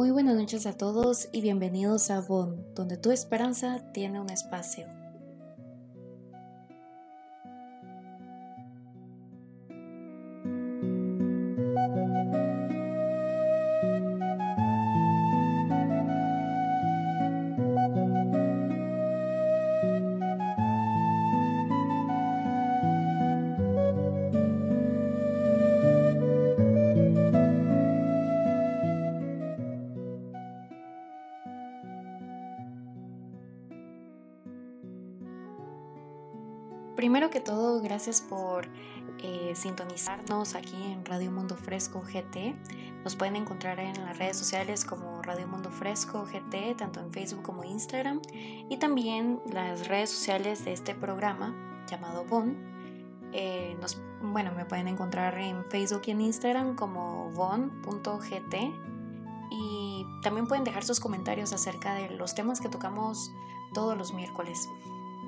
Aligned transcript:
Muy 0.00 0.12
buenas 0.12 0.34
noches 0.34 0.64
a 0.64 0.72
todos 0.72 1.28
y 1.30 1.42
bienvenidos 1.42 2.10
a 2.10 2.22
Bon, 2.22 2.64
donde 2.74 2.96
tu 2.96 3.10
esperanza 3.10 3.82
tiene 3.92 4.18
un 4.18 4.30
espacio. 4.30 4.86
Gracias 38.00 38.22
por 38.22 38.66
eh, 39.18 39.52
sintonizarnos 39.54 40.54
aquí 40.54 40.82
en 40.90 41.04
Radio 41.04 41.30
Mundo 41.30 41.54
Fresco 41.54 42.00
GT. 42.00 42.56
Nos 43.04 43.14
pueden 43.14 43.36
encontrar 43.36 43.78
en 43.78 43.92
las 44.06 44.16
redes 44.16 44.38
sociales 44.38 44.86
como 44.86 45.20
Radio 45.20 45.46
Mundo 45.46 45.70
Fresco 45.70 46.24
GT, 46.24 46.78
tanto 46.78 47.00
en 47.00 47.12
Facebook 47.12 47.42
como 47.42 47.62
Instagram, 47.62 48.22
y 48.32 48.74
también 48.78 49.38
las 49.52 49.86
redes 49.86 50.08
sociales 50.08 50.64
de 50.64 50.72
este 50.72 50.94
programa 50.94 51.54
llamado 51.86 52.24
BON. 52.24 52.56
Eh, 53.34 53.76
nos, 53.82 54.00
bueno, 54.22 54.50
me 54.52 54.64
pueden 54.64 54.88
encontrar 54.88 55.36
en 55.36 55.62
Facebook 55.66 56.00
y 56.06 56.12
en 56.12 56.22
Instagram 56.22 56.76
como 56.76 57.30
bon.gt 57.32 58.54
y 59.50 60.06
también 60.22 60.46
pueden 60.46 60.64
dejar 60.64 60.84
sus 60.84 61.00
comentarios 61.00 61.52
acerca 61.52 61.92
de 61.92 62.08
los 62.08 62.34
temas 62.34 62.62
que 62.62 62.70
tocamos 62.70 63.30
todos 63.74 63.98
los 63.98 64.14
miércoles. 64.14 64.66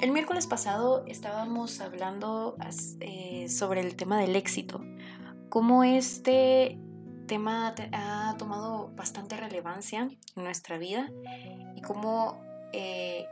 El 0.01 0.11
miércoles 0.11 0.47
pasado 0.47 1.05
estábamos 1.07 1.81
hablando 1.81 2.57
eh, 3.01 3.49
sobre 3.49 3.81
el 3.81 3.95
tema 3.95 4.19
del 4.19 4.35
éxito, 4.35 4.81
cómo 5.49 5.85
este 5.85 6.79
tema 7.27 7.75
ha 7.93 8.35
tomado 8.37 8.91
bastante 8.97 9.37
relevancia 9.37 10.11
en 10.37 10.45
nuestra 10.45 10.79
vida 10.79 11.11
y 11.77 11.83
cómo 11.83 12.43
eh, 12.73 13.27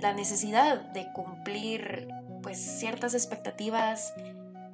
la 0.00 0.12
necesidad 0.12 0.80
de 0.92 1.10
cumplir 1.12 2.08
pues 2.42 2.58
ciertas 2.58 3.14
expectativas 3.14 4.14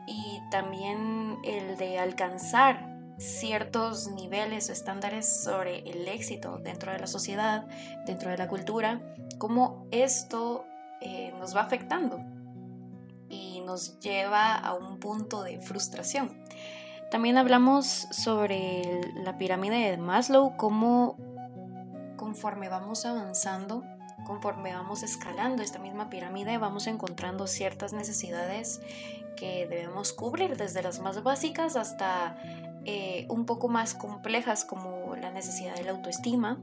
y 0.07 0.41
también 0.51 1.39
el 1.45 1.79
de 1.79 1.99
alcanzar 1.99 2.93
ciertos 3.19 4.09
niveles 4.09 4.69
o 4.69 4.73
estándares 4.73 5.27
sobre 5.27 5.89
el 5.89 6.09
éxito 6.09 6.59
dentro 6.59 6.93
de 6.93 6.99
la 6.99 7.07
sociedad, 7.07 7.67
dentro 8.05 8.31
de 8.31 8.37
la 8.37 8.49
cultura, 8.49 9.01
cómo 9.43 9.89
esto 9.91 10.67
eh, 11.01 11.35
nos 11.41 11.57
va 11.57 11.63
afectando 11.63 12.21
y 13.29 13.61
nos 13.63 13.99
lleva 13.99 14.55
a 14.55 14.73
un 14.73 15.01
punto 15.01 15.43
de 15.43 15.61
frustración. 15.61 16.45
También 17.11 17.37
hablamos 17.37 18.07
sobre 18.13 19.01
la 19.17 19.39
pirámide 19.39 19.91
de 19.91 19.97
Maslow, 19.97 20.57
cómo 20.57 21.17
conforme 22.17 22.69
vamos 22.69 23.05
avanzando, 23.05 23.83
conforme 24.25 24.75
vamos 24.75 25.03
escalando 25.03 25.65
esta 25.65 25.81
misma 25.81 26.09
pirámide, 26.09 26.57
vamos 26.59 26.87
encontrando 26.87 27.49
ciertas 27.49 27.93
necesidades 27.93 28.81
que 29.37 29.67
debemos 29.67 30.13
cubrir, 30.13 30.57
desde 30.57 30.85
las 30.85 31.01
más 31.01 31.21
básicas 31.25 31.75
hasta 31.75 32.37
eh, 32.85 33.27
un 33.29 33.45
poco 33.45 33.67
más 33.67 33.95
complejas 33.95 34.65
como 34.65 35.17
la 35.17 35.33
necesidad 35.33 35.75
de 35.75 35.83
la 35.83 35.91
autoestima 35.91 36.63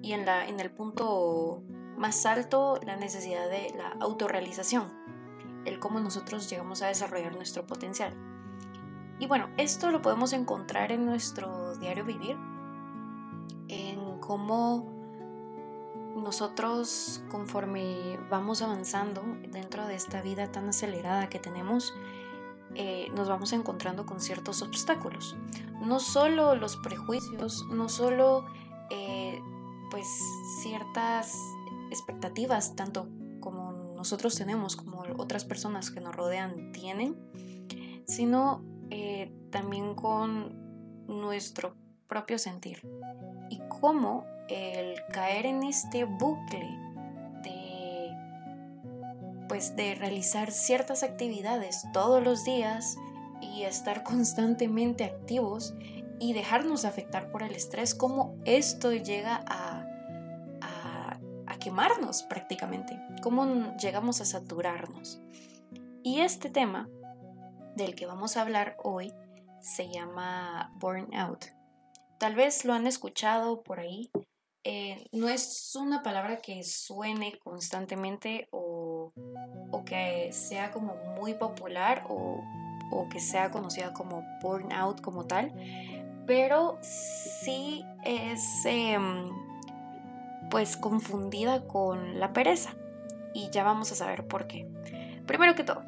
y 0.00 0.12
en, 0.12 0.26
la, 0.26 0.46
en 0.46 0.60
el 0.60 0.70
punto 0.70 1.64
más 2.00 2.24
alto 2.24 2.80
la 2.86 2.96
necesidad 2.96 3.50
de 3.50 3.74
la 3.76 3.94
autorrealización, 4.00 4.90
el 5.66 5.78
cómo 5.78 6.00
nosotros 6.00 6.48
llegamos 6.48 6.80
a 6.80 6.86
desarrollar 6.86 7.36
nuestro 7.36 7.66
potencial. 7.66 8.14
Y 9.18 9.26
bueno, 9.26 9.50
esto 9.58 9.90
lo 9.90 10.00
podemos 10.00 10.32
encontrar 10.32 10.92
en 10.92 11.04
nuestro 11.04 11.76
diario 11.76 12.06
vivir, 12.06 12.38
en 13.68 14.18
cómo 14.18 14.90
nosotros 16.16 17.22
conforme 17.30 18.18
vamos 18.30 18.62
avanzando 18.62 19.22
dentro 19.50 19.86
de 19.86 19.94
esta 19.94 20.22
vida 20.22 20.50
tan 20.50 20.70
acelerada 20.70 21.28
que 21.28 21.38
tenemos, 21.38 21.92
eh, 22.76 23.08
nos 23.14 23.28
vamos 23.28 23.52
encontrando 23.52 24.06
con 24.06 24.20
ciertos 24.20 24.62
obstáculos. 24.62 25.36
No 25.82 26.00
solo 26.00 26.54
los 26.54 26.78
prejuicios, 26.78 27.66
no 27.70 27.90
solo 27.90 28.46
eh, 28.88 29.42
pues 29.90 30.06
ciertas 30.62 31.36
expectativas, 31.90 32.76
tanto 32.76 33.08
como 33.40 33.72
nosotros 33.94 34.34
tenemos, 34.36 34.76
como 34.76 35.02
otras 35.18 35.44
personas 35.44 35.90
que 35.90 36.00
nos 36.00 36.14
rodean 36.14 36.72
tienen, 36.72 37.16
sino 38.06 38.64
eh, 38.90 39.32
también 39.50 39.94
con 39.94 41.06
nuestro 41.06 41.74
propio 42.08 42.38
sentir. 42.38 42.88
Y 43.50 43.60
cómo 43.80 44.24
el 44.48 44.94
caer 45.12 45.46
en 45.46 45.62
este 45.62 46.04
bucle 46.04 46.90
pues 49.50 49.74
de 49.74 49.96
realizar 49.96 50.52
ciertas 50.52 51.02
actividades 51.02 51.84
todos 51.92 52.22
los 52.22 52.44
días 52.44 52.96
y 53.40 53.64
estar 53.64 54.04
constantemente 54.04 55.02
activos 55.02 55.74
y 56.20 56.34
dejarnos 56.34 56.84
afectar 56.84 57.32
por 57.32 57.42
el 57.42 57.56
estrés, 57.56 57.96
cómo 57.96 58.36
esto 58.44 58.92
llega 58.92 59.42
a, 59.48 59.79
quemarnos 61.60 62.24
prácticamente, 62.24 62.98
cómo 63.22 63.76
llegamos 63.76 64.20
a 64.20 64.24
saturarnos. 64.24 65.20
Y 66.02 66.20
este 66.20 66.50
tema 66.50 66.88
del 67.76 67.94
que 67.94 68.06
vamos 68.06 68.36
a 68.36 68.42
hablar 68.42 68.76
hoy 68.82 69.12
se 69.60 69.88
llama 69.88 70.72
burnout. 70.76 71.44
Tal 72.18 72.34
vez 72.34 72.64
lo 72.64 72.72
han 72.72 72.86
escuchado 72.86 73.62
por 73.62 73.78
ahí. 73.78 74.10
Eh, 74.64 75.06
no 75.12 75.28
es 75.28 75.74
una 75.76 76.02
palabra 76.02 76.38
que 76.38 76.64
suene 76.64 77.38
constantemente 77.38 78.48
o 78.50 78.70
o, 79.70 79.84
que 79.84 80.32
sea 80.32 80.70
como 80.70 80.96
muy 81.16 81.34
popular 81.34 82.04
o, 82.08 82.42
que 83.10 83.20
sea 83.20 83.50
conocida 83.50 83.92
como 83.92 84.22
burnout 84.42 85.00
como 85.00 85.26
tal, 85.26 85.52
pero 86.26 86.78
sí 86.82 87.84
es 88.04 88.64
em, 88.64 89.30
pues 90.50 90.76
confundida 90.76 91.66
con 91.66 92.18
la 92.20 92.32
pereza 92.32 92.74
y 93.32 93.50
ya 93.50 93.64
vamos 93.64 93.92
a 93.92 93.94
saber 93.94 94.26
por 94.26 94.46
qué. 94.46 94.66
Primero 95.26 95.54
que 95.54 95.64
todo, 95.64 95.82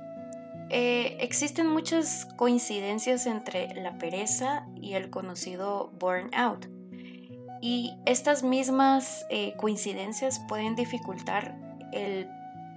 eh, 0.71 1.19
existen 1.21 1.67
muchas 1.67 2.27
coincidencias 2.37 3.27
entre 3.27 3.75
la 3.75 3.99
pereza 3.99 4.67
y 4.81 4.95
el 4.95 5.11
conocido 5.11 5.91
burnout. 5.99 6.67
Y 7.61 7.95
estas 8.07 8.43
mismas 8.43 9.27
eh, 9.31 9.55
coincidencias 9.57 10.41
pueden 10.49 10.75
dificultar 10.75 11.57
el 11.93 12.29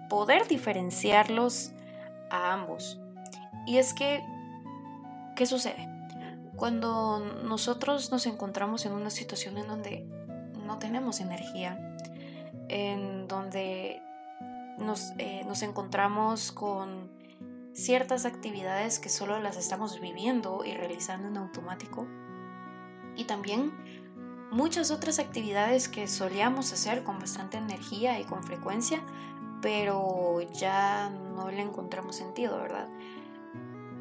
poder 0.09 0.47
diferenciarlos 0.47 1.71
a 2.29 2.53
ambos. 2.53 2.99
Y 3.65 3.77
es 3.77 3.93
que, 3.93 4.23
¿qué 5.35 5.45
sucede? 5.45 5.89
Cuando 6.55 7.19
nosotros 7.19 8.11
nos 8.11 8.25
encontramos 8.27 8.85
en 8.85 8.93
una 8.93 9.09
situación 9.09 9.57
en 9.57 9.67
donde 9.67 10.05
no 10.65 10.79
tenemos 10.79 11.19
energía, 11.19 11.84
en 12.69 13.27
donde 13.27 14.01
nos, 14.77 15.11
eh, 15.17 15.43
nos 15.47 15.61
encontramos 15.61 16.51
con 16.51 17.09
ciertas 17.73 18.25
actividades 18.25 18.99
que 18.99 19.09
solo 19.09 19.39
las 19.39 19.57
estamos 19.57 19.99
viviendo 19.99 20.63
y 20.65 20.73
realizando 20.73 21.27
en 21.27 21.37
automático, 21.37 22.07
y 23.15 23.25
también 23.25 23.73
muchas 24.51 24.91
otras 24.91 25.19
actividades 25.19 25.87
que 25.89 26.07
solíamos 26.07 26.71
hacer 26.71 27.03
con 27.03 27.19
bastante 27.19 27.57
energía 27.57 28.19
y 28.19 28.23
con 28.23 28.43
frecuencia, 28.43 29.01
pero 29.61 30.41
ya 30.53 31.09
no 31.09 31.49
le 31.49 31.61
encontramos 31.61 32.15
sentido, 32.15 32.57
¿verdad? 32.57 32.87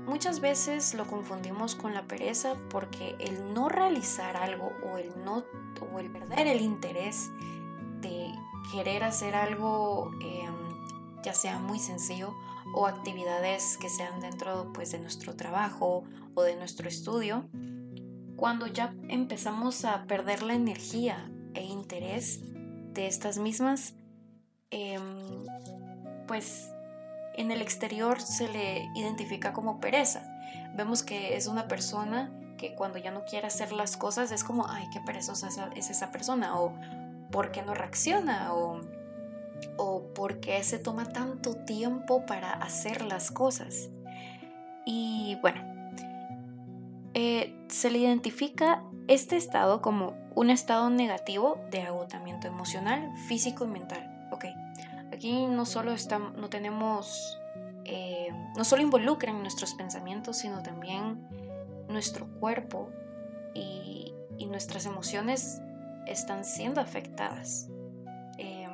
Muchas 0.07 0.41
veces 0.41 0.93
lo 0.95 1.07
confundimos 1.07 1.75
con 1.75 1.95
la 1.95 2.03
pereza 2.03 2.57
porque 2.69 3.17
el 3.19 3.55
no 3.55 3.71
realizar 3.71 4.37
algo 4.37 4.71
o 4.85 4.99
el 4.99 5.11
no 5.25 5.45
o 5.93 5.99
el 5.99 6.11
perder 6.11 6.47
el 6.47 6.61
interés 6.61 7.31
querer 8.73 9.05
hacer 9.05 9.35
algo 9.35 10.11
em, 10.21 11.23
ya 11.23 11.35
sea 11.35 11.59
muy 11.59 11.79
sencillo 11.79 12.35
o 12.75 12.87
actividades 12.87 13.77
que 13.79 13.89
sean 13.89 14.21
dentro 14.21 14.73
pues, 14.73 14.93
de 14.93 14.99
nuestro 14.99 15.37
trabajo 15.37 16.05
o 16.35 16.43
de 16.43 16.57
nuestro 16.57 16.89
estudio, 16.89 17.45
cuando 18.37 18.67
ya 18.67 18.95
empezamos 19.09 19.85
a 19.85 20.05
perder 20.07 20.43
la 20.43 20.55
energía 20.55 21.31
e 21.55 21.63
interés 21.63 22.41
de 22.93 23.07
estas 23.07 23.39
mismas, 23.39 23.95
Em, 24.77 25.45
pues 26.27 26.69
en 27.37 27.53
el 27.53 27.63
exterior 27.63 28.21
se 28.21 28.49
le 28.49 28.91
identifica 28.97 29.53
como 29.53 29.79
pereza. 29.79 30.25
Vemos 30.75 31.05
que 31.05 31.37
es 31.37 31.47
una 31.47 31.69
persona 31.69 32.33
que 32.59 32.75
cuando 32.75 32.99
ya 32.99 33.13
no 33.13 33.25
quiere 33.25 33.47
hacer 33.47 33.71
las 33.71 33.97
cosas 33.97 34.33
es 34.33 34.43
como, 34.43 34.67
ay, 34.69 34.89
qué 34.93 35.01
perezosa 35.01 35.49
es 35.77 35.91
esa 35.91 36.11
persona, 36.11 36.59
o 36.59 36.73
por 37.35 37.51
qué 37.51 37.63
no 37.63 37.75
reacciona, 37.75 38.55
o, 38.55 38.81
o 39.77 40.15
por 40.15 40.39
qué 40.39 40.63
se 40.63 40.79
toma 40.79 41.07
tanto 41.07 41.57
tiempo 41.57 42.25
para 42.27 42.53
hacer 42.53 43.03
las 43.03 43.33
cosas. 43.33 43.91
Y 44.87 45.37
bueno, 45.43 45.61
eh, 47.13 47.53
se 47.69 47.91
le 47.91 47.99
identifica 47.99 48.85
este 49.09 49.37
estado 49.37 49.83
como 49.83 50.15
un 50.37 50.49
estado 50.49 50.91
negativo 50.91 51.59
de 51.73 51.83
agotamiento 51.83 52.47
emocional, 52.47 53.11
físico 53.27 53.65
y 53.65 53.69
mental. 53.69 54.29
Ok, 54.31 54.45
aquí 55.13 55.49
no 55.49 55.67
solo 55.67 55.91
estamos, 55.91 56.37
no 56.37 56.49
tenemos, 56.49 57.37
eh, 57.85 58.29
no 58.57 58.63
solo 58.63 58.83
involucran 58.83 59.43
nuestros 59.43 59.75
pensamientos, 59.75 60.37
sino 60.37 60.63
también 60.63 61.29
nuestro 61.89 62.29
cuerpo 62.39 62.91
y, 63.55 64.13
nuestras 64.47 64.87
emociones 64.87 65.61
están 66.07 66.45
siendo 66.45 66.81
afectadas. 66.81 67.69
Em, 68.39 68.71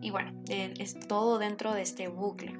y 0.00 0.10
bueno, 0.10 0.32
eh, 0.48 0.74
es 0.78 0.98
todo 0.98 1.38
dentro 1.38 1.72
de 1.72 1.82
este 1.82 2.08
bucle. 2.08 2.58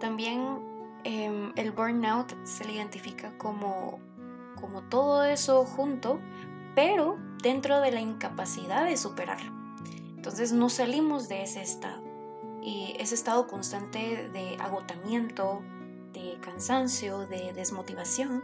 También 0.00 0.60
em, 1.04 1.52
el 1.56 1.72
burnout 1.72 2.34
se 2.44 2.64
le 2.64 2.74
identifica 2.74 3.36
como, 3.38 3.98
como 4.60 4.82
todo 4.82 5.24
eso 5.24 5.64
junto, 5.64 6.20
pero 6.74 7.18
dentro 7.42 7.80
de 7.80 7.92
la 7.92 8.00
incapacidad 8.00 8.84
de 8.84 8.96
superarlo. 8.96 9.52
Entonces 10.16 10.52
no 10.52 10.68
salimos 10.68 11.28
de 11.28 11.42
ese 11.42 11.62
estado. 11.62 12.02
Y 12.60 12.96
ese 12.98 13.14
estado 13.14 13.46
constante 13.46 14.28
de 14.32 14.56
agotamiento, 14.60 15.62
de 16.12 16.38
cansancio, 16.40 17.26
de 17.26 17.52
desmotivación. 17.52 18.42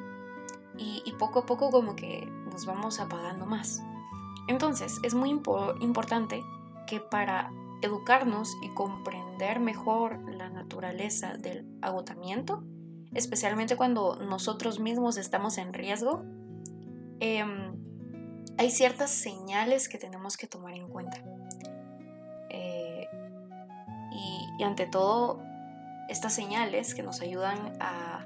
Y, 0.77 1.13
poco 1.19 1.41
a 1.41 1.47
poco 1.47 1.71
como 1.71 1.95
que 1.95 2.27
nos 2.53 2.67
vamos 2.67 2.99
apagando 2.99 3.47
más. 3.47 3.83
Entonces 4.49 4.99
es 5.03 5.15
muy 5.15 5.31
importante 5.31 6.43
que 6.87 7.01
para 7.01 7.53
educarnos 7.81 8.57
y 8.63 8.69
comprender 8.71 9.61
mejor 9.61 10.19
la 10.31 10.49
naturaleza 10.49 11.35
del 11.35 11.67
agotamiento, 11.81 12.65
especialmente 13.13 13.77
cuando 13.77 14.17
nosotros 14.17 14.81
mismos 14.81 15.17
estamos 15.17 15.59
en 15.59 15.73
riesgo, 15.73 16.25
em, 17.21 17.77
hay 18.59 18.71
ciertas 18.71 19.11
señales 19.11 19.89
que 19.89 19.99
tenemos 19.99 20.37
que 20.37 20.47
tomar 20.47 20.75
en 20.75 20.89
cuenta. 20.89 21.23
Eh, 22.51 23.07
y, 24.59 24.63
ante 24.63 24.87
todo, 24.87 25.43
estas 26.09 26.33
señales 26.33 26.95
que 26.95 27.03
nos 27.03 27.21
ayudan 27.21 27.77
a 27.81 28.25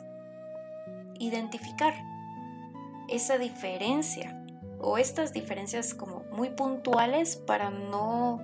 identificar 1.19 1.95
esa 3.09 3.39
diferencia 3.39 4.43
o 4.81 4.99
estas 4.99 5.33
diferencias 5.33 5.95
como 5.95 6.25
muy 6.33 6.51
puntuales 6.51 7.37
para 7.37 7.71
no 7.71 8.41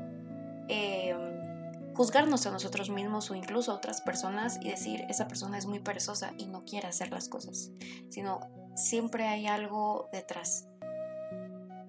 em, 0.69 1.95
juzgarnos 1.95 2.47
a 2.47 2.51
nosotros 2.51 2.91
mismos 2.91 3.31
o 3.31 3.35
incluso 3.35 3.73
a 3.73 3.77
otras 3.77 4.01
personas 4.01 4.59
y 4.61 4.69
decir 4.69 5.05
esa 5.09 5.29
persona 5.29 5.59
es 5.59 5.67
muy 5.67 5.79
perezosa 5.79 6.33
y 6.39 6.47
no 6.47 6.65
quiere 6.65 6.89
hacer 6.89 7.11
las 7.11 7.29
cosas, 7.29 7.71
sino 8.09 8.41
siempre 8.75 9.29
hay 9.29 9.47
algo 9.47 10.09
detrás. 10.13 10.67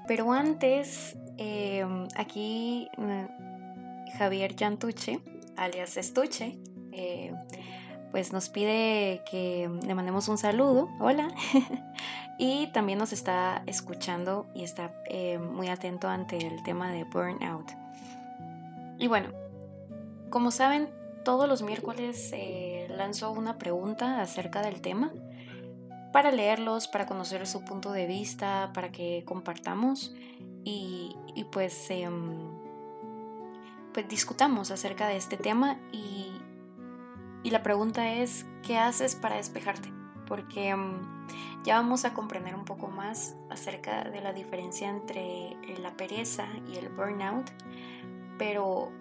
Pero 0.07 0.31
antes, 0.31 1.17
em, 1.37 2.07
aquí 2.15 2.87
mm, 2.97 4.11
Javier 4.17 4.55
Yantuche, 4.55 5.19
alias 5.57 5.97
Estuche, 5.97 6.59
eh, 6.91 7.33
pues 8.11 8.31
nos 8.31 8.49
pide 8.49 9.23
que 9.29 9.69
le 9.85 9.95
mandemos 9.95 10.29
un 10.29 10.37
saludo, 10.37 10.89
hola, 10.99 11.27
y 12.37 12.67
también 12.67 12.99
nos 12.99 13.13
está 13.13 13.63
escuchando 13.65 14.47
y 14.53 14.63
está 14.63 15.01
eh, 15.05 15.37
muy 15.37 15.69
atento 15.69 16.07
ante 16.07 16.37
el 16.37 16.63
tema 16.63 16.91
de 16.91 17.03
burnout. 17.05 17.71
Y 18.97 19.07
bueno, 19.07 19.29
como 20.29 20.51
saben, 20.51 20.89
todos 21.23 21.47
los 21.47 21.61
miércoles 21.61 22.31
eh, 22.33 22.87
lanzo 22.89 23.31
una 23.31 23.57
pregunta 23.57 24.21
acerca 24.21 24.61
del 24.61 24.81
tema 24.81 25.11
para 26.11 26.31
leerlos, 26.31 26.87
para 26.87 27.05
conocer 27.05 27.45
su 27.47 27.65
punto 27.65 27.91
de 27.91 28.05
vista, 28.05 28.71
para 28.73 28.91
que 28.91 29.23
compartamos 29.25 30.15
y, 30.63 31.15
pues, 31.51 31.89
em, 31.89 32.49
pues 33.93 34.07
discutamos 34.07 34.71
acerca 34.71 35.07
de 35.07 35.17
este 35.17 35.37
tema 35.37 35.77
y, 35.91 36.31
y, 37.43 37.49
la 37.49 37.61
pregunta 37.63 38.13
es, 38.13 38.45
¿qué 38.63 38.77
haces 38.77 39.15
para 39.15 39.35
despejarte? 39.35 39.91
Porque 40.25 40.69
em, 40.69 41.14
ya 41.63 41.75
vamos 41.75 42.05
a 42.05 42.13
comprender 42.13 42.55
un 42.55 42.65
poco 42.65 42.87
más 42.87 43.35
acerca 43.49 44.03
de 44.03 44.21
la 44.21 44.33
diferencia 44.33 44.89
entre 44.89 45.57
la 45.79 45.95
pereza 45.97 46.47
y 46.67 46.77
el 46.77 46.89
burnout, 46.89 47.51
pero 48.37 48.91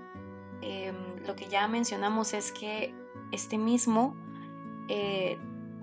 Em, 0.66 1.26
lo 1.26 1.36
que 1.36 1.46
ya 1.48 1.68
mencionamos 1.68 2.32
es 2.32 2.50
que 2.50 2.94
este 3.32 3.58
mismo 3.58 4.16
eh, 4.88 5.36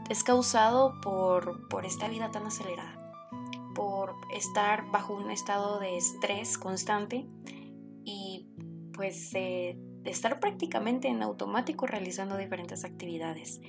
es 0.10 0.24
causado 0.24 1.00
por, 1.02 1.68
por 1.68 1.86
esta 1.86 2.08
vida 2.08 2.32
tan 2.32 2.48
acelerada, 2.48 3.14
por 3.76 4.16
estar 4.34 4.90
bajo 4.90 5.14
un 5.14 5.30
estado 5.30 5.80
de 5.80 5.98
estrés 5.98 6.58
constante 6.58 7.28
y 8.04 8.48
pues 8.94 9.32
estar 10.04 10.40
prácticamente 10.40 11.08
en 11.10 11.22
automático 11.22 11.86
realizando 11.86 12.36
diferentes 12.38 12.84
actividades. 12.84 13.62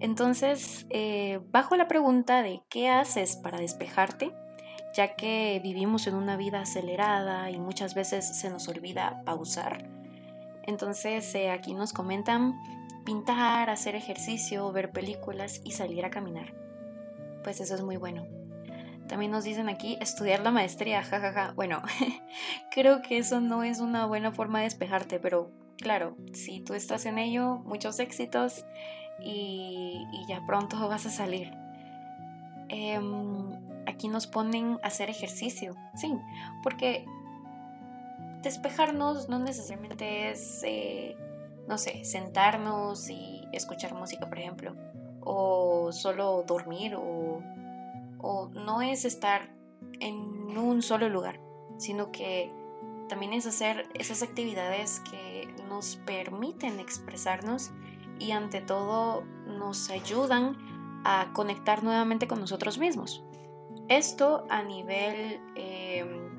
Entonces, 0.00 0.86
eh, 0.90 1.40
bajo 1.50 1.76
la 1.76 1.88
pregunta 1.88 2.42
de 2.42 2.62
qué 2.68 2.88
haces 2.88 3.36
para 3.36 3.58
despejarte, 3.58 4.32
ya 4.94 5.14
que 5.14 5.60
vivimos 5.62 6.06
en 6.06 6.14
una 6.14 6.36
vida 6.36 6.60
acelerada 6.60 7.50
y 7.50 7.58
muchas 7.58 7.94
veces 7.94 8.38
se 8.38 8.50
nos 8.50 8.68
olvida 8.68 9.22
pausar, 9.24 9.88
entonces 10.66 11.34
eh, 11.34 11.50
aquí 11.50 11.74
nos 11.74 11.92
comentan 11.92 12.54
pintar, 13.04 13.70
hacer 13.70 13.94
ejercicio, 13.94 14.70
ver 14.72 14.90
películas 14.90 15.60
y 15.64 15.70
salir 15.70 16.04
a 16.04 16.10
caminar. 16.10 16.52
Pues 17.44 17.60
eso 17.60 17.74
es 17.76 17.82
muy 17.82 17.96
bueno. 17.96 18.26
También 19.06 19.30
nos 19.30 19.44
dicen 19.44 19.68
aquí 19.68 19.96
estudiar 20.00 20.40
la 20.40 20.50
maestría, 20.50 21.04
jajaja. 21.04 21.52
Bueno, 21.54 21.80
creo 22.72 23.00
que 23.02 23.18
eso 23.18 23.40
no 23.40 23.62
es 23.62 23.78
una 23.78 24.06
buena 24.06 24.32
forma 24.32 24.58
de 24.58 24.64
despejarte, 24.64 25.20
pero 25.20 25.52
claro, 25.78 26.16
si 26.32 26.60
tú 26.60 26.74
estás 26.74 27.06
en 27.06 27.18
ello, 27.18 27.58
muchos 27.64 28.00
éxitos 28.00 28.66
y, 29.20 30.06
ya 30.28 30.44
pronto 30.46 30.88
vas 30.88 31.06
a 31.06 31.10
salir. 31.10 31.52
Em, 32.68 33.52
aquí 33.86 34.08
nos 34.08 34.26
ponen 34.26 34.78
hacer 34.82 35.10
ejercicio, 35.10 35.74
sí, 35.94 36.12
porque 36.62 37.04
despejarnos 38.42 39.28
no 39.28 39.38
necesariamente 39.38 40.30
es, 40.30 40.62
eh, 40.64 41.16
no 41.68 41.78
sé, 41.78 42.04
sentarnos 42.04 43.08
y 43.10 43.46
escuchar 43.52 43.94
música, 43.94 44.28
por 44.28 44.38
ejemplo, 44.38 44.74
o 45.20 45.92
solo 45.92 46.44
dormir, 46.46 46.94
o, 46.96 47.42
o 48.18 48.48
no 48.48 48.82
es 48.82 49.04
estar 49.04 49.54
en 50.00 50.16
un 50.58 50.82
solo 50.82 51.08
lugar, 51.08 51.40
sino 51.78 52.10
que 52.12 52.50
también 53.08 53.32
es 53.32 53.46
hacer 53.46 53.88
esas 53.94 54.22
actividades 54.22 55.00
que 55.00 55.48
nos 55.68 55.96
permiten 56.06 56.80
expresarnos 56.80 57.70
y 58.18 58.32
ante 58.32 58.60
todo 58.60 59.24
nos 59.46 59.90
ayudan 59.90 60.56
a 61.04 61.32
conectar 61.32 61.82
nuevamente 61.84 62.26
con 62.26 62.40
nosotros 62.40 62.78
mismos. 62.78 63.22
Esto 63.88 64.44
a 64.50 64.62
nivel, 64.62 65.40
em, 65.54 66.30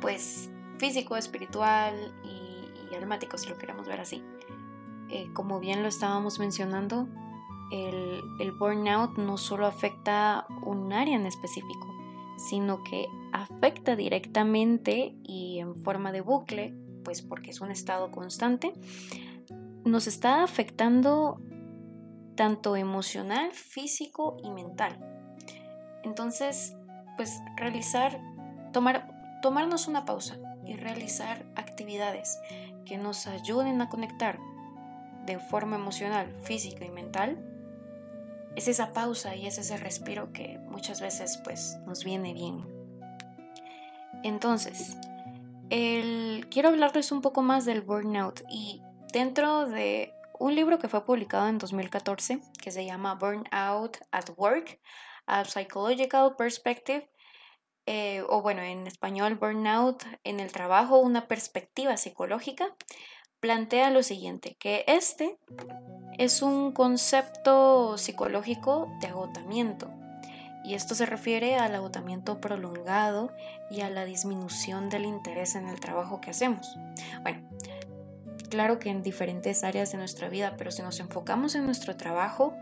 pues, 0.00 0.50
físico, 0.78 1.16
espiritual 1.16 1.94
y, 2.24 2.94
almático, 2.94 3.38
si 3.38 3.48
lo 3.48 3.56
queremos 3.56 3.86
ver 3.86 4.00
así. 4.00 4.22
Eh, 5.10 5.28
como 5.32 5.60
bien 5.60 5.82
lo 5.82 5.88
estábamos 5.88 6.38
mencionando, 6.38 7.08
el, 7.70 8.20
el 8.40 8.52
burnout 8.52 9.16
no 9.16 9.38
solo 9.38 9.66
afecta 9.66 10.46
un 10.62 10.92
área 10.92 11.14
en 11.14 11.24
específico, 11.24 11.86
sino 12.36 12.82
que 12.82 13.06
afecta 13.32 13.94
directamente 13.94 15.14
y 15.22 15.58
en 15.60 15.76
forma 15.76 16.10
de 16.10 16.20
bucle, 16.20 16.74
pues 17.04 17.22
porque 17.22 17.50
es 17.50 17.60
un 17.60 17.70
estado 17.70 18.10
constante, 18.10 18.72
nos 19.84 20.06
está 20.06 20.42
afectando 20.42 21.40
tanto 22.36 22.76
emocional, 22.76 23.52
físico 23.52 24.36
y 24.42 24.50
mental. 24.50 24.98
Entonces, 26.04 26.76
pues 27.16 27.40
realizar, 27.56 28.20
tomar, 28.72 29.40
tomarnos 29.42 29.88
una 29.88 30.04
pausa, 30.04 30.38
y 30.64 30.74
realizar 30.74 31.44
actividades 31.56 32.38
que 32.84 32.96
nos 32.96 33.26
ayuden 33.26 33.80
a 33.80 33.88
conectar 33.88 34.38
de 35.26 35.38
forma 35.38 35.76
emocional, 35.76 36.32
física 36.44 36.84
y 36.84 36.90
mental, 36.90 37.44
es 38.56 38.68
esa 38.68 38.92
pausa 38.92 39.34
y 39.36 39.46
es 39.46 39.58
ese 39.58 39.76
respiro 39.76 40.32
que 40.32 40.58
muchas 40.68 41.00
veces 41.00 41.40
pues 41.44 41.78
nos 41.86 42.04
viene 42.04 42.32
bien. 42.34 42.64
Entonces, 44.22 44.96
quiero 45.68 46.68
hablarles 46.68 47.10
un 47.10 47.20
poco 47.20 47.42
más 47.42 47.64
del 47.64 47.80
burnout 47.80 48.42
y 48.48 48.82
dentro 49.12 49.66
de 49.66 50.12
un 50.38 50.54
libro 50.54 50.78
que 50.78 50.88
fue 50.88 51.04
publicado 51.04 51.48
en 51.48 51.58
2014 51.58 52.40
que 52.62 52.70
se 52.70 52.84
llama 52.84 53.14
Burnout 53.14 53.98
at 54.10 54.30
Work, 54.36 54.80
a 55.26 55.44
Psychological 55.44 56.34
Perspective, 56.36 57.10
eh, 57.86 58.22
o 58.28 58.42
bueno, 58.42 58.62
en 58.62 58.86
español, 58.86 59.34
Burnout 59.34 60.04
en 60.24 60.40
el 60.40 60.52
trabajo, 60.52 60.98
una 60.98 61.28
perspectiva 61.28 61.96
psicológica, 61.96 62.74
plantea 63.40 63.90
lo 63.90 64.02
siguiente, 64.02 64.56
que 64.58 64.84
este 64.86 65.38
es 66.18 66.42
un 66.42 66.72
concepto 66.72 67.98
psicológico 67.98 68.88
de 69.00 69.08
agotamiento. 69.08 69.90
Y 70.62 70.74
esto 70.74 70.94
se 70.94 71.06
refiere 71.06 71.56
al 71.56 71.74
agotamiento 71.74 72.40
prolongado 72.40 73.32
y 73.70 73.80
a 73.80 73.88
la 73.88 74.04
disminución 74.04 74.90
del 74.90 75.06
interés 75.06 75.54
en 75.54 75.68
el 75.68 75.80
trabajo 75.80 76.20
que 76.20 76.30
hacemos. 76.30 76.76
Bueno, 77.22 77.49
claro 78.50 78.78
que 78.78 78.90
en 78.90 79.02
diferentes 79.02 79.64
áreas 79.64 79.92
de 79.92 79.98
nuestra 79.98 80.28
vida, 80.28 80.56
pero 80.58 80.70
si 80.70 80.82
nos 80.82 81.00
enfocamos 81.00 81.54
en 81.54 81.64
nuestro 81.64 81.96
trabajo, 81.96 82.54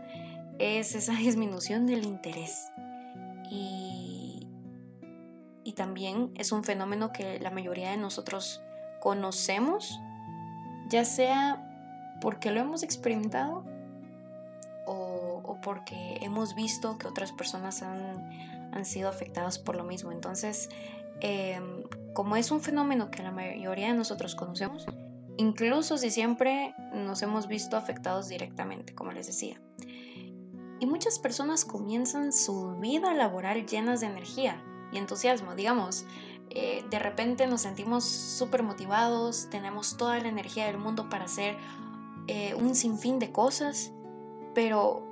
es 0.59 0.95
esa 0.95 1.13
disminución 1.17 1.85
del 1.85 2.05
interés. 2.05 2.71
Y, 3.51 4.47
y 5.63 5.73
también 5.73 6.31
es 6.35 6.51
un 6.51 6.63
fenómeno 6.63 7.11
que 7.11 7.39
la 7.39 7.49
mayoría 7.49 7.91
de 7.91 7.97
nosotros 7.97 8.61
conocemos 9.01 9.99
ya 10.89 11.05
sea 11.05 11.65
porque 12.19 12.51
lo 12.51 12.59
hemos 12.59 12.83
experimentado 12.83 13.63
o, 14.85 15.57
porque 15.61 16.17
hemos 16.21 16.55
visto 16.55 16.97
que 16.97 17.07
otras 17.07 17.31
personas 17.31 17.83
han, 17.83 18.71
han 18.71 18.85
sido 18.85 19.09
afectadas 19.09 19.59
por 19.59 19.75
lo 19.75 19.83
mismo. 19.83 20.11
Entonces, 20.11 20.69
em, 21.19 21.83
como 22.13 22.37
es 22.37 22.49
un 22.49 22.61
fenómeno 22.61 23.11
que 23.11 23.21
la 23.21 23.31
mayoría 23.31 23.87
de 23.87 23.93
nosotros 23.93 24.35
conocemos, 24.35 24.85
incluso 25.39 25.97
si 25.97 26.11
siempre 26.11 26.75
nos 26.93 27.21
hemos 27.21 27.47
visto 27.47 27.77
afectados 27.77 28.27
directamente, 28.27 28.93
como 28.93 29.13
les 29.13 29.25
decía. 29.25 29.61
Y 30.81 30.85
muchas 30.85 31.17
personas 31.17 31.63
comienzan 31.63 32.33
su 32.33 32.75
vida 32.75 33.13
laboral 33.13 33.65
llenas 33.65 34.01
de 34.01 34.07
energía 34.07 34.61
y 34.91 34.97
entusiasmo, 34.97 35.55
digamos, 35.55 36.05
eh, 36.49 36.83
de 36.89 36.99
repente 36.99 37.47
nos 37.47 37.61
sentimos 37.61 38.03
súper 38.03 38.63
motivados, 38.63 39.49
tenemos 39.49 39.95
toda 39.95 40.19
la 40.19 40.27
energía 40.27 40.65
del 40.65 40.77
mundo 40.77 41.07
para 41.07 41.25
hacer 41.25 41.55
eh, 42.27 42.53
un 42.55 42.75
sinfín 42.75 43.17
de 43.17 43.31
cosas, 43.31 43.93
pero 44.53 45.07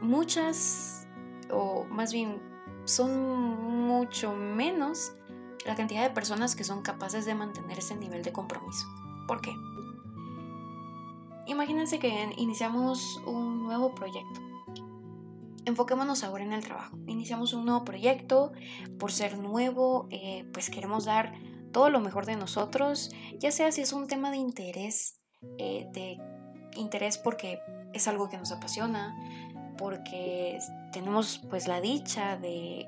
muchas, 0.00 1.06
o 1.52 1.84
más 1.84 2.12
bien 2.12 2.42
son 2.84 3.86
mucho 3.86 4.34
menos 4.34 5.12
la 5.64 5.76
cantidad 5.76 6.02
de 6.02 6.10
personas 6.10 6.56
que 6.56 6.64
son 6.64 6.82
capaces 6.82 7.26
de 7.26 7.34
mantener 7.36 7.78
ese 7.78 7.94
nivel 7.94 8.24
de 8.24 8.32
compromiso. 8.32 8.88
¿Por 9.26 9.40
qué? 9.40 9.54
Imagínense 11.46 11.98
que 11.98 12.32
iniciamos 12.36 13.20
un 13.26 13.62
nuevo 13.62 13.94
proyecto 13.94 14.40
enfoquémonos 15.64 16.24
ahora 16.24 16.44
en 16.44 16.52
el 16.52 16.62
trabajo. 16.62 16.96
Iniciamos 17.06 17.52
un 17.52 17.64
nuevo 17.64 17.84
proyecto, 17.84 18.52
por 18.98 19.12
ser 19.12 19.38
nuevo, 19.38 20.06
eh, 20.10 20.44
pues 20.52 20.70
queremos 20.70 21.04
dar 21.04 21.32
todo 21.72 21.90
lo 21.90 22.00
mejor 22.00 22.26
de 22.26 22.36
nosotros, 22.36 23.10
ya 23.38 23.50
sea 23.50 23.72
si 23.72 23.80
es 23.80 23.92
un 23.92 24.06
tema 24.06 24.30
de 24.30 24.36
interés, 24.36 25.18
eh, 25.58 25.88
de 25.92 26.18
interés 26.76 27.18
porque 27.18 27.58
es 27.92 28.06
algo 28.06 28.28
que 28.28 28.38
nos 28.38 28.52
apasiona, 28.52 29.16
porque 29.76 30.58
tenemos 30.92 31.40
pues 31.50 31.66
la 31.66 31.80
dicha 31.80 32.36
de, 32.36 32.86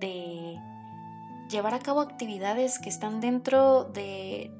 de 0.00 0.58
llevar 1.48 1.74
a 1.74 1.78
cabo 1.78 2.00
actividades 2.00 2.80
que 2.80 2.88
están 2.88 3.20
dentro 3.20 3.84
de, 3.84 4.50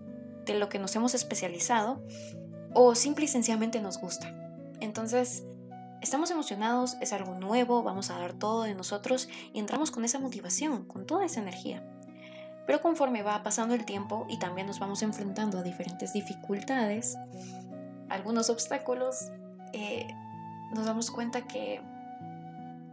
de 0.47 0.59
lo 0.59 0.69
que 0.69 0.79
nos 0.79 0.95
hemos 0.97 1.15
especializado, 1.15 2.03
o 2.73 2.95
simple 2.95 3.25
y 3.25 3.29
sencillamente 3.29 3.81
nos 3.81 3.99
gusta. 3.99 4.33
Entonces, 4.81 5.45
Estamos 6.03 6.31
emocionados, 6.31 6.97
es 7.01 7.13
algo 7.13 7.35
nuevo, 7.35 7.83
vamos 7.83 8.11
a 8.11 8.19
dar 8.19 8.35
todo 8.35 8.63
de 8.63 8.75
nosotros 8.75 9.29
y 9.53 9.59
entramos 9.59 9.91
con 9.91 10.05
esa 10.05 10.19
motivación, 10.19 10.85
con 10.85 11.07
toda 11.07 11.25
esa 11.25 11.41
energía. 11.41 11.83
Pero 12.67 12.81
conforme 12.81 13.23
va 13.23 13.43
pasando 13.43 13.75
el 13.75 13.85
tiempo 13.85 14.27
y 14.29 14.39
también 14.39 14.67
nos 14.67 14.79
vamos 14.79 15.03
enfrentando 15.03 15.59
a 15.59 15.63
diferentes 15.63 16.13
dificultades, 16.13 17.17
algunos 18.09 18.51
obstáculos, 18.51 19.31
eh, 19.73 20.07
nos 20.75 20.85
damos 20.85 21.11
cuenta 21.11 21.47
que 21.47 21.81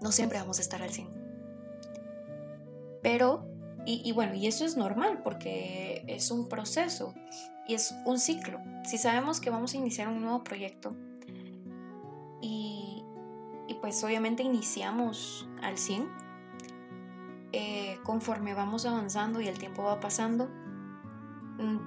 no 0.01 0.11
siempre 0.11 0.39
vamos 0.39 0.59
a 0.59 0.61
estar 0.61 0.81
al 0.81 0.89
100. 0.89 1.09
Pero, 3.01 3.45
y, 3.85 4.01
y 4.03 4.11
bueno, 4.11 4.33
y 4.33 4.47
eso 4.47 4.65
es 4.65 4.77
normal 4.77 5.21
porque 5.23 6.03
es 6.07 6.31
un 6.31 6.49
proceso 6.49 7.13
y 7.67 7.75
es 7.75 7.95
un 8.05 8.19
ciclo. 8.19 8.59
Si 8.85 8.97
sabemos 8.97 9.39
que 9.39 9.49
vamos 9.49 9.73
a 9.73 9.77
iniciar 9.77 10.07
un 10.07 10.21
nuevo 10.21 10.43
proyecto, 10.43 10.95
pues 13.83 14.01
obviamente 14.01 14.43
iniciamos 14.43 15.45
al 15.61 15.77
100. 15.77 16.09
Eh, 17.51 17.99
conforme 18.05 18.53
vamos 18.53 18.85
avanzando 18.85 19.41
y 19.41 19.49
el 19.49 19.59
tiempo 19.59 19.83
va 19.83 19.99
pasando, 19.99 20.47
mm, 21.59 21.77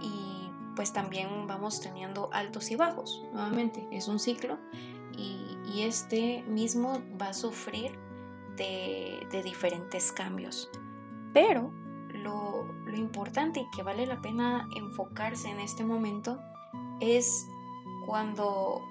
y 0.00 0.50
pues 0.74 0.94
también 0.94 1.46
vamos 1.46 1.82
teniendo 1.82 2.30
altos 2.32 2.70
y 2.70 2.76
bajos. 2.76 3.22
Nuevamente, 3.34 3.86
es 3.92 4.08
un 4.08 4.18
ciclo 4.18 4.58
y, 5.14 5.82
este 5.82 6.42
mismo 6.44 7.02
va 7.20 7.28
a 7.28 7.34
sufrir 7.34 7.92
de, 8.56 9.42
diferentes 9.44 10.10
cambios. 10.12 10.70
Pero 11.32 11.72
lo, 12.14 12.64
lo 12.64 12.96
importante 12.96 13.60
y 13.60 13.70
que 13.74 13.82
vale 13.82 14.06
la 14.06 14.20
pena 14.20 14.68
enfocarse 14.76 15.48
en 15.48 15.60
este 15.60 15.84
momento 15.84 16.40
es 17.00 17.46
cuando 18.06 18.82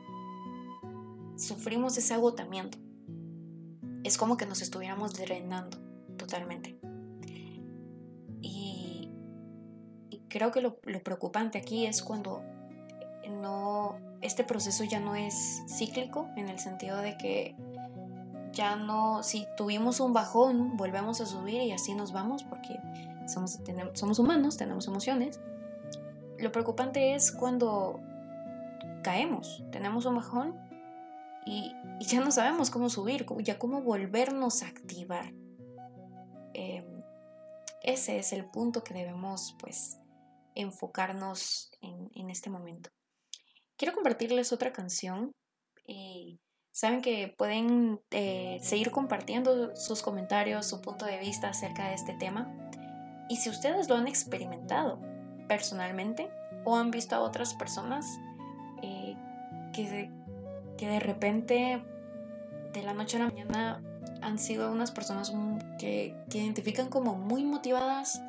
sufrimos 1.42 1.98
ese 1.98 2.14
agotamiento. 2.14 2.78
Es 4.04 4.18
como 4.18 4.38
que 4.38 4.46
nos 4.46 4.62
estuviéramos 4.62 5.14
drenando 5.14 5.78
totalmente. 6.18 6.80
Y, 8.42 9.12
creo 10.30 10.52
que 10.52 10.62
lo, 10.62 10.80
preocupante 10.80 11.58
aquí 11.58 11.86
es 11.86 12.02
cuando 12.02 12.42
no, 13.30 13.98
este 14.22 14.44
proceso 14.44 14.84
ya 14.84 15.00
no 15.00 15.16
es 15.16 15.62
cíclico 15.68 16.30
en 16.38 16.48
el 16.48 16.60
sentido 16.60 16.98
de 16.98 17.18
que 17.18 17.56
ya 18.54 18.76
no, 18.76 19.24
si 19.24 19.48
tuvimos 19.56 20.00
un 20.00 20.14
bajón, 20.14 20.76
volvemos 20.78 21.22
a 21.22 21.26
subir 21.26 21.62
y 21.62 21.72
así 21.72 21.94
nos 21.96 22.12
vamos 22.12 22.44
porque 22.44 22.80
somos, 23.28 24.20
humanos, 24.20 24.58
tenemos 24.58 24.88
emociones. 24.88 25.40
Lo 26.38 26.52
preocupante 26.52 27.16
es 27.16 27.32
cuando 27.32 28.00
caemos, 29.04 29.64
tenemos 29.72 30.06
un 30.06 30.16
bajón 30.16 30.60
y, 31.46 31.74
ya 32.00 32.20
no 32.20 32.32
sabemos 32.32 32.70
cómo 32.70 32.90
subir, 32.90 33.26
ya 33.40 33.58
cómo 33.58 33.82
volvernos 33.82 34.64
a 34.64 34.68
activar. 34.68 35.34
Em, 36.54 37.04
ese 37.84 38.18
es 38.18 38.34
el 38.34 38.46
punto 38.46 38.84
que 38.84 38.94
debemos 38.94 39.56
pues 39.60 40.00
enfocarnos 40.56 41.72
en, 41.82 42.30
este 42.30 42.50
momento. 42.50 42.90
Quiero 43.78 43.94
compartirles 43.94 44.52
otra 44.52 44.74
canción. 44.74 45.32
y 45.88 46.40
saben 46.72 47.02
que 47.02 47.34
pueden 47.38 48.02
eh, 48.12 48.60
seguir 48.62 48.92
compartiendo 48.92 49.76
sus 49.76 50.02
comentarios, 50.02 50.66
su 50.66 50.82
punto 50.82 51.06
de 51.06 51.20
vista 51.20 51.50
acerca 51.50 51.90
de 51.90 51.96
este 51.96 52.14
tema. 52.14 52.54
Y 53.30 53.38
si 53.38 53.50
ustedes 53.50 53.90
lo 53.90 53.96
han 53.96 54.08
experimentado 54.08 55.00
personalmente 55.48 56.30
o 56.66 56.76
han 56.76 56.92
visto 56.92 57.16
a 57.16 57.20
otras 57.22 57.54
personas 57.54 58.06
eh, 58.82 59.16
que 59.74 60.10
que 60.82 60.88
de 60.88 61.00
repente, 61.00 61.84
de 62.74 62.82
la 62.82 62.96
noche 62.96 63.18
a 63.18 63.20
la 63.20 63.26
mañana, 63.28 63.84
han 64.24 64.40
sido 64.40 64.72
unas 64.72 64.90
personas 64.90 65.32
que, 65.78 66.16
que 66.28 66.40
identifican 66.40 66.90
como 66.90 67.14
muy 67.14 67.44
motivadas, 67.44 68.20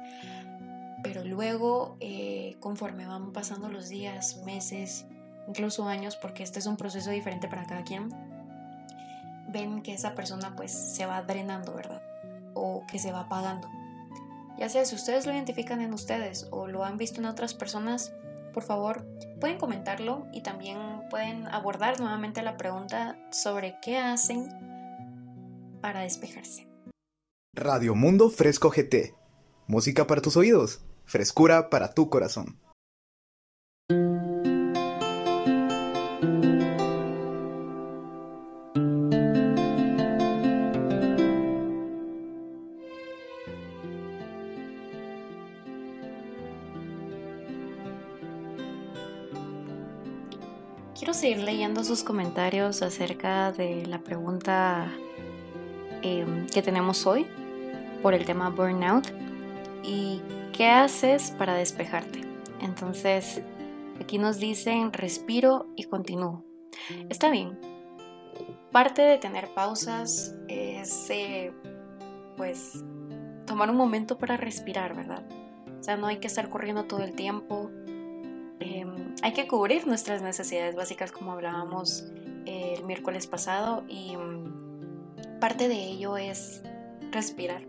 pero 1.02 1.24
luego, 1.24 1.96
eh, 2.00 2.56
conforme 2.60 3.06
van 3.06 3.32
pasando 3.32 3.70
los 3.70 3.88
días, 3.88 4.42
meses, 4.44 5.06
incluso 5.48 5.88
años, 5.88 6.16
porque 6.16 6.42
este 6.42 6.58
es 6.58 6.66
un 6.66 6.76
proceso 6.76 7.10
diferente 7.10 7.48
para 7.48 7.64
cada 7.64 7.84
quien, 7.84 8.10
ven 9.52 9.82
que 9.82 9.94
esa 9.94 10.14
persona 10.14 10.54
pues 10.56 10.72
se 10.72 11.06
va 11.06 11.22
drenando, 11.22 11.74
¿verdad? 11.74 12.02
O 12.54 12.84
que 12.90 12.98
se 12.98 13.12
va 13.12 13.20
apagando. 13.20 13.68
Ya 14.58 14.68
sea 14.68 14.84
si 14.84 14.94
ustedes 14.94 15.26
lo 15.26 15.32
identifican 15.32 15.80
en 15.80 15.92
ustedes 15.92 16.46
o 16.50 16.66
lo 16.66 16.84
han 16.84 16.96
visto 16.96 17.20
en 17.20 17.26
otras 17.26 17.54
personas, 17.54 18.12
por 18.52 18.62
favor, 18.62 19.06
pueden 19.40 19.58
comentarlo 19.58 20.26
y 20.32 20.42
también 20.42 20.78
pueden 21.10 21.46
abordar 21.48 21.98
nuevamente 22.00 22.42
la 22.42 22.56
pregunta 22.56 23.18
sobre 23.30 23.78
qué 23.80 23.98
hacen 23.98 24.48
para 25.80 26.00
despejarse. 26.00 26.68
Radio 27.54 27.94
Mundo 27.94 28.30
Fresco 28.30 28.70
GT. 28.70 29.14
Música 29.66 30.06
para 30.06 30.20
tus 30.20 30.36
oídos, 30.36 30.84
frescura 31.04 31.70
para 31.70 31.92
tu 31.92 32.08
corazón. 32.08 32.61
Sus 51.92 52.04
comentarios 52.04 52.80
acerca 52.80 53.52
de 53.52 53.84
la 53.84 53.98
pregunta 53.98 54.90
em, 56.00 56.46
que 56.46 56.62
tenemos 56.62 57.06
hoy 57.06 57.26
por 58.00 58.14
el 58.14 58.24
tema 58.24 58.48
burnout 58.48 59.08
y 59.82 60.22
qué 60.54 60.68
haces 60.68 61.32
para 61.32 61.52
despejarte. 61.52 62.22
Entonces, 62.62 63.42
aquí 64.00 64.16
nos 64.16 64.38
dicen 64.38 64.94
respiro 64.94 65.66
y 65.76 65.84
continúo. 65.84 66.46
Está 67.10 67.28
bien. 67.28 67.60
Parte 68.70 69.02
de 69.02 69.18
tener 69.18 69.52
pausas 69.52 70.34
es 70.48 71.10
eh, 71.10 71.52
pues 72.38 72.82
tomar 73.44 73.68
un 73.68 73.76
momento 73.76 74.16
para 74.16 74.38
respirar, 74.38 74.96
¿verdad? 74.96 75.26
O 75.78 75.82
sea, 75.82 75.98
no 75.98 76.06
hay 76.06 76.20
que 76.20 76.28
estar 76.28 76.48
corriendo 76.48 76.84
todo 76.84 77.02
el 77.02 77.12
tiempo. 77.12 77.70
Em, 78.60 78.91
hay 79.22 79.32
que 79.32 79.46
cubrir 79.46 79.86
nuestras 79.86 80.20
necesidades 80.20 80.74
básicas 80.74 81.12
como 81.12 81.32
hablábamos 81.32 82.04
el 82.44 82.84
miércoles 82.84 83.26
pasado 83.28 83.84
y 83.88 84.16
mm, 84.16 85.38
parte 85.40 85.68
de 85.68 85.76
ello 85.76 86.16
es 86.16 86.62
respirar 87.12 87.62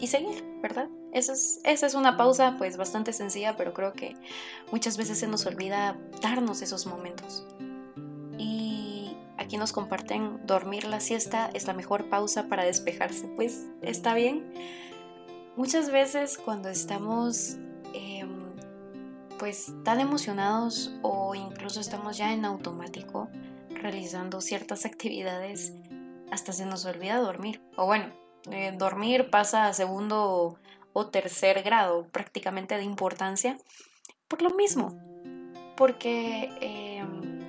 y 0.00 0.06
seguir, 0.06 0.44
¿verdad? 0.62 0.88
Esa 1.12 1.34
es, 1.64 1.94
una 1.94 2.16
pausa 2.16 2.54
pues 2.56 2.76
bastante 2.76 3.12
sencilla, 3.12 3.56
pero 3.56 3.74
creo 3.74 3.92
que 3.92 4.14
muchas 4.70 4.96
veces 4.96 5.18
se 5.18 5.26
nos 5.26 5.44
olvida 5.44 5.96
darnos 6.22 6.62
esos 6.62 6.86
momentos. 6.86 7.46
Y 8.38 9.14
aquí 9.36 9.58
nos 9.58 9.72
comparten, 9.72 10.46
dormir 10.46 10.84
la 10.84 11.00
siesta 11.00 11.50
es 11.52 11.66
la 11.66 11.74
mejor 11.74 12.08
pausa 12.08 12.48
para 12.48 12.64
despejarse. 12.64 13.28
Pues 13.36 13.66
está 13.82 14.14
bien. 14.14 14.52
Muchas 15.56 15.90
veces 15.90 16.38
cuando 16.38 16.70
estamos 16.70 17.58
pues 19.42 19.74
tan 19.82 19.98
emocionados 19.98 20.92
o 21.02 21.34
incluso 21.34 21.80
estamos 21.80 22.16
ya 22.16 22.32
en 22.32 22.44
automático 22.44 23.28
realizando 23.70 24.40
ciertas 24.40 24.86
actividades, 24.86 25.72
hasta 26.30 26.52
se 26.52 26.64
nos 26.64 26.84
olvida 26.84 27.18
dormir. 27.18 27.60
O 27.74 27.86
bueno, 27.86 28.06
eh, 28.52 28.72
dormir 28.78 29.30
pasa 29.30 29.66
a 29.66 29.72
segundo 29.72 30.60
o 30.92 31.06
tercer 31.08 31.64
grado 31.64 32.06
prácticamente 32.12 32.76
de 32.76 32.84
importancia 32.84 33.58
por 34.28 34.42
lo 34.42 34.50
mismo, 34.50 34.96
porque 35.76 36.48
em, 36.60 37.40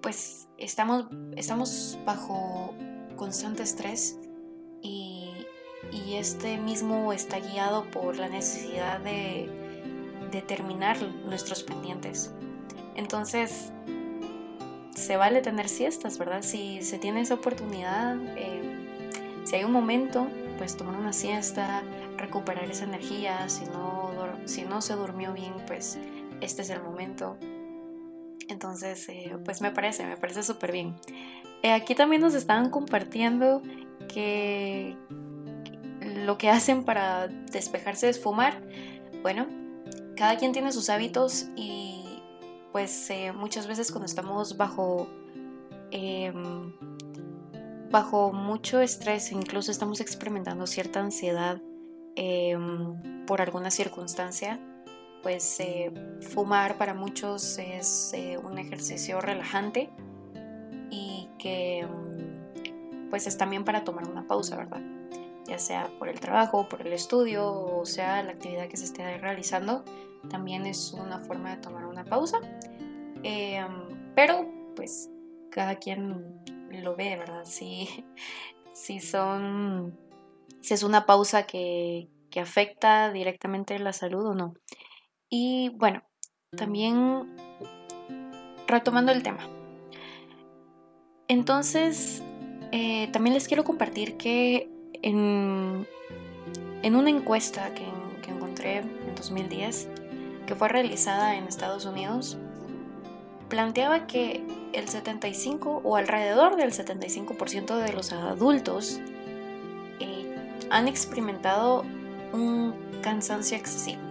pues 0.00 0.48
estamos, 0.58 1.06
estamos 1.36 1.96
bajo 2.04 2.74
constante 3.14 3.62
estrés 3.62 4.18
y, 4.82 5.46
y, 5.92 6.16
este 6.16 6.56
mismo 6.56 7.12
está 7.12 7.38
guiado 7.38 7.88
por 7.88 8.16
la 8.16 8.28
necesidad 8.28 8.98
de, 8.98 9.67
de 10.30 10.42
terminar 10.42 11.00
nuestros 11.24 11.62
pendientes. 11.62 12.32
Entonces, 12.94 13.72
se 14.94 15.16
vale 15.16 15.40
tener 15.40 15.68
siestas, 15.68 16.18
¿verdad? 16.18 16.42
Si 16.42 16.82
se 16.82 16.98
tiene 16.98 17.20
esa 17.20 17.34
oportunidad, 17.34 18.16
eh, 18.36 19.42
si 19.44 19.56
hay 19.56 19.64
un 19.64 19.72
momento, 19.72 20.26
pues 20.58 20.76
tomar 20.76 20.96
una 20.96 21.12
siesta, 21.12 21.82
recuperar 22.16 22.70
esa 22.70 22.84
energía, 22.84 23.48
si 23.48 23.64
no, 23.66 24.10
si 24.44 24.62
no 24.62 24.80
se 24.82 24.94
durmió 24.94 25.32
bien, 25.32 25.54
pues 25.66 25.98
este 26.40 26.62
es 26.62 26.70
el 26.70 26.82
momento. 26.82 27.36
Entonces, 28.48 29.08
eh, 29.08 29.36
pues 29.44 29.60
me 29.60 29.70
parece, 29.70 30.04
me 30.04 30.16
parece 30.16 30.42
súper 30.42 30.72
bien. 30.72 30.96
Eh, 31.62 31.72
aquí 31.72 31.94
también 31.94 32.22
nos 32.22 32.34
estaban 32.34 32.70
compartiendo 32.70 33.62
que 34.12 34.96
lo 36.00 36.38
que 36.38 36.50
hacen 36.50 36.84
para 36.84 37.28
despejarse 37.28 38.08
es 38.08 38.20
fumar. 38.20 38.62
Bueno, 39.22 39.46
cada 40.18 40.36
quien 40.36 40.50
tiene 40.50 40.72
sus 40.72 40.90
hábitos 40.90 41.46
y 41.54 42.20
pues 42.72 43.08
eh, 43.10 43.32
muchas 43.32 43.68
veces 43.68 43.92
cuando 43.92 44.06
estamos 44.06 44.56
bajo 44.56 45.06
em, 45.92 46.72
bajo 47.90 48.32
mucho 48.32 48.80
estrés, 48.80 49.30
incluso 49.30 49.70
estamos 49.70 50.00
experimentando 50.00 50.66
cierta 50.66 51.00
ansiedad 51.00 51.62
em, 52.16 53.24
por 53.26 53.40
alguna 53.40 53.70
circunstancia, 53.70 54.60
pues 55.22 55.60
eh, 55.60 55.92
fumar 56.20 56.76
para 56.76 56.94
muchos 56.94 57.56
es 57.58 58.12
eh, 58.12 58.38
un 58.38 58.58
ejercicio 58.58 59.20
relajante 59.20 59.88
y 60.90 61.28
que 61.38 61.80
em, 61.80 63.08
pues 63.08 63.28
es 63.28 63.38
también 63.38 63.64
para 63.64 63.84
tomar 63.84 64.08
una 64.08 64.26
pausa, 64.26 64.56
¿verdad? 64.56 64.97
Ya 65.48 65.58
sea 65.58 65.90
por 65.98 66.08
el 66.08 66.20
trabajo, 66.20 66.68
por 66.68 66.86
el 66.86 66.92
estudio 66.92 67.50
o 67.50 67.86
sea 67.86 68.22
la 68.22 68.32
actividad 68.32 68.68
que 68.68 68.76
se 68.76 68.84
esté 68.84 69.18
realizando, 69.18 69.84
también 70.28 70.66
es 70.66 70.92
una 70.92 71.20
forma 71.20 71.56
de 71.56 71.62
tomar 71.62 71.86
una 71.86 72.04
pausa. 72.04 72.38
Em, 73.22 74.12
pero 74.14 74.46
pues 74.76 75.10
cada 75.50 75.76
quien 75.76 76.40
lo 76.70 76.94
ve, 76.96 77.16
¿verdad? 77.16 77.44
Si, 77.44 77.88
si 78.74 79.00
son, 79.00 79.98
si 80.60 80.74
es 80.74 80.82
una 80.82 81.06
pausa 81.06 81.44
que, 81.44 82.08
que 82.30 82.40
afecta 82.40 83.10
directamente 83.10 83.78
la 83.78 83.92
salud 83.92 84.26
o 84.26 84.34
no. 84.34 84.54
Y 85.30 85.70
bueno, 85.76 86.02
también 86.56 87.36
retomando 88.66 89.12
el 89.12 89.22
tema. 89.22 89.48
Entonces, 91.26 92.22
eh, 92.72 93.08
también 93.12 93.34
les 93.34 93.48
quiero 93.48 93.64
compartir 93.64 94.16
que 94.16 94.70
en, 95.02 95.86
una 96.84 97.10
encuesta 97.10 97.74
que, 97.74 97.86
encontré 98.28 98.78
en 98.78 99.14
2010, 99.14 99.88
que 100.46 100.54
fue 100.54 100.68
realizada 100.68 101.36
en 101.36 101.44
Estados 101.44 101.86
Unidos, 101.86 102.36
planteaba 103.48 104.06
que 104.06 104.44
el 104.74 104.88
75 104.88 105.80
o 105.82 105.96
alrededor 105.96 106.56
del 106.56 106.72
75% 106.72 107.76
de 107.76 107.92
los 107.92 108.12
adultos 108.12 109.00
eh, 110.00 110.66
han 110.70 110.88
experimentado 110.88 111.84
un 112.32 112.74
cansancio 113.00 113.56
excesivo, 113.56 114.02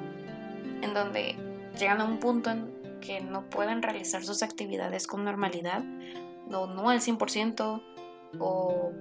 en 0.81 0.93
donde 0.95 1.35
llegan 1.77 2.01
a 2.01 2.05
un 2.05 2.17
punto 2.17 2.49
en 2.49 2.75
que 2.99 3.21
no 3.21 3.43
pueden 3.43 3.83
realizar 3.83 4.23
sus 4.23 4.41
actividades 4.41 5.05
con 5.05 5.23
normalidad, 5.23 5.83
no, 6.49 6.65
no 6.65 6.89
al 6.89 7.01
100% 7.01 7.83
o 8.39 8.91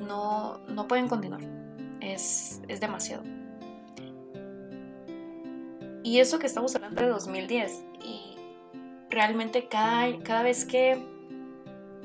no, 0.00 0.58
no 0.68 0.88
pueden 0.88 1.08
continuar. 1.08 1.40
Es, 2.00 2.60
es 2.68 2.80
demasiado. 2.80 3.22
Y 6.02 6.20
eso 6.20 6.38
que 6.38 6.46
estamos 6.46 6.74
hablando 6.76 7.02
de 7.02 7.08
2010 7.08 7.84
y 8.04 8.36
realmente 9.10 9.66
cada, 9.68 10.16
cada 10.22 10.42
vez 10.42 10.64
que 10.64 11.04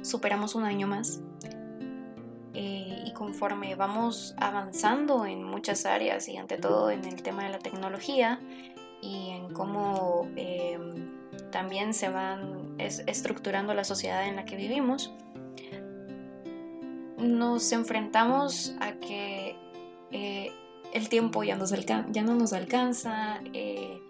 superamos 0.02 0.56
un 0.56 0.66
año 0.66 0.88
más 0.88 1.22
eh, 2.54 3.04
y 3.06 3.14
conforme 3.14 3.76
vamos 3.76 4.34
avanzando 4.38 5.26
en 5.26 5.44
muchas 5.44 5.86
áreas 5.86 6.28
y 6.28 6.38
ante 6.38 6.58
todo 6.58 6.92
en 6.92 7.06
el 7.06 7.22
tema 7.22 7.44
de 7.44 7.50
la 7.50 7.60
tecnología 7.60 8.40
y 9.02 9.30
en 9.30 9.54
cómo 9.54 10.28
em, 10.36 11.12
también 11.52 11.94
se 11.94 12.10
van 12.10 12.76
estructurando 12.78 13.74
la 13.74 13.84
sociedad 13.84 14.28
en 14.28 14.36
la 14.36 14.46
que 14.46 14.56
vivimos, 14.56 15.14
nos 17.22 17.72
enfrentamos 17.72 18.76
a 18.80 18.94
que 18.94 19.56
eh, 20.12 20.52
el 20.94 21.10
tiempo 21.10 21.44
ya, 21.44 21.56
nos 21.56 21.72
ya 21.72 22.22
no 22.24 22.36
nos 22.36 22.54
alcanza, 22.54 23.40
eh, 23.54 24.02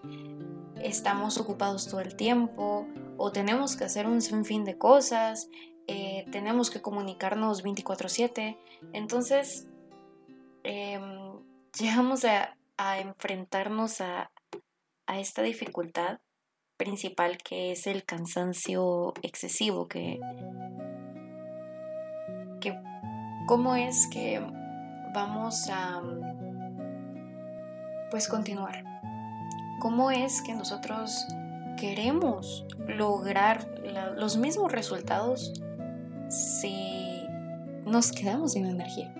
estamos 0.83 1.37
ocupados 1.37 1.87
todo 1.87 2.01
el 2.01 2.15
tiempo 2.15 2.87
o 3.17 3.31
tenemos 3.31 3.75
que 3.75 3.83
hacer 3.83 4.07
un 4.07 4.21
sinfín 4.21 4.65
de 4.65 4.77
cosas, 4.77 5.49
eh, 5.87 6.25
tenemos 6.31 6.69
que 6.69 6.81
comunicarnos 6.81 7.63
24/7. 7.63 8.57
Entonces, 8.93 9.67
em, 10.63 11.33
llegamos 11.79 12.25
a, 12.25 12.55
enfrentarnos 12.99 14.01
a, 14.01 14.31
esta 15.07 15.43
dificultad 15.43 16.19
principal 16.77 17.37
que 17.37 17.73
es 17.73 17.85
el 17.85 18.05
cansancio 18.05 19.13
excesivo, 19.21 19.87
que, 19.87 20.19
que 22.59 22.73
cómo 23.47 23.75
es 23.75 24.07
que 24.07 24.41
vamos 25.13 25.69
a 25.69 26.01
pues 28.09 28.27
continuar 28.27 28.83
cómo 29.79 30.11
es 30.11 30.41
que 30.41 30.53
nosotros 30.53 31.27
queremos 31.77 32.65
lograr 32.87 33.67
los 34.15 34.37
mismos 34.37 34.71
resultados 34.71 35.53
si 36.29 37.25
nos 37.85 38.11
quedamos 38.11 38.53
sin 38.53 38.67
energía 38.67 39.13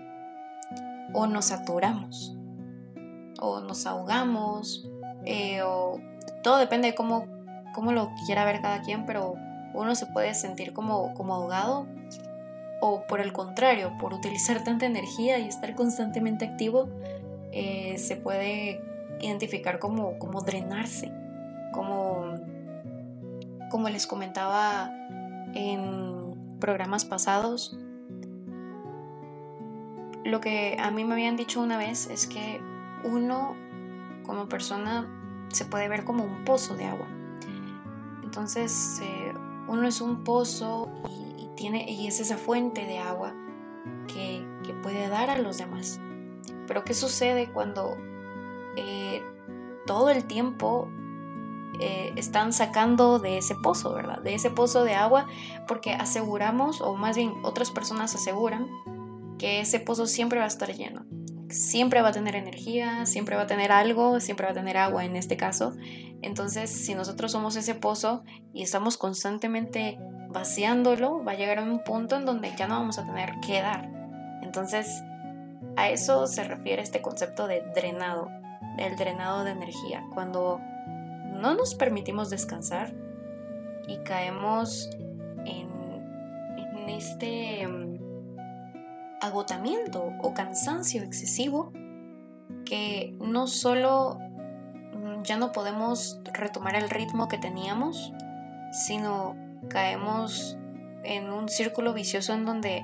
o 1.14 1.28
nos 1.28 1.52
aturamos 1.52 2.38
o 3.40 3.60
nos 3.62 3.86
ahogamos 3.88 4.88
eh, 5.26 5.62
o 5.64 6.00
todo 6.44 6.58
depende 6.58 6.90
de 6.90 6.96
cómo, 6.96 7.26
cómo, 7.74 7.92
lo 7.92 8.12
quiera 8.26 8.46
ver 8.46 8.62
cada 8.62 8.82
quien 8.82 9.06
pero 9.06 9.34
uno 9.74 9.96
se 9.96 10.06
puede 10.06 10.34
sentir 10.36 10.74
como, 10.74 11.14
como 11.16 11.34
ahogado 11.34 11.88
o 12.82 13.06
por 13.08 13.22
el 13.22 13.32
contrario 13.32 13.94
por 14.00 14.14
utilizar 14.14 14.64
tanta 14.64 14.86
energía 14.86 15.40
y 15.40 15.48
estar 15.48 15.76
constantemente 15.76 16.46
activo 16.46 16.90
eh, 17.54 17.96
se 17.98 18.18
puede 18.18 18.82
identificar 19.22 19.80
como, 19.80 20.20
como 20.20 20.42
drenarse, 20.42 21.12
como 21.74 22.36
como 23.72 23.88
les 23.90 24.06
comentaba 24.06 24.92
en 25.56 26.58
programas 26.60 27.06
pasados, 27.06 27.76
lo 30.24 30.42
que 30.42 30.78
a 30.80 30.92
mí 30.92 31.06
me 31.06 31.14
habían 31.14 31.38
dicho 31.38 31.62
una 31.62 31.78
vez 31.78 32.08
es 32.08 32.28
que 32.28 32.62
uno 33.04 33.56
como 34.24 34.48
persona 34.48 35.08
se 35.52 35.66
puede 35.66 35.88
ver 35.88 36.04
como 36.04 36.24
un 36.24 36.44
pozo 36.44 36.76
de 36.76 36.86
agua. 36.86 37.08
Entonces, 38.24 39.02
eh, 39.02 39.34
uno 39.68 39.88
es 39.88 40.00
un 40.02 40.24
pozo 40.24 40.90
y, 41.10 41.21
y 41.62 42.08
es 42.08 42.20
esa 42.20 42.38
fuente 42.38 42.86
de 42.86 42.98
agua 43.00 43.34
que, 44.08 44.46
puede 44.82 45.10
dar 45.10 45.30
a 45.30 45.38
los 45.38 45.60
demás. 45.60 46.00
Pero 46.66 46.84
¿qué 46.84 46.96
sucede 46.96 47.52
cuando 47.52 47.98
eh, 48.78 49.22
todo 49.86 50.10
el 50.10 50.26
tiempo 50.26 50.88
eh, 51.80 52.14
están 52.16 52.52
sacando 52.52 53.20
de 53.20 53.38
ese 53.38 53.54
pozo, 53.56 53.94
¿verdad? 53.94 54.22
De 54.22 54.34
ese 54.34 54.50
pozo 54.50 54.84
de 54.84 54.96
agua, 54.96 55.28
porque 55.68 55.94
aseguramos, 55.94 56.82
o 56.82 56.96
más 56.96 57.16
bien 57.16 57.34
otras 57.44 57.70
personas 57.70 58.16
aseguran, 58.16 58.68
que 59.38 59.60
ese 59.60 59.80
pozo 59.80 60.08
siempre 60.08 60.40
va 60.40 60.46
a 60.46 60.48
estar 60.48 60.74
lleno. 60.74 61.06
Siempre 61.50 62.02
va 62.02 62.10
a 62.10 62.14
tener 62.14 62.36
energía, 62.36 63.06
siempre 63.06 63.36
va 63.36 63.44
a 63.44 63.48
tener 63.48 63.72
algo, 63.72 64.20
siempre 64.20 64.46
va 64.46 64.52
a 64.52 64.56
tener 64.56 64.78
agua 64.78 65.06
en 65.06 65.16
este 65.16 65.38
caso. 65.38 65.74
Entonces, 66.22 66.70
si 66.70 66.96
nosotros 66.96 67.32
somos 67.32 67.56
ese 67.56 67.76
pozo 67.76 68.24
y 68.54 68.64
estamos 68.64 68.98
constantemente 68.98 70.00
vaciándolo, 70.32 71.24
va 71.24 71.34
a 71.34 71.36
llegar 71.36 71.60
a 71.60 71.64
un 71.64 71.84
punto 71.84 72.16
en 72.16 72.26
donde 72.26 72.54
ya 72.56 72.68
no 72.68 72.76
vamos 72.80 72.98
a 72.98 73.06
tener 73.06 73.40
que 73.46 73.62
dar. 73.62 73.90
Entonces, 74.42 75.04
a 75.76 75.90
eso 75.90 76.28
se 76.28 76.44
refiere 76.44 76.82
este 76.82 77.02
concepto 77.02 77.48
de 77.48 77.62
drenado, 77.76 78.30
el 78.78 78.96
drenado 78.96 79.44
de 79.44 79.52
energía. 79.52 80.04
Cuando 80.14 80.60
no 81.34 81.56
nos 81.56 81.76
permitimos 81.76 82.30
descansar 82.30 82.94
y 83.88 83.98
caemos 84.00 84.90
en, 85.46 85.70
en 86.58 86.90
este 86.90 87.68
agotamiento 89.22 90.12
o 90.22 90.34
cansancio 90.34 91.04
excesivo 91.04 91.72
que 92.66 93.16
no 93.20 93.48
solo 93.48 94.18
ya 95.24 95.38
no 95.38 95.52
podemos 95.52 96.20
retomar 96.34 96.76
el 96.76 96.90
ritmo 96.90 97.28
que 97.28 97.38
teníamos, 97.38 98.12
sino 98.72 99.36
caemos 99.70 100.58
en 101.04 101.32
un 101.32 101.50
círculo 101.50 101.94
vicioso 101.94 102.34
en 102.34 102.46
donde 102.46 102.84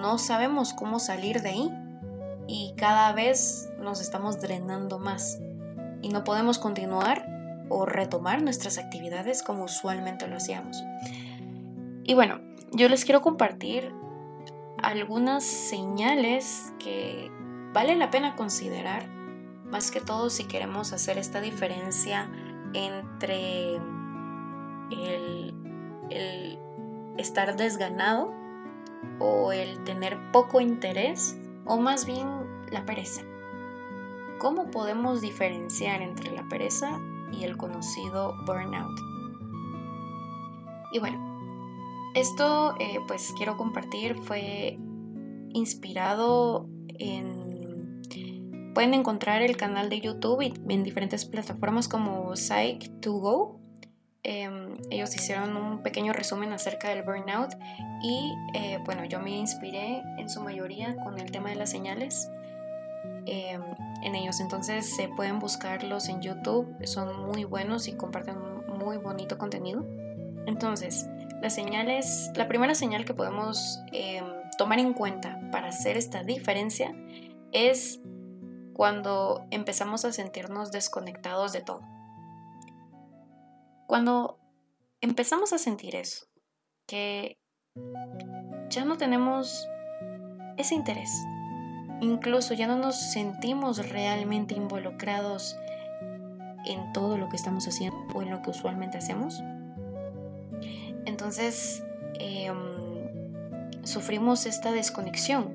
no 0.00 0.18
sabemos 0.18 0.72
cómo 0.72 0.98
salir 0.98 1.42
de 1.42 1.50
ahí 1.50 1.70
y 2.46 2.74
cada 2.76 3.12
vez 3.12 3.70
nos 3.78 4.00
estamos 4.00 4.40
drenando 4.40 4.98
más 4.98 5.38
y 6.02 6.08
no 6.08 6.24
podemos 6.24 6.58
continuar 6.58 7.26
o 7.68 7.86
retomar 7.86 8.42
nuestras 8.42 8.78
actividades 8.78 9.42
como 9.42 9.64
usualmente 9.64 10.26
lo 10.26 10.36
hacíamos. 10.36 10.82
Y 12.04 12.14
bueno, 12.14 12.40
yo 12.72 12.88
les 12.88 13.04
quiero 13.04 13.20
compartir 13.20 13.92
algunas 14.82 15.44
señales 15.44 16.72
que 16.78 17.30
vale 17.72 17.94
la 17.96 18.10
pena 18.10 18.34
considerar, 18.34 19.06
más 19.66 19.90
que 19.90 20.00
todo 20.00 20.30
si 20.30 20.44
queremos 20.44 20.92
hacer 20.92 21.18
esta 21.18 21.40
diferencia 21.40 22.28
entre 22.74 23.76
el, 24.90 25.54
estar 27.16 27.56
desganado 27.56 28.32
o 29.18 29.52
el 29.52 29.82
tener 29.84 30.18
poco 30.32 30.60
interés 30.60 31.38
o 31.66 31.78
más 31.78 32.06
bien 32.06 32.28
la 32.70 32.84
pereza. 32.84 33.22
¿Cómo 34.38 34.70
podemos 34.70 35.20
diferenciar 35.20 36.00
entre 36.02 36.32
la 36.32 36.48
pereza 36.48 36.98
y 37.32 37.44
el 37.44 37.56
conocido 37.56 38.34
burnout? 38.46 38.98
Y 40.92 40.98
bueno, 40.98 41.30
esto, 42.14 42.74
eh, 42.80 42.98
pues 43.06 43.32
quiero 43.36 43.56
compartir, 43.56 44.16
fue 44.16 44.78
inspirado 45.52 46.68
en... 46.98 48.00
Pueden 48.74 48.94
encontrar 48.94 49.42
el 49.42 49.56
canal 49.56 49.90
de 49.90 50.00
YouTube 50.00 50.40
en 50.68 50.82
diferentes 50.84 51.24
plataformas 51.24 51.88
como 51.88 52.30
Psych2Go. 52.32 53.59
Em, 54.22 54.76
ellos 54.90 55.14
hicieron 55.16 55.56
un 55.56 55.82
pequeño 55.82 56.12
resumen 56.12 56.52
acerca 56.52 56.90
del 56.90 57.02
burnout 57.02 57.54
y 58.02 58.34
eh, 58.54 58.78
bueno, 58.84 59.06
yo 59.06 59.18
me 59.18 59.30
inspiré 59.30 60.02
en 60.18 60.28
su 60.28 60.42
mayoría 60.42 60.94
con 61.02 61.18
el 61.18 61.30
tema 61.30 61.48
de 61.48 61.54
las 61.54 61.70
señales 61.70 62.28
em, 63.24 63.62
en 64.02 64.14
ellos. 64.14 64.40
Entonces 64.40 64.94
se 64.94 65.08
pueden 65.08 65.38
buscarlos 65.38 66.08
en 66.10 66.20
YouTube, 66.20 66.68
son 66.86 67.26
muy 67.26 67.44
buenos 67.44 67.88
y 67.88 67.92
comparten 67.92 68.36
muy 68.78 68.98
bonito 68.98 69.38
contenido. 69.38 69.86
Entonces, 70.46 71.08
las 71.40 71.54
señales, 71.54 72.30
la 72.34 72.46
primera 72.46 72.74
señal 72.74 73.06
que 73.06 73.14
podemos 73.14 73.80
em, 73.92 74.24
tomar 74.58 74.78
en 74.80 74.92
cuenta 74.92 75.40
para 75.50 75.68
hacer 75.68 75.96
esta 75.96 76.24
diferencia 76.24 76.94
es 77.52 78.00
cuando 78.74 79.46
empezamos 79.50 80.04
a 80.04 80.12
sentirnos 80.12 80.72
desconectados 80.72 81.52
de 81.52 81.62
todo. 81.62 81.80
Cuando 83.90 84.38
empezamos 85.00 85.52
a 85.52 85.58
sentir 85.58 85.96
eso, 85.96 86.28
que 86.86 87.40
ya 88.68 88.84
no 88.84 88.96
tenemos 88.96 89.68
ese 90.56 90.76
interés, 90.76 91.10
incluso 92.00 92.54
ya 92.54 92.68
no 92.68 92.76
nos 92.76 92.94
sentimos 93.10 93.88
realmente 93.88 94.54
involucrados 94.54 95.56
en 96.66 96.92
todo 96.92 97.18
lo 97.18 97.28
que 97.28 97.34
estamos 97.34 97.66
haciendo 97.66 97.98
o 98.14 98.22
en 98.22 98.30
lo 98.30 98.42
que 98.42 98.50
usualmente 98.50 98.96
hacemos, 98.96 99.42
entonces, 101.04 101.82
em, 102.20 102.54
sufrimos 103.82 104.46
esta 104.46 104.70
desconexión. 104.70 105.52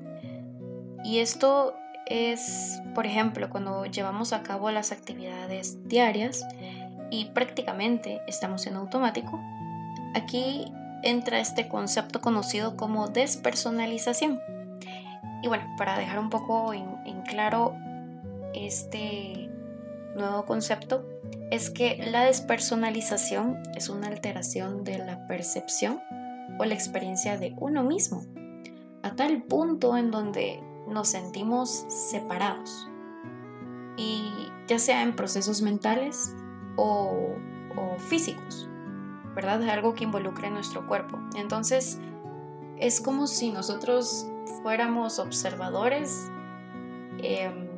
Y 1.04 1.20
esto 1.20 1.74
es, 2.04 2.82
por 2.94 3.06
ejemplo, 3.06 3.48
cuando 3.48 3.86
llevamos 3.86 4.34
a 4.34 4.42
cabo 4.42 4.70
las 4.70 4.92
actividades 4.92 5.88
diarias 5.88 6.44
y 7.10 7.26
prácticamente 7.26 8.20
estamos 8.26 8.66
en 8.66 8.76
automático, 8.76 9.40
aquí 10.14 10.72
entra 11.02 11.40
este 11.40 11.68
concepto 11.68 12.20
conocido 12.20 12.76
como 12.76 13.08
despersonalización. 13.08 14.40
Y 15.42 15.48
bueno, 15.48 15.64
para 15.76 15.98
dejar 15.98 16.18
un 16.18 16.30
poco 16.30 16.72
en 16.72 17.22
claro 17.22 17.74
este 18.54 19.50
nuevo 20.16 20.44
concepto, 20.46 21.06
es 21.50 21.70
que 21.70 22.10
la 22.10 22.24
despersonalización 22.24 23.62
es 23.76 23.88
una 23.88 24.08
alteración 24.08 24.82
de 24.82 24.98
la 24.98 25.26
percepción 25.26 26.00
o 26.58 26.64
la 26.64 26.74
experiencia 26.74 27.38
de 27.38 27.54
uno 27.58 27.82
mismo, 27.82 28.24
a 29.02 29.14
tal 29.14 29.42
punto 29.42 29.96
en 29.96 30.10
donde 30.10 30.60
nos 30.88 31.08
sentimos 31.08 31.84
separados, 31.88 32.88
y 33.96 34.30
ya 34.66 34.78
sea 34.78 35.02
en 35.02 35.14
procesos 35.14 35.62
mentales 35.62 36.34
o, 36.76 37.34
físicos, 37.98 38.68
¿verdad? 39.34 39.62
Es 39.62 39.70
algo 39.70 39.94
que 39.94 40.04
involucra 40.04 40.50
nuestro 40.50 40.86
cuerpo. 40.86 41.18
Entonces, 41.34 41.98
es 42.78 43.00
como 43.00 43.26
si 43.26 43.50
nosotros 43.50 44.26
fuéramos 44.62 45.18
observadores 45.18 46.30
em, 47.18 47.68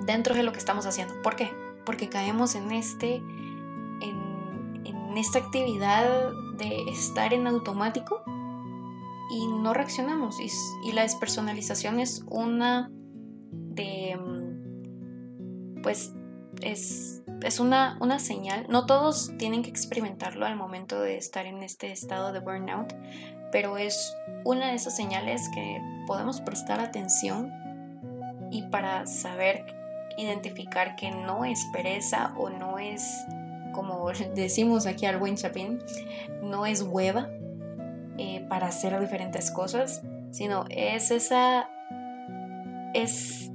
dentro 0.00 0.34
de 0.34 0.42
lo 0.42 0.52
que 0.52 0.58
estamos 0.58 0.86
haciendo. 0.86 1.20
¿Por 1.22 1.36
qué? 1.36 1.50
porque 1.88 2.10
caemos 2.10 2.54
en, 2.54 2.70
este, 2.70 3.14
en, 3.14 5.16
esta 5.16 5.38
actividad 5.38 6.32
de 6.58 6.82
estar 6.90 7.32
en 7.32 7.46
automático 7.46 8.22
y 9.30 9.46
no 9.46 9.72
reaccionamos. 9.72 10.36
Y, 10.38 10.92
la 10.92 11.00
despersonalización 11.00 11.98
es 11.98 12.26
una 12.28 12.90
de, 13.50 14.18
mm, 14.20 15.80
pues, 15.80 16.12
es, 16.60 17.17
es 17.42 17.60
una, 17.60 17.96
una, 18.00 18.18
señal. 18.18 18.66
No 18.68 18.86
todos 18.86 19.32
tienen 19.38 19.62
que 19.62 19.70
experimentarlo 19.70 20.46
al 20.46 20.56
momento 20.56 21.00
de 21.00 21.16
estar 21.16 21.46
en 21.46 21.62
este 21.62 21.92
estado 21.92 22.32
de 22.32 22.40
burnout, 22.40 22.94
pero 23.52 23.78
es 23.78 24.14
una 24.44 24.68
de 24.68 24.74
esas 24.74 24.96
señales 24.96 25.48
que 25.54 25.80
podemos 26.06 26.40
prestar 26.40 26.80
atención 26.80 27.52
y 28.50 28.62
para 28.62 29.06
saber 29.06 29.64
identificar 30.16 30.96
que 30.96 31.10
no 31.10 31.44
es 31.44 31.64
pereza 31.72 32.34
o 32.36 32.50
no 32.50 32.78
es, 32.78 33.24
como 33.72 34.10
decimos 34.34 34.86
aquí 34.86 35.06
al 35.06 35.18
buen 35.18 35.36
chapín, 35.36 35.78
no 36.42 36.66
es 36.66 36.82
hueva 36.82 37.30
eh, 38.18 38.44
para 38.48 38.66
hacer 38.66 38.98
diferentes 39.00 39.50
cosas, 39.50 40.02
sino 40.30 40.64
es 40.70 41.10
esa, 41.10 41.70
es, 42.94 43.50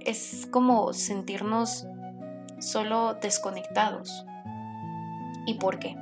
es 0.00 0.48
como 0.50 0.92
sentirnos 0.92 1.86
solo 2.60 3.14
desconectados. 3.14 4.24
¿Y 5.46 5.54
por 5.54 5.78
qué? 5.78 5.96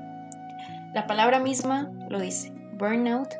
La 0.94 1.06
palabra 1.06 1.38
misma 1.38 1.90
lo 2.08 2.20
dice, 2.20 2.52
burnout. 2.76 3.34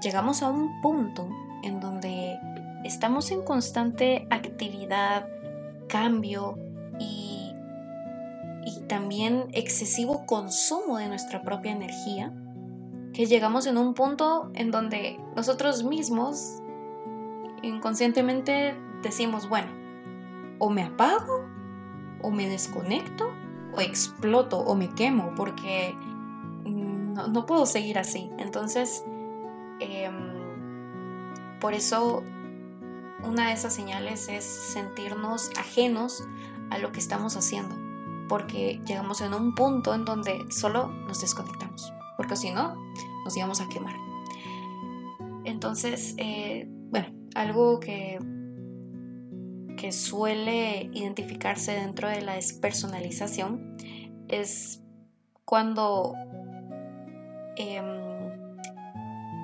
Llegamos 0.00 0.42
a 0.42 0.48
un 0.48 0.80
punto 0.80 1.28
en 1.62 1.80
donde 1.80 2.38
estamos 2.84 3.30
en 3.30 3.42
constante 3.42 4.26
actividad, 4.30 5.28
cambio 5.88 6.58
y 6.98 7.42
y 8.64 8.80
también 8.82 9.48
excesivo 9.52 10.24
consumo 10.26 10.98
de 10.98 11.08
nuestra 11.08 11.42
propia 11.42 11.72
energía, 11.72 12.32
que 13.12 13.26
llegamos 13.26 13.66
en 13.66 13.76
un 13.76 13.94
punto 13.94 14.50
en 14.54 14.70
donde 14.70 15.20
nosotros 15.36 15.84
mismos 15.84 16.60
inconscientemente 17.62 18.74
decimos, 19.02 19.48
bueno, 19.48 19.68
o 20.58 20.70
me 20.70 20.82
apago, 20.82 21.44
o 22.22 22.30
me 22.30 22.48
desconecto, 22.48 23.30
o 23.74 23.80
exploto, 23.80 24.58
o 24.58 24.74
me 24.74 24.88
quemo, 24.90 25.32
porque 25.36 25.94
no, 26.64 27.46
puedo 27.46 27.66
seguir 27.66 27.98
así. 27.98 28.30
Entonces, 28.38 29.04
em, 29.80 30.14
por 31.60 31.74
eso 31.74 32.22
una 33.24 33.48
de 33.48 33.52
esas 33.52 33.72
señales 33.72 34.28
es 34.28 34.44
sentirnos 34.44 35.50
ajenos 35.56 36.26
a 36.70 36.78
lo 36.78 36.92
que 36.92 36.98
estamos 36.98 37.36
haciendo, 37.36 37.74
porque 38.28 38.80
llegamos 38.86 39.20
en 39.20 39.34
un 39.34 39.54
punto 39.54 39.94
en 39.94 40.04
donde 40.04 40.44
solo 40.50 40.88
nos 40.88 41.20
desconectamos, 41.20 41.92
porque 42.16 42.36
si 42.36 42.50
no, 42.50 42.76
nos 43.24 43.36
íbamos 43.36 43.60
a 43.60 43.68
quemar. 43.68 43.94
Entonces, 45.44 46.14
eh, 46.18 46.66
bueno, 46.90 47.08
algo 47.34 47.78
que, 47.80 48.18
que 49.82 49.90
suele 49.90 50.90
identificarse 50.92 51.72
dentro 51.72 52.08
de 52.08 52.20
la 52.20 52.34
despersonalización 52.34 53.76
es 54.28 54.80
cuando 55.44 56.14
em, 57.56 57.84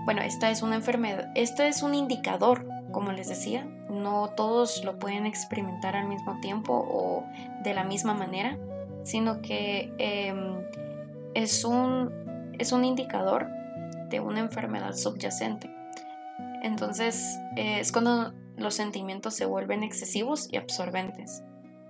bueno, 0.04 0.22
esta 0.22 0.48
es 0.50 0.62
una 0.62 0.76
enfermedad, 0.76 1.32
este 1.34 1.66
es 1.66 1.82
un 1.82 1.92
indicador 1.92 2.68
como 2.92 3.10
les 3.10 3.28
decía, 3.28 3.64
no 3.90 4.28
todos 4.36 4.84
lo 4.84 5.00
pueden 5.00 5.26
experimentar 5.26 5.96
al 5.96 6.06
mismo 6.06 6.38
tiempo 6.38 6.86
o 6.88 7.24
de 7.64 7.74
la 7.74 7.82
misma 7.82 8.14
manera, 8.14 8.56
sino 9.02 9.42
que 9.42 9.92
em, 9.98 10.62
es, 11.34 11.64
un, 11.64 12.52
es 12.60 12.70
un 12.70 12.84
indicador 12.84 13.48
de 14.08 14.20
una 14.20 14.38
enfermedad 14.38 14.94
subyacente. 14.94 15.68
Entonces 16.62 17.40
eh, 17.56 17.80
es 17.80 17.90
cuando 17.90 18.32
los 18.58 18.74
sentimientos 18.74 19.34
se 19.34 19.46
vuelven 19.46 19.82
excesivos 19.82 20.48
y 20.52 20.56
absorbentes 20.56 21.42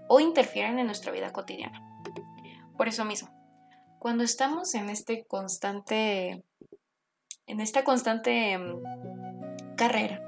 o 0.08 0.20
interfieren 0.20 0.78
en 0.78 0.86
nuestra 0.86 1.12
vida 1.12 1.32
cotidiana. 1.32 1.82
Por 2.76 2.88
eso 2.88 3.04
mismo, 3.04 3.30
cuando 3.98 4.24
estamos 4.24 4.74
en 4.74 4.88
este 4.88 5.26
constante, 5.26 6.44
en 7.46 7.60
esta 7.60 7.84
constante 7.84 8.52
em, 8.52 8.80
carrera 9.76 10.22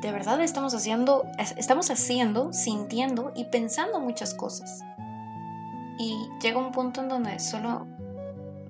de 0.00 0.12
verdad 0.12 0.40
estamos 0.40 0.74
haciendo, 0.74 1.26
estamos 1.56 1.90
haciendo, 1.90 2.52
sintiendo 2.52 3.32
y 3.34 3.44
pensando 3.44 4.00
muchas 4.00 4.34
cosas. 4.34 4.80
Y 5.98 6.28
llega 6.40 6.58
un 6.58 6.72
punto 6.72 7.02
en 7.02 7.08
donde 7.08 7.38
solo 7.38 7.86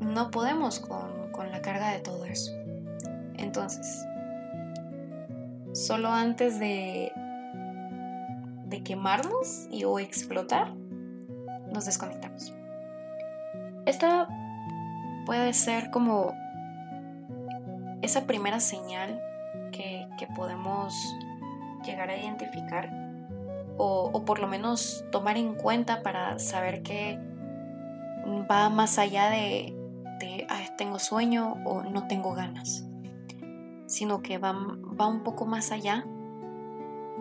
no 0.00 0.30
podemos 0.30 0.80
con, 0.80 1.30
con 1.30 1.52
la 1.52 1.62
carga 1.62 1.90
de 1.90 2.00
todo 2.00 2.24
eso. 2.24 2.52
Entonces, 3.36 4.04
solo 5.72 6.08
antes 6.08 6.58
de, 6.58 7.12
de 8.66 8.82
quemarnos 8.82 9.66
y 9.70 9.84
o 9.84 9.98
explotar, 9.98 10.72
nos 11.72 11.86
desconectamos. 11.86 12.54
Esta 13.86 14.28
puede 15.26 15.52
ser 15.52 15.90
como 15.90 16.32
esa 18.02 18.26
primera 18.26 18.60
señal 18.60 19.20
que, 19.72 20.08
podemos 20.36 20.94
llegar 21.84 22.10
a 22.10 22.16
identificar 22.16 22.90
o, 23.78 24.24
por 24.26 24.38
lo 24.38 24.46
menos 24.46 25.04
tomar 25.10 25.36
en 25.38 25.54
cuenta 25.54 26.02
para 26.02 26.38
saber 26.38 26.82
que 26.82 27.18
va 28.50 28.68
más 28.68 28.98
allá 28.98 29.30
de, 29.30 29.74
tengo 30.76 30.98
sueño 30.98 31.56
o 31.64 31.82
no 31.82 32.06
tengo 32.06 32.34
ganas, 32.34 32.84
sino 33.90 34.22
que 34.22 34.38
va, 34.38 34.52
va 34.52 35.08
un 35.08 35.24
poco 35.24 35.46
más 35.46 35.72
allá 35.72 36.06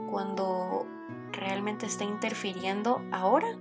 cuando 0.07 0.85
realmente 1.31 1.87
está 1.87 2.03
interfiriendo 2.03 3.01
ahora 3.11 3.57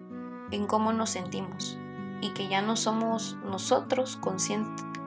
en 0.51 0.66
cómo 0.66 0.92
nos 0.92 1.11
sentimos 1.11 1.79
y 2.21 2.35
que 2.35 2.49
ya 2.49 2.61
no 2.61 2.77
somos 2.77 3.38
nosotros 3.44 4.18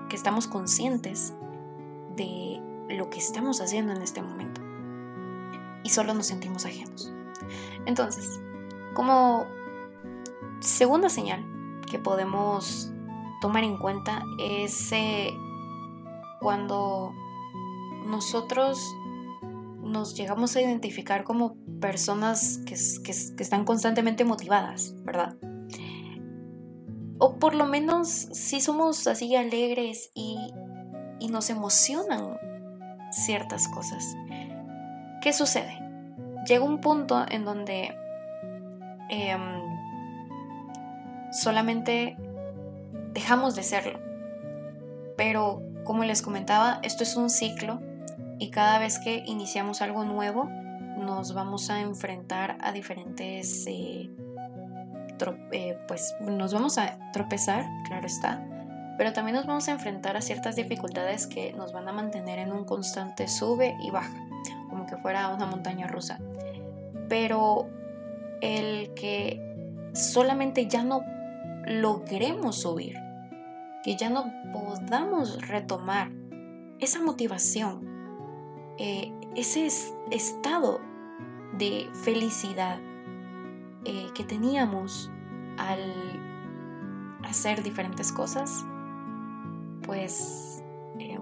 que 0.10 0.16
estamos 0.16 0.48
conscientes 0.48 1.36
de 2.16 2.60
lo 2.90 3.12
que 3.12 3.20
estamos 3.20 3.62
haciendo 3.62 3.94
en 3.94 4.02
este 4.02 4.24
momento. 4.24 4.62
Y 5.84 5.90
solo 5.90 6.16
nos 6.16 6.26
sentimos 6.26 6.66
ajenos. 6.66 7.14
Entonces, 7.86 8.42
como 8.96 9.46
segunda 10.60 11.10
señal 11.10 11.46
que 11.90 12.00
podemos 12.00 12.92
tomar 13.42 13.64
en 13.64 13.78
cuenta 13.78 14.24
es 14.40 14.92
eh, 14.92 15.32
cuando 16.40 17.14
nosotros 18.06 18.80
nos 19.82 20.16
llegamos 20.16 20.56
a 20.56 20.62
identificar 20.62 21.24
como 21.24 21.56
personas 21.80 22.60
que, 22.66 22.74
están 22.74 23.66
constantemente 23.66 24.24
motivadas, 24.24 24.96
¿verdad? 25.04 25.36
O 27.18 27.38
por 27.38 27.54
lo 27.54 27.68
menos 27.68 28.08
si 28.08 28.62
somos 28.62 29.06
así 29.08 29.36
alegres 29.36 30.12
y, 30.16 30.38
y 31.20 31.28
nos 31.28 31.50
emocionan 31.50 32.38
ciertas 33.12 33.68
cosas. 33.68 34.16
¿Qué 35.22 35.34
sucede? 35.34 35.78
Llega 36.48 36.64
un 36.64 36.82
punto 36.82 37.26
en 37.30 37.46
donde 37.46 37.94
em, 39.10 39.62
solamente 41.32 42.18
dejamos 43.14 43.56
de 43.56 43.64
serlo. 43.64 44.00
Pero 45.18 45.62
como 45.84 46.04
les 46.04 46.22
comentaba, 46.22 46.80
esto 46.82 47.04
es 47.04 47.16
un 47.16 47.30
ciclo 47.30 47.80
y 48.42 48.50
cada 48.50 48.80
vez 48.80 48.98
que 48.98 49.24
iniciamos 49.28 49.84
algo 49.84 50.04
nuevo 50.04 50.50
nos 50.98 51.36
vamos 51.36 51.70
a 51.70 51.80
enfrentar 51.80 52.58
a 52.62 52.72
diferentes... 52.72 53.68
Eh, 53.68 54.10
eh, 55.52 55.78
pues 55.88 56.16
nos 56.22 56.52
vamos 56.52 56.80
a 56.80 56.98
tropezar, 57.14 57.64
claro 57.88 58.08
está, 58.08 58.44
pero 58.98 59.14
también 59.14 59.36
nos 59.36 59.46
vamos 59.46 59.68
a 59.68 59.74
enfrentar 59.74 60.18
a 60.18 60.22
ciertas 60.22 60.56
dificultades 60.56 61.28
que 61.28 61.54
nos 61.54 61.72
van 61.72 61.88
a 61.88 61.92
mantener 61.92 62.40
en 62.40 62.52
un 62.52 62.66
constante 62.66 63.28
sube 63.28 63.78
y 63.84 63.92
baja, 63.92 64.18
como 64.72 64.88
que 64.88 64.98
fuera 64.98 65.28
una 65.28 65.46
montaña 65.46 65.86
rusa. 65.86 66.18
Pero 67.08 67.70
el 68.42 68.96
que 68.96 69.40
solamente 69.94 70.66
ya 70.66 70.84
no 70.84 71.04
logremos 71.68 72.62
subir, 72.62 72.98
que 73.84 73.96
ya 73.96 74.10
no 74.10 74.34
podamos 74.52 75.48
retomar 75.48 76.10
esa 76.80 77.00
motivación, 77.00 77.91
eh, 78.84 79.14
ese 79.36 79.68
estado 80.10 80.82
de 81.54 81.88
felicidad 81.94 82.80
eh, 83.86 84.08
que 84.16 84.24
teníamos 84.24 85.12
al 85.60 86.20
hacer 87.24 87.62
diferentes 87.62 88.12
cosas, 88.12 88.66
pues 89.84 90.64
em, 90.98 91.22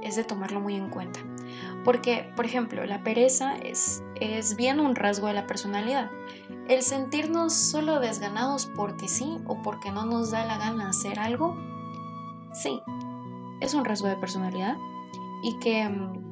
es 0.00 0.16
de 0.16 0.24
tomarlo 0.24 0.62
muy 0.62 0.74
en 0.76 0.88
cuenta. 0.88 1.20
Porque, 1.84 2.32
por 2.34 2.46
ejemplo, 2.46 2.82
la 2.86 3.02
pereza 3.02 3.54
es, 3.58 4.02
es 4.18 4.56
bien 4.56 4.80
un 4.80 4.96
rasgo 4.96 5.26
de 5.26 5.34
la 5.34 5.46
personalidad. 5.46 6.10
El 6.66 6.80
sentirnos 6.80 7.52
solo 7.52 8.00
desganados 8.00 8.64
porque 8.74 9.06
sí 9.06 9.36
o 9.46 9.60
porque 9.60 9.90
no 9.90 10.06
nos 10.06 10.30
da 10.30 10.46
la 10.46 10.56
gana 10.56 10.88
hacer 10.88 11.18
algo, 11.18 11.58
sí, 12.54 12.80
es 13.60 13.74
un 13.74 13.84
rasgo 13.84 14.08
de 14.08 14.16
personalidad 14.16 14.78
y 15.42 15.58
que 15.58 15.80
em, 15.80 16.27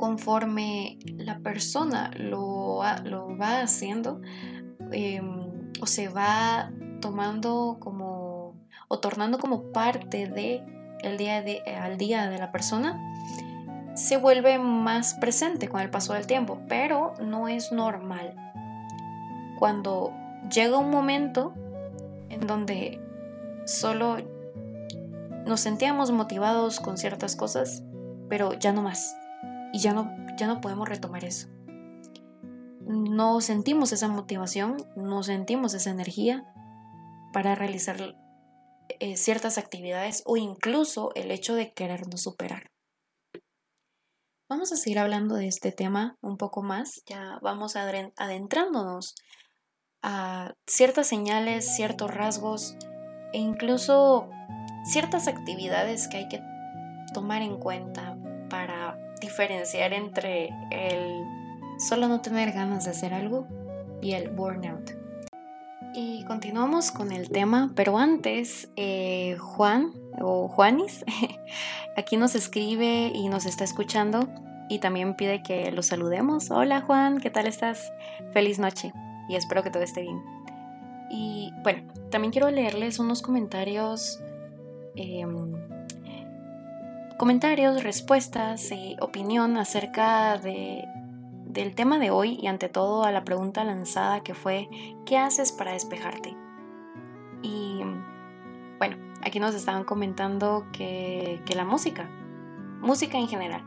conforme 0.00 0.98
la 1.04 1.40
persona 1.40 2.10
lo, 2.16 2.80
lo 3.04 3.36
va 3.36 3.60
haciendo 3.60 4.22
em, 4.92 5.70
o 5.78 5.86
se 5.86 6.08
va 6.08 6.72
tomando 7.02 7.76
como 7.80 8.54
o 8.88 8.98
tornando 8.98 9.38
como 9.38 9.72
parte 9.72 10.26
de 10.26 10.64
el 11.02 11.18
día 11.18 11.42
de, 11.42 11.60
al 11.78 11.98
día 11.98 12.30
de 12.30 12.38
la 12.38 12.50
persona, 12.50 12.98
se 13.94 14.16
vuelve 14.16 14.58
más 14.58 15.12
presente 15.14 15.68
con 15.68 15.82
el 15.82 15.90
paso 15.90 16.14
del 16.14 16.26
tiempo, 16.26 16.62
pero 16.66 17.12
no 17.20 17.48
es 17.48 17.70
normal. 17.70 18.34
Cuando 19.58 20.14
llega 20.50 20.78
un 20.78 20.90
momento 20.90 21.52
en 22.30 22.46
donde 22.46 23.02
solo 23.66 24.16
nos 25.44 25.60
sentíamos 25.60 26.10
motivados 26.10 26.80
con 26.80 26.96
ciertas 26.96 27.36
cosas, 27.36 27.82
pero 28.30 28.54
ya 28.54 28.72
no 28.72 28.80
más. 28.80 29.19
Y 29.72 29.78
ya 29.78 29.92
no, 29.92 30.10
ya 30.36 30.46
no 30.46 30.60
podemos 30.60 30.88
retomar 30.88 31.24
eso. 31.24 31.48
No 32.80 33.40
sentimos 33.40 33.92
esa 33.92 34.08
motivación, 34.08 34.76
no 34.96 35.22
sentimos 35.22 35.74
esa 35.74 35.90
energía 35.90 36.44
para 37.32 37.54
realizar 37.54 38.16
eh, 38.98 39.16
ciertas 39.16 39.58
actividades 39.58 40.22
o 40.26 40.36
incluso 40.36 41.10
el 41.14 41.30
hecho 41.30 41.54
de 41.54 41.72
querernos 41.72 42.22
superar. 42.22 42.70
Vamos 44.48 44.72
a 44.72 44.76
seguir 44.76 44.98
hablando 44.98 45.36
de 45.36 45.46
este 45.46 45.70
tema 45.70 46.16
un 46.20 46.36
poco 46.36 46.62
más, 46.62 47.02
ya 47.06 47.38
vamos 47.40 47.76
adentrándonos 47.76 49.14
a 50.02 50.54
ciertas 50.66 51.06
señales, 51.06 51.76
ciertos 51.76 52.12
rasgos 52.12 52.76
e 53.32 53.38
incluso 53.38 54.28
ciertas 54.84 55.28
actividades 55.28 56.08
que 56.08 56.16
hay 56.16 56.28
que 56.28 56.42
tomar 57.14 57.42
en 57.42 57.58
cuenta 57.58 58.18
para 58.48 58.98
diferenciar 59.20 59.92
entre 59.92 60.50
el 60.70 61.24
solo 61.78 62.08
no 62.08 62.20
tener 62.20 62.52
ganas 62.52 62.84
de 62.84 62.90
hacer 62.90 63.14
algo 63.14 63.46
y 64.02 64.12
el 64.12 64.30
burnout. 64.30 64.92
Y 65.94 66.24
continuamos 66.24 66.92
con 66.92 67.10
el 67.10 67.30
tema, 67.30 67.72
pero 67.74 67.98
antes, 67.98 68.68
eh, 68.76 69.36
Juan 69.38 69.92
o 70.20 70.48
Juanis, 70.48 71.04
aquí 71.96 72.16
nos 72.16 72.34
escribe 72.34 73.10
y 73.14 73.28
nos 73.28 73.44
está 73.44 73.64
escuchando 73.64 74.28
y 74.68 74.78
también 74.78 75.14
pide 75.14 75.42
que 75.42 75.72
lo 75.72 75.82
saludemos. 75.82 76.50
Hola 76.50 76.80
Juan, 76.82 77.18
¿qué 77.18 77.30
tal 77.30 77.46
estás? 77.46 77.92
Feliz 78.32 78.60
noche 78.60 78.92
y 79.28 79.34
espero 79.34 79.64
que 79.64 79.70
todo 79.70 79.82
esté 79.82 80.02
bien. 80.02 80.22
Y 81.10 81.52
bueno, 81.64 81.92
también 82.10 82.30
quiero 82.30 82.50
leerles 82.50 83.00
unos 83.00 83.20
comentarios, 83.20 84.20
em, 84.94 85.52
comentarios, 87.20 87.82
respuestas 87.82 88.72
y 88.72 88.96
opinión 88.98 89.58
acerca 89.58 90.38
de 90.38 90.88
del 91.44 91.74
tema 91.74 91.98
de 91.98 92.10
hoy 92.10 92.38
y 92.40 92.46
ante 92.46 92.70
todo 92.70 93.04
a 93.04 93.12
la 93.12 93.24
pregunta 93.24 93.62
lanzada 93.62 94.20
que 94.20 94.32
fue 94.32 94.70
¿qué 95.04 95.18
haces 95.18 95.52
para 95.52 95.72
despejarte? 95.72 96.34
Y 97.42 97.82
bueno, 98.78 98.96
aquí 99.20 99.38
nos 99.38 99.54
estaban 99.54 99.84
comentando 99.84 100.64
que, 100.72 101.42
que 101.44 101.54
la 101.54 101.66
música, 101.66 102.08
música 102.80 103.18
en 103.18 103.28
general, 103.28 103.66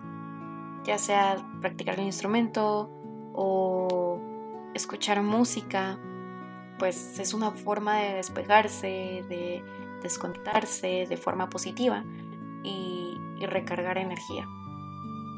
ya 0.83 0.97
sea 0.97 1.35
practicar 1.61 1.99
el 1.99 2.07
instrumento 2.07 2.89
o 3.35 4.19
escuchar 4.73 5.21
música, 5.21 5.99
pues 6.79 7.19
es 7.19 7.35
una 7.35 7.51
forma 7.51 7.99
de 7.99 8.15
despejarse, 8.15 9.23
de 9.29 9.63
desconectarse 10.01 11.05
de 11.07 11.17
forma 11.17 11.51
positiva 11.51 12.03
y, 12.63 13.19
y 13.39 13.46
recargar 13.46 13.98
energía. 13.98 14.46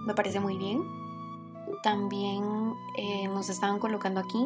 Me 0.06 0.14
parece 0.14 0.40
muy 0.40 0.58
bien 0.58 0.84
también 1.82 2.74
eh, 2.98 3.28
nos 3.28 3.50
estaban 3.50 3.80
colocando 3.80 4.20
aquí 4.20 4.46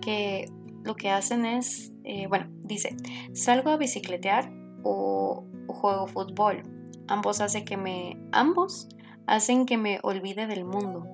que 0.00 0.50
lo 0.82 0.94
que 0.96 1.10
hacen 1.10 1.46
es, 1.46 1.92
eh, 2.04 2.26
bueno, 2.26 2.46
dice, 2.62 2.96
salgo 3.32 3.70
a 3.70 3.76
bicicletear 3.76 4.50
o, 4.82 5.46
juego 5.66 6.06
fútbol. 6.06 6.62
Ambos, 7.08 7.40
hace 7.40 7.64
que 7.64 7.76
me, 7.76 8.18
ambos 8.32 8.88
hacen 9.26 9.66
que 9.66 9.78
me 9.78 9.98
olvide 10.02 10.46
del 10.46 10.64
mundo. 10.64 11.06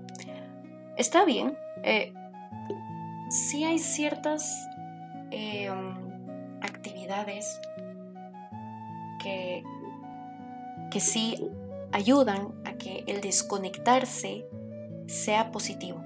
Está 0.96 1.24
bien. 1.24 1.56
Eh, 1.84 2.12
sí 3.28 3.64
hay 3.64 3.78
ciertas 3.78 4.52
em, 5.30 5.94
actividades 6.62 7.60
que, 9.20 9.62
que 10.90 11.00
sí 11.00 11.48
ayudan 11.92 12.54
a 12.64 12.74
que 12.74 13.04
el 13.06 13.20
desconectarse 13.20 14.46
sea 15.06 15.50
positivo, 15.50 16.02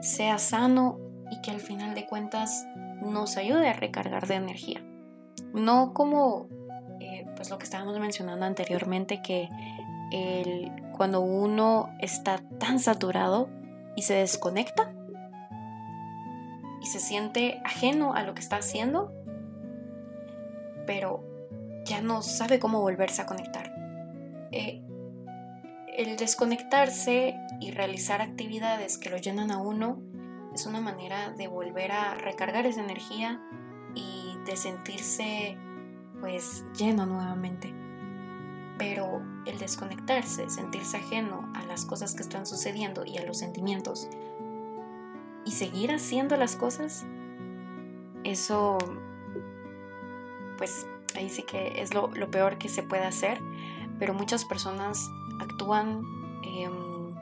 sea 0.00 0.38
sano 0.38 0.98
y 1.30 1.40
que 1.42 1.50
al 1.50 1.60
final 1.60 1.94
de 1.94 2.06
cuentas 2.06 2.66
nos 3.02 3.36
ayude 3.36 3.68
a 3.68 3.74
recargar 3.74 4.26
de 4.26 4.34
energía. 4.34 4.82
No 5.52 5.92
como 5.94 6.48
eh, 7.00 7.26
pues 7.36 7.50
lo 7.50 7.58
que 7.58 7.64
estábamos 7.64 7.98
mencionando 7.98 8.44
anteriormente, 8.44 9.22
que 9.22 9.48
el, 10.10 10.72
cuando 10.96 11.20
uno 11.20 11.90
está 12.00 12.40
tan 12.58 12.80
saturado 12.80 13.48
y 13.94 14.02
se 14.02 14.14
desconecta 14.14 14.92
y 16.80 16.86
se 16.86 17.00
siente 17.00 17.60
ajeno 17.64 18.14
a 18.14 18.22
lo 18.22 18.34
que 18.34 18.40
está 18.40 18.56
haciendo, 18.56 19.12
pero 20.86 21.24
ya 21.84 22.00
no 22.00 22.22
sabe 22.22 22.58
cómo 22.58 22.80
volverse 22.80 23.22
a 23.22 23.26
conectar. 23.26 23.77
Eh, 24.52 24.82
el 25.96 26.16
desconectarse 26.16 27.34
y 27.60 27.70
realizar 27.72 28.22
actividades 28.22 28.98
que 28.98 29.10
lo 29.10 29.16
llenan 29.16 29.50
a 29.50 29.58
uno 29.58 30.00
es 30.54 30.66
una 30.66 30.80
manera 30.80 31.30
de 31.30 31.48
volver 31.48 31.92
a 31.92 32.14
recargar 32.14 32.66
esa 32.66 32.82
energía 32.82 33.40
y 33.94 34.36
de 34.46 34.56
sentirse 34.56 35.56
pues 36.20 36.64
lleno 36.76 37.06
nuevamente. 37.06 37.74
Pero 38.78 39.22
el 39.46 39.58
desconectarse, 39.58 40.48
sentirse 40.50 40.98
ajeno 40.98 41.50
a 41.54 41.64
las 41.64 41.84
cosas 41.84 42.14
que 42.14 42.22
están 42.22 42.46
sucediendo 42.46 43.04
y 43.04 43.18
a 43.18 43.24
los 43.24 43.38
sentimientos 43.38 44.08
y 45.44 45.52
seguir 45.52 45.92
haciendo 45.92 46.36
las 46.36 46.56
cosas, 46.56 47.06
eso 48.22 48.78
pues 50.58 50.86
ahí 51.16 51.30
sí 51.30 51.42
que 51.42 51.80
es 51.80 51.94
lo, 51.94 52.08
lo 52.08 52.30
peor 52.30 52.58
que 52.58 52.68
se 52.68 52.82
puede 52.82 53.04
hacer, 53.04 53.40
pero 53.98 54.14
muchas 54.14 54.44
personas 54.44 55.10
actúan 55.40 56.02
em, 56.44 57.14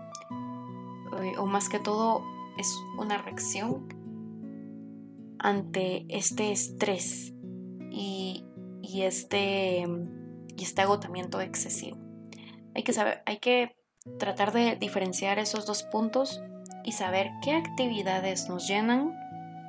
eh, 1.23 1.39
o 1.39 1.47
más 1.47 1.69
que 1.69 1.79
todo 1.79 2.23
es 2.59 2.75
una 2.99 3.19
reacción 3.19 3.89
ante 5.39 6.07
este 6.09 6.53
estrés 6.53 7.33
y, 7.91 8.45
este, 9.03 9.87
y 10.57 10.63
este 10.63 10.83
agotamiento 10.83 11.41
excesivo. 11.41 11.99
Hay 12.75 12.83
que 12.83 12.93
saber, 12.93 13.23
hay 13.27 13.39
que 13.39 13.77
tratar 14.19 14.53
de 14.53 14.77
diferenciar 14.77 15.39
esos 15.39 15.67
dos 15.67 15.83
puntos 15.85 16.43
y 16.85 16.93
saber 16.93 17.31
qué 17.43 17.53
actividades 17.53 18.49
nos 18.49 18.69
llenan 18.69 19.15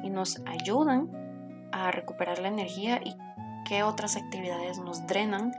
y 0.03 0.09
nos 0.09 0.41
ayudan 0.45 1.09
a 1.71 1.91
recuperar 1.91 2.39
la 2.39 2.47
energía 2.47 3.01
y 3.03 3.15
qué 3.65 3.83
otras 3.83 4.15
actividades 4.15 4.79
nos 4.79 5.05
drenan 5.07 5.51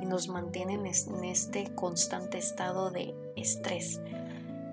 y 0.00 0.06
nos 0.06 0.28
mantienen 0.28 0.86
en 0.86 1.24
este 1.24 1.74
constante 1.74 2.38
estado 2.38 2.90
de 2.90 3.14
estrés. 3.36 4.00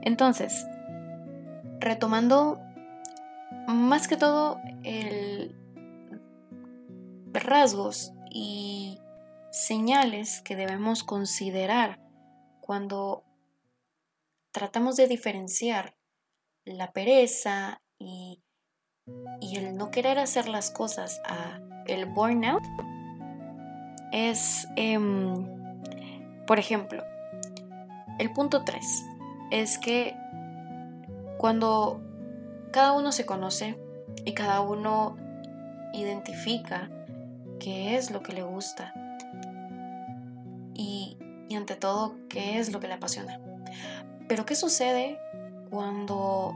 Entonces, 0.02 0.66
retomando 1.80 2.60
más 3.68 4.08
que 4.08 4.18
todo 4.18 4.60
el 4.84 5.56
rasgos 7.34 8.14
y 8.30 9.00
señales 9.52 10.42
que 10.42 10.56
debemos 10.56 11.04
considerar 11.04 12.00
cuando 12.62 13.24
tratamos 14.52 14.96
de 14.96 15.08
diferenciar 15.08 15.96
la 16.66 16.92
pereza 16.92 17.82
y, 18.00 18.42
y 19.42 19.58
el 19.58 19.76
no 19.76 19.92
querer 19.92 20.20
hacer 20.20 20.48
las 20.48 20.72
cosas 20.72 21.22
a 21.26 21.60
el 21.88 22.06
burnout 22.06 22.64
es, 24.14 24.68
em, 24.76 25.46
por 26.46 26.60
ejemplo, 26.60 27.04
el 28.20 28.32
punto 28.32 28.64
3 28.64 28.86
es 29.52 29.80
que 29.80 30.16
cuando 31.40 32.00
cada 32.72 32.94
uno 32.94 33.12
se 33.12 33.26
conoce 33.26 33.76
y 34.24 34.34
cada 34.34 34.62
uno 34.62 35.18
identifica 35.94 36.90
qué 37.60 37.98
es 37.98 38.12
lo 38.12 38.22
que 38.22 38.34
le 38.34 38.44
gusta 38.44 38.94
y, 40.76 41.18
y 41.50 41.56
ante 41.56 41.76
todo 41.76 42.16
qué 42.30 42.60
es 42.60 42.72
lo 42.72 42.80
que 42.80 42.88
le 42.88 42.94
apasiona. 42.94 43.40
Pero 44.28 44.46
¿qué 44.46 44.56
sucede 44.56 45.20
cuando 45.72 46.54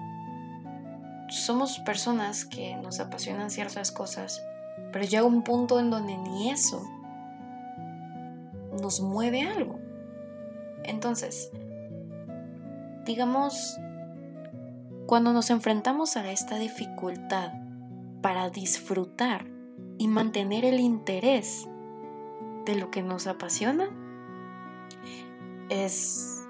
somos 1.28 1.80
personas 1.80 2.46
que 2.46 2.76
nos 2.78 3.00
apasionan 3.00 3.50
ciertas 3.50 3.91
cosas, 3.91 4.43
pero 4.93 5.06
llega 5.06 5.24
un 5.24 5.43
punto 5.43 5.80
en 5.80 5.89
donde 5.89 6.17
ni 6.17 6.52
eso 6.52 6.88
nos 8.78 9.01
mueve 9.01 9.43
algo. 9.43 9.80
Entonces, 10.84 11.51
digamos, 13.05 13.78
cuando 15.05 15.34
nos 15.34 15.49
enfrentamos 15.49 16.17
a 16.17 16.32
esta 16.32 16.57
dificultad 16.57 17.53
para 18.21 18.49
disfrutar 18.49 19.45
y 19.97 20.07
mantener 20.07 20.65
el 20.65 20.80
interés 20.80 21.67
de 22.65 22.75
lo 22.75 22.91
que 22.91 23.01
nos 23.01 23.28
apasiona, 23.28 23.89
es, 25.69 26.43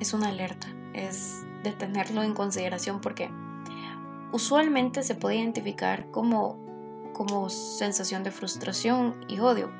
es 0.00 0.12
una 0.14 0.28
alerta, 0.28 0.68
es 0.94 1.44
de 1.62 1.72
tenerlo 1.72 2.22
en 2.22 2.34
consideración 2.34 3.00
porque 3.00 3.30
usualmente 4.32 5.02
se 5.02 5.14
puede 5.14 5.36
identificar 5.36 6.10
como, 6.10 6.58
como 7.12 7.48
sensación 7.50 8.22
de 8.22 8.30
frustración 8.30 9.24
y 9.28 9.40
odio, 9.40 9.70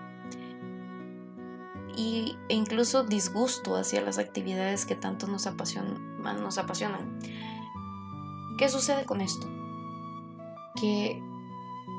y, 1.99 2.36
e 2.49 2.55
incluso 2.55 3.03
disgusto 3.03 3.74
hacia 3.74 4.01
las 4.01 4.18
actividades 4.18 4.86
que 4.86 4.94
tanto 4.94 5.26
nos 5.26 5.49
apasionan, 5.49 6.22
nos 6.22 6.57
apasionan. 6.57 7.18
¿Qué 8.57 8.68
sucede 8.68 9.05
con 9.05 9.20
esto? 9.20 9.49
Que 10.80 11.20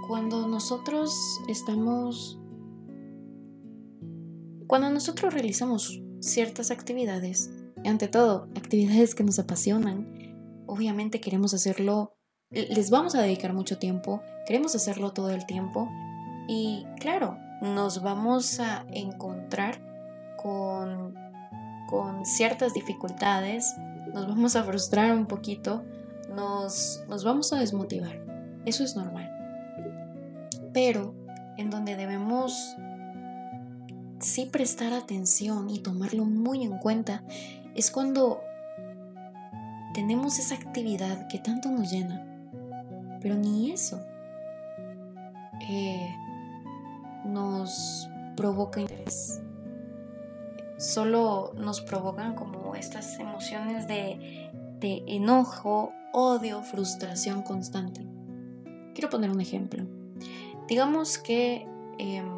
cuando 0.08 0.48
nosotros 0.48 1.42
estamos... 1.50 2.40
Cuando 4.68 4.90
nosotros 4.90 5.34
realizamos 5.34 6.02
ciertas 6.22 6.72
actividades, 6.72 7.52
ante 7.84 8.08
todo, 8.08 8.48
actividades 8.56 9.16
que 9.16 9.26
nos 9.26 9.38
apasionan, 9.38 10.64
obviamente 10.66 11.20
queremos 11.20 11.54
hacerlo 11.54 12.16
les 12.52 12.90
vamos 12.90 13.14
a 13.14 13.22
dedicar 13.22 13.54
mucho 13.54 13.78
tiempo, 13.78 14.24
queremos 14.48 14.74
hacerlo 14.74 15.12
todo 15.12 15.30
el 15.30 15.46
tiempo 15.46 15.88
y 16.48 16.84
claro, 17.00 17.38
nos 17.62 18.02
vamos 18.02 18.60
a 18.60 18.86
encontrar 18.92 19.89
con, 20.42 21.16
con 21.88 22.26
ciertas 22.26 22.74
dificultades, 22.74 23.76
nos 24.14 24.28
vamos 24.28 24.56
a 24.56 24.64
frustrar 24.64 25.16
un 25.16 25.26
poquito, 25.26 25.84
nos, 26.36 27.04
nos 27.10 27.24
vamos 27.24 27.52
a 27.54 27.60
desmotivar. 27.60 28.20
Eso 28.66 28.84
es 28.84 28.96
normal. 28.96 29.30
Pero 30.74 31.14
en 31.58 31.70
donde 31.70 31.96
debemos 31.96 32.76
sí 34.20 34.46
prestar 34.46 34.94
atención 34.94 35.70
y 35.70 35.80
tomarlo 35.80 36.26
muy 36.26 36.64
en 36.64 36.78
cuenta 36.78 37.24
es 37.76 37.92
cuando 37.92 38.42
tenemos 39.94 40.40
esa 40.40 40.56
actividad 40.56 41.28
que 41.28 41.40
tanto 41.40 41.70
nos 41.70 41.92
llena, 41.92 42.26
pero 43.22 43.36
ni 43.36 43.72
eso 43.72 44.00
eh, 45.70 46.14
nos 47.26 48.10
provoca 48.36 48.80
interés. 48.80 49.42
Solo 50.80 51.52
nos 51.56 51.82
provocan 51.82 52.36
como 52.36 52.74
estas 52.74 53.20
emociones 53.20 53.86
de, 53.88 54.50
de 54.80 55.04
enojo, 55.08 55.92
odio, 56.14 56.64
frustración 56.64 57.44
constante. 57.44 58.08
Quiero 58.96 59.10
poner 59.10 59.30
un 59.30 59.42
ejemplo. 59.42 59.84
Digamos 60.68 61.18
que 61.18 61.68
em, 61.98 62.30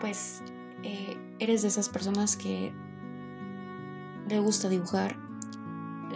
pues 0.00 0.42
eh, 0.82 1.16
eres 1.38 1.62
de 1.62 1.68
esas 1.68 1.90
personas 1.90 2.36
que 2.36 2.72
le 4.28 4.40
gusta 4.40 4.70
dibujar, 4.70 5.16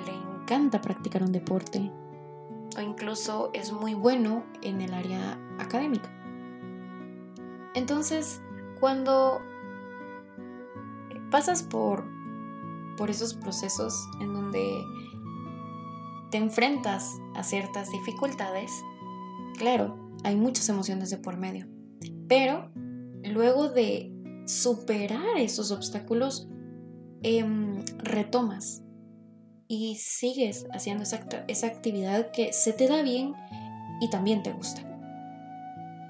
le 0.07 0.42
encanta 0.42 0.80
practicar 0.80 1.22
un 1.22 1.32
deporte 1.32 1.92
o 2.76 2.80
incluso 2.80 3.51
es 3.53 3.72
muy 3.72 3.94
bueno 3.94 4.44
en 4.62 4.80
el 4.80 4.94
área 4.94 5.38
académica. 5.59 6.09
Entonces, 7.74 8.40
cuando 8.78 9.42
pasas 11.30 11.62
por, 11.62 12.04
por 12.96 13.10
esos 13.10 13.34
procesos 13.34 13.94
en 14.20 14.32
donde 14.32 14.84
te 16.30 16.38
enfrentas 16.38 17.18
a 17.34 17.42
ciertas 17.42 17.90
dificultades, 17.90 18.72
claro, 19.58 19.96
hay 20.24 20.36
muchas 20.36 20.68
emociones 20.68 21.10
de 21.10 21.18
por 21.18 21.36
medio, 21.36 21.66
pero 22.28 22.70
luego 23.24 23.68
de 23.68 24.12
superar 24.46 25.38
esos 25.38 25.70
obstáculos, 25.70 26.48
em, 27.22 27.84
retomas 27.98 28.82
y 29.68 29.96
sigues 29.96 30.66
haciendo 30.72 31.04
esa, 31.04 31.20
esa 31.48 31.66
actividad 31.66 32.30
que 32.32 32.52
se 32.52 32.72
te 32.72 32.88
da 32.88 33.02
bien 33.02 33.34
y 34.00 34.10
también 34.10 34.42
te 34.42 34.52
gusta. 34.52 34.82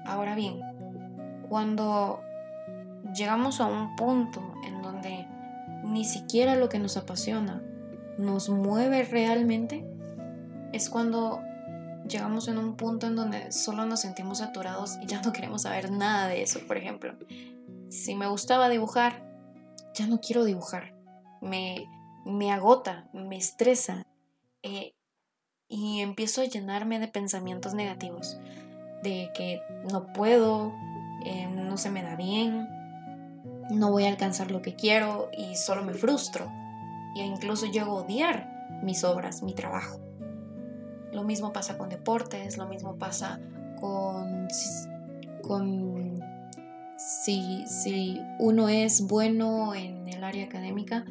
Ahora 0.05 0.35
bien, 0.35 0.59
cuando 1.47 2.21
llegamos 3.13 3.59
a 3.61 3.65
un 3.65 3.95
punto 3.95 4.41
ni 5.91 6.05
siquiera 6.05 6.55
lo 6.55 6.69
que 6.69 6.79
nos 6.79 6.97
apasiona 6.97 7.61
nos 8.17 8.49
mueve 8.49 9.03
realmente, 9.03 9.85
es 10.73 10.89
cuando 10.89 11.41
llegamos 12.07 12.47
en 12.47 12.57
un 12.57 12.75
punto 12.75 13.07
en 13.07 13.15
donde 13.15 13.51
solo 13.51 13.85
nos 13.85 14.01
sentimos 14.01 14.39
saturados 14.39 14.97
y 15.01 15.07
ya 15.07 15.21
no 15.21 15.33
queremos 15.33 15.63
saber 15.63 15.91
nada 15.91 16.27
de 16.27 16.41
eso. 16.41 16.59
Por 16.67 16.77
ejemplo, 16.77 17.15
si 17.89 18.15
me 18.15 18.27
gustaba 18.27 18.69
dibujar, 18.69 19.23
ya 19.93 20.07
no 20.07 20.19
quiero 20.19 20.43
dibujar. 20.45 20.93
Me, 21.41 21.87
me 22.25 22.51
agota, 22.51 23.09
me 23.13 23.37
estresa 23.37 24.05
eh, 24.63 24.93
y 25.67 26.01
empiezo 26.01 26.41
a 26.41 26.45
llenarme 26.45 26.99
de 26.99 27.07
pensamientos 27.07 27.73
negativos, 27.73 28.39
de 29.03 29.31
que 29.33 29.61
no 29.91 30.13
puedo, 30.13 30.73
eh, 31.25 31.47
no 31.47 31.77
se 31.77 31.89
me 31.89 32.03
da 32.03 32.15
bien, 32.15 32.67
no 33.71 33.91
voy 33.91 34.05
a 34.05 34.09
alcanzar 34.09 34.51
lo 34.51 34.61
que 34.61 34.75
quiero 34.75 35.29
y 35.37 35.55
solo 35.55 35.83
me 35.83 35.93
frustro. 35.93 36.51
E 37.15 37.23
incluso 37.25 37.65
llego 37.65 37.91
a 37.91 38.01
odiar 38.03 38.69
mis 38.83 39.03
obras, 39.03 39.43
mi 39.43 39.53
trabajo. 39.53 39.99
Lo 41.11 41.23
mismo 41.23 41.51
pasa 41.51 41.77
con 41.77 41.89
deportes, 41.89 42.57
lo 42.57 42.67
mismo 42.67 42.97
pasa 42.97 43.39
con, 43.79 44.47
con 45.41 46.23
si, 46.97 47.65
si 47.67 48.21
uno 48.39 48.69
es 48.69 49.07
bueno 49.07 49.75
en 49.75 50.07
el 50.07 50.23
área 50.23 50.45
académica, 50.45 51.05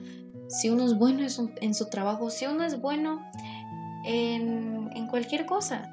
si 0.49 0.71
uno 0.71 0.85
es 0.85 0.97
bueno 0.97 1.21
en 1.61 1.75
su, 1.75 1.89
trabajo, 1.91 2.31
si 2.31 2.47
uno 2.47 2.65
es 2.65 2.81
bueno 2.81 3.21
en, 4.05 4.91
en 4.95 5.07
cualquier 5.07 5.47
cosa, 5.47 5.91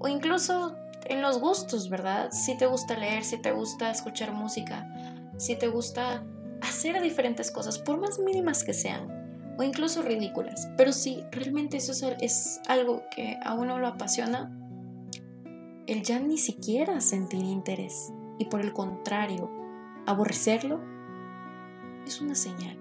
o 0.00 0.08
incluso 0.08 0.76
en 1.06 1.22
los 1.22 1.40
gustos, 1.40 1.88
¿verdad? 1.88 2.30
Si 2.30 2.56
te 2.56 2.66
gusta 2.66 2.96
leer, 2.96 3.24
si 3.24 3.38
te 3.38 3.52
gusta 3.52 3.90
escuchar 3.90 4.32
música, 4.32 4.86
si 5.38 5.56
te 5.56 5.68
gusta 5.68 6.24
hacer 6.60 7.00
diferentes 7.02 7.50
cosas, 7.50 7.78
por 7.78 7.98
más 7.98 8.18
mínimas 8.18 8.64
que 8.64 8.74
sean 8.74 9.08
o 9.58 9.62
incluso 9.62 10.02
ridículas. 10.02 10.68
Pero 10.76 10.92
si 10.92 11.24
realmente 11.32 11.78
eso 11.78 11.92
es 12.20 12.60
algo 12.68 13.02
que 13.14 13.38
a 13.44 13.54
uno 13.54 13.78
lo 13.78 13.88
apasiona, 13.88 14.54
el 15.86 16.02
ya 16.02 16.20
ni 16.20 16.38
siquiera 16.38 17.00
sentir 17.00 17.44
interés 17.44 18.12
y 18.38 18.44
por 18.44 18.60
el 18.60 18.72
contrario, 18.72 19.50
aborrecerlo, 20.06 20.80
es 22.06 22.20
una 22.20 22.34
señal. 22.34 22.78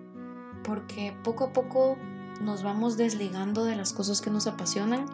Porque 0.64 1.16
poco 1.24 1.46
a 1.46 1.54
poco 1.54 1.98
nos 2.42 2.64
vamos 2.64 2.98
desligando 2.98 3.64
de 3.64 3.76
las 3.76 3.94
cosas 3.94 4.22
que 4.22 4.30
nos 4.30 4.46
apasionan 4.46 5.06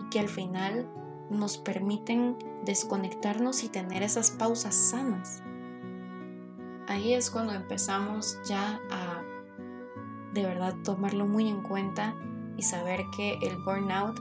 y 0.00 0.08
que 0.10 0.20
al 0.20 0.28
final 0.28 0.88
nos 1.28 1.58
permiten 1.58 2.36
desconectarnos 2.64 3.62
y 3.64 3.68
tener 3.68 4.02
esas 4.02 4.30
pausas 4.30 4.74
sanas. 4.74 5.42
Ahí 6.88 7.14
es 7.14 7.30
cuando 7.30 7.52
empezamos 7.52 8.38
ya 8.46 8.80
a 8.90 9.22
de 10.32 10.44
verdad 10.44 10.74
tomarlo 10.84 11.26
muy 11.26 11.48
en 11.48 11.62
cuenta 11.62 12.14
y 12.56 12.62
saber 12.62 13.00
que 13.16 13.38
el 13.42 13.56
burnout 13.64 14.20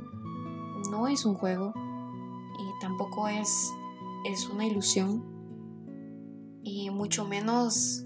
no 0.89 1.07
es 1.07 1.25
un 1.25 1.35
juego 1.35 1.73
y 1.75 2.81
tampoco 2.81 3.27
es, 3.27 3.71
es 4.25 4.49
una 4.49 4.65
ilusión 4.65 5.23
y 6.63 6.89
mucho 6.89 7.25
menos 7.25 8.03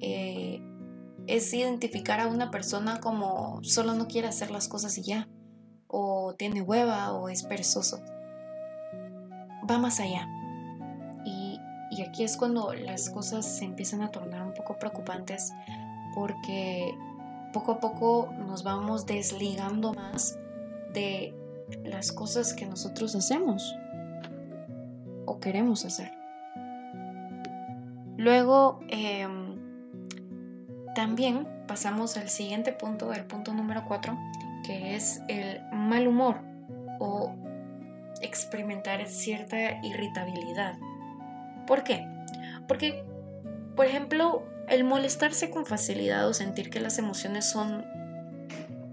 eh, 0.00 0.60
es 1.26 1.52
identificar 1.52 2.20
a 2.20 2.28
una 2.28 2.50
persona 2.50 3.00
como 3.00 3.60
solo 3.62 3.94
no 3.94 4.06
quiere 4.06 4.28
hacer 4.28 4.50
las 4.50 4.68
cosas 4.68 4.96
y 4.98 5.02
ya, 5.02 5.28
o 5.88 6.34
tiene 6.38 6.62
hueva 6.62 7.12
o 7.12 7.28
es 7.28 7.42
perezoso. 7.42 8.00
Va 9.68 9.78
más 9.78 9.98
allá. 10.00 10.28
Y, 11.96 12.02
aquí 12.02 12.24
es 12.24 12.36
cuando 12.36 12.72
las 12.74 13.10
cosas 13.10 13.46
se 13.46 13.64
empiezan 13.64 14.02
a 14.02 14.10
tornar 14.10 14.42
un 14.42 14.52
poco 14.52 14.78
preocupantes 14.78 15.52
porque 16.14 16.94
poco 17.52 17.72
a 17.72 17.80
poco 17.80 18.32
nos 18.38 18.62
vamos 18.62 19.06
desligando 19.06 19.94
más 19.94 20.38
de 20.92 21.34
las 21.84 22.12
cosas 22.12 22.54
que 22.54 22.66
nosotros 22.66 23.14
hacemos 23.14 23.74
o 25.26 25.40
queremos 25.40 25.84
hacer. 25.84 26.12
Luego, 28.16 28.80
em, 28.88 29.56
también 30.94 31.46
pasamos 31.66 32.16
al 32.16 32.28
siguiente 32.28 32.72
punto, 32.72 33.12
el 33.12 33.24
punto 33.24 33.52
número 33.52 33.84
4, 33.86 34.16
que 34.64 34.96
es 34.96 35.20
el 35.28 35.60
mal 35.72 36.08
humor 36.08 36.40
o 36.98 37.34
experimentar 38.22 39.06
cierta 39.06 39.80
irritabilidad. 39.82 40.74
¿Por 41.66 41.84
qué? 41.84 42.06
Porque, 42.68 43.04
por 43.74 43.86
ejemplo, 43.86 44.44
el 44.68 44.84
molestarse 44.84 45.50
con 45.50 45.66
facilidad 45.66 46.28
o 46.28 46.34
sentir 46.34 46.70
que 46.70 46.80
las 46.80 46.98
emociones 46.98 47.48
son, 47.48 47.84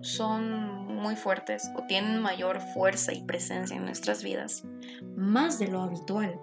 son 0.01 0.85
muy 0.95 1.15
fuertes 1.15 1.69
o 1.75 1.83
tienen 1.83 2.21
mayor 2.21 2.61
fuerza 2.73 3.13
y 3.13 3.21
presencia 3.23 3.75
en 3.75 3.85
nuestras 3.85 4.23
vidas, 4.23 4.63
más 5.15 5.59
de 5.59 5.67
lo 5.67 5.81
habitual. 5.81 6.39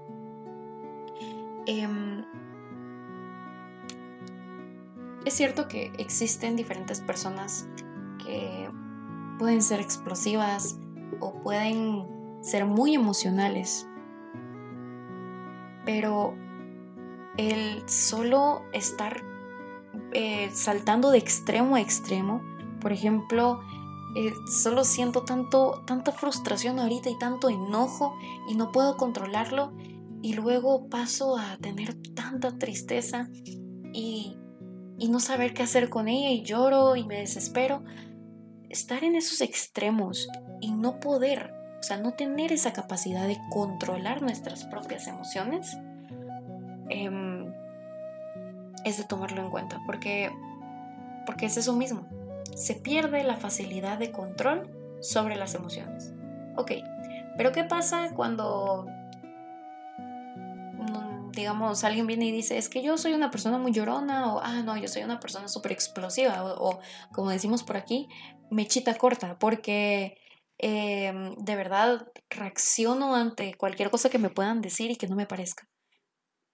Em, 1.67 2.25
es 5.25 5.35
cierto 5.35 5.69
que 5.69 5.93
existen 5.99 6.57
diferentes 6.57 7.01
personas 7.01 7.69
que 8.25 8.71
pueden 9.39 9.63
ser 9.63 9.81
explosivas 9.81 10.79
o 11.21 11.35
pueden 11.43 12.07
ser 12.43 12.65
muy 12.65 12.95
emocionales, 12.95 13.87
pero 15.85 16.35
el 17.37 17.89
solo 17.89 18.63
estar 18.73 19.23
eh, 20.13 20.51
saltando 20.53 21.11
de 21.11 21.19
extremo 21.19 21.77
a 21.77 21.81
extremo, 21.81 22.43
por 22.81 22.93
ejemplo, 22.93 23.61
eh, 24.17 24.33
solo 24.51 24.85
siento 24.85 25.23
tanto, 25.23 25.83
tanta 25.87 26.13
frustración 26.13 26.81
ahorita 26.81 27.11
y 27.11 27.19
tanto 27.19 27.49
enojo 27.49 28.17
y 28.49 28.55
no 28.55 28.73
puedo 28.73 28.97
controlarlo 28.97 29.73
y 30.23 30.35
luego 30.35 30.89
paso 30.89 31.39
a 31.39 31.57
tener 31.59 31.95
tanta 32.15 32.59
tristeza 32.59 33.29
y, 33.93 34.37
y 34.99 35.09
no 35.09 35.21
saber 35.21 35.55
qué 35.55 35.63
hacer 35.63 35.89
con 35.89 36.09
ella 36.09 36.31
y 36.31 36.43
lloro 36.43 36.97
y 36.97 37.05
me 37.05 37.21
desespero. 37.21 37.85
estar 38.69 39.03
en 39.05 39.15
esos 39.15 39.41
extremos 39.41 40.29
y 40.61 40.73
no 40.73 41.01
poder, 41.01 41.53
o 41.81 41.83
sea, 41.83 41.97
no 41.97 42.13
tener 42.13 42.53
esa 42.53 42.73
capacidad 42.73 43.27
de 43.27 43.39
controlar 43.51 44.21
nuestras 44.21 44.65
propias 44.65 45.09
emociones, 45.09 45.79
em, 46.91 47.53
es 48.85 48.99
de 48.99 49.05
tomarlo 49.05 49.43
en 49.43 49.51
cuenta, 49.51 49.81
porque, 49.87 50.31
porque 51.27 51.47
es 51.47 51.57
eso 51.57 51.73
mismo. 51.73 52.07
Se 52.55 52.75
pierde 52.75 53.25
la 53.25 53.37
facilidad 53.37 53.99
de 53.99 54.13
control 54.13 54.71
sobre 55.01 55.37
las 55.37 55.55
emociones. 55.55 56.13
Ok, 56.57 56.73
pero 57.37 57.53
¿qué 57.53 57.65
pasa 57.65 58.11
cuando 58.15 58.87
digamos, 61.33 61.85
alguien 61.85 62.07
viene 62.07 62.27
y 62.27 62.33
dice, 62.33 62.59
es 62.59 62.69
que 62.69 62.83
yo 62.83 62.99
soy 62.99 63.15
una 63.15 63.31
persona 63.31 63.59
muy 63.59 63.73
llorona, 63.73 64.35
o, 64.35 64.41
ah, 64.41 64.63
no, 64.63 64.77
yo 64.77 64.89
soy 64.89 65.03
una 65.03 65.21
persona 65.21 65.49
súper 65.49 65.73
explosiva, 65.73 66.45
o, 66.45 66.81
como 67.13 67.31
decimos 67.31 67.63
por 67.63 67.77
aquí, 67.77 68.09
mechita 68.51 68.95
corta, 68.95 69.39
porque 69.39 70.19
em, 70.63 71.35
de 71.37 71.57
verdad 71.57 72.07
reacciono 72.29 73.15
ante 73.15 73.55
cualquier 73.55 73.91
cosa 73.91 74.11
que 74.11 74.19
me 74.19 74.31
puedan 74.31 74.61
decir 74.61 74.91
y 74.91 74.97
que 74.97 75.09
no 75.09 75.17
me 75.17 75.27
parezca. 75.27 75.67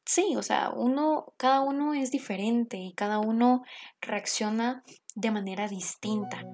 Sí, 0.04 0.36
o 0.36 0.42
sea, 0.42 0.70
uno, 0.70 1.34
cada 1.36 1.61
uno 1.62 1.92
es 1.92 2.12
diferente 2.12 2.76
y 2.76 2.94
cada 2.94 3.18
uno 3.18 3.62
reacciona 4.00 4.84
de 5.16 5.30
manera 5.32 5.66
distinta, 5.66 6.44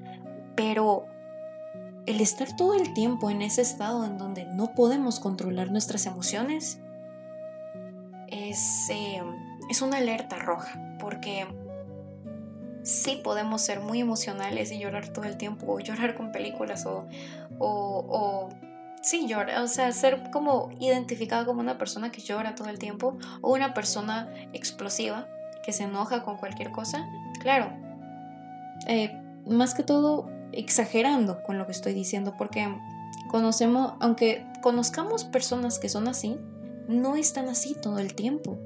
pero 0.56 1.04
el 2.06 2.20
estar 2.22 2.56
todo 2.56 2.74
el 2.74 2.94
tiempo 2.94 3.28
en 3.28 3.42
ese 3.42 3.60
estado 3.60 4.06
en 4.06 4.16
donde 4.16 4.46
no 4.46 4.74
podemos 4.74 5.20
controlar 5.20 5.70
nuestras 5.70 6.06
emociones 6.06 6.80
es, 8.28 8.88
em, 8.88 9.36
es 9.68 9.82
una 9.82 9.98
alerta 9.98 10.36
roja, 10.38 10.96
porque 10.98 11.46
sí 12.82 13.20
podemos 13.22 13.62
ser 13.62 13.80
muy 13.80 14.00
emocionales 14.00 14.72
y 14.72 14.78
llorar 14.78 15.08
todo 15.08 15.24
el 15.24 15.36
tiempo, 15.36 15.72
o 15.72 15.80
llorar 15.80 16.14
con 16.14 16.32
películas, 16.32 16.86
o, 16.86 17.06
o, 17.58 18.48
sí, 19.02 19.26
llorar, 19.26 19.62
o 19.62 19.68
sea, 19.68 19.92
ser 19.92 20.30
como 20.30 20.70
identificado 20.80 21.46
como 21.46 21.60
una 21.60 21.78
persona 21.78 22.10
que 22.10 22.20
llora 22.20 22.54
todo 22.54 22.68
el 22.68 22.78
tiempo, 22.78 23.16
o 23.40 23.52
una 23.52 23.74
persona 23.74 24.32
explosiva 24.52 25.28
que 25.64 25.72
se 25.72 25.84
enoja 25.84 26.22
con 26.22 26.36
cualquier 26.36 26.72
cosa. 26.72 27.06
Claro, 27.40 27.72
eh, 28.86 29.18
más 29.46 29.74
que 29.74 29.82
todo 29.82 30.28
exagerando 30.52 31.42
con 31.42 31.58
lo 31.58 31.66
que 31.66 31.72
estoy 31.72 31.94
diciendo, 31.94 32.34
porque 32.36 32.68
conocemos, 33.30 33.94
aunque 34.00 34.46
conozcamos 34.60 35.24
personas 35.24 35.78
que 35.78 35.88
son 35.88 36.08
así, 36.08 36.38
no 36.88 37.16
están 37.16 37.48
así 37.48 37.74
todo 37.80 37.98
el 37.98 38.14
tiempo, 38.14 38.58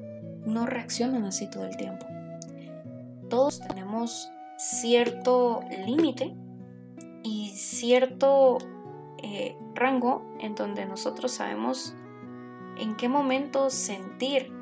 no 0.45 0.67
reaccionan 0.67 1.25
así 1.25 1.49
todo 1.49 1.65
el 1.65 1.77
tiempo. 1.77 2.07
Todos 3.29 3.61
tenemos 3.61 4.31
cierto 4.59 5.61
límite 5.85 6.35
y 7.23 7.51
cierto 7.51 8.59
eh, 9.23 9.57
rango 9.75 10.23
en 10.41 10.55
donde 10.55 10.87
nosotros 10.87 11.33
sabemos 11.33 11.95
en 12.77 12.97
qué 12.97 13.09
momento 13.09 13.71
sentir 13.71 14.53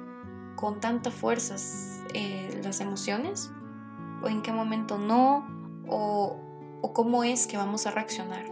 con 0.57 0.81
tanta 0.81 1.11
fuerza 1.11 1.57
eh, 2.15 2.61
las 2.63 2.81
emociones 2.81 3.51
o 4.23 4.29
en 4.29 4.43
qué 4.43 4.53
momento 4.53 4.99
no 4.99 5.47
o, 5.89 6.37
o 6.81 6.93
cómo 6.93 7.25
es 7.25 7.47
que 7.47 7.57
vamos 7.57 7.87
a 7.87 7.91
reaccionar. 7.91 8.45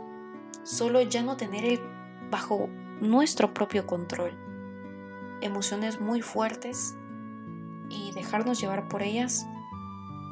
Solo 0.65 1.01
ya 1.03 1.23
no 1.23 1.37
tener 1.37 1.65
el 1.65 1.81
bajo 2.31 2.69
nuestro 3.01 3.53
propio 3.55 3.87
control 3.87 4.39
emociones 5.43 6.01
muy 6.01 6.23
fuertes 6.23 6.97
y 7.91 8.13
dejarnos 8.13 8.61
llevar 8.61 8.89
por 8.89 9.03
ellas 9.03 9.47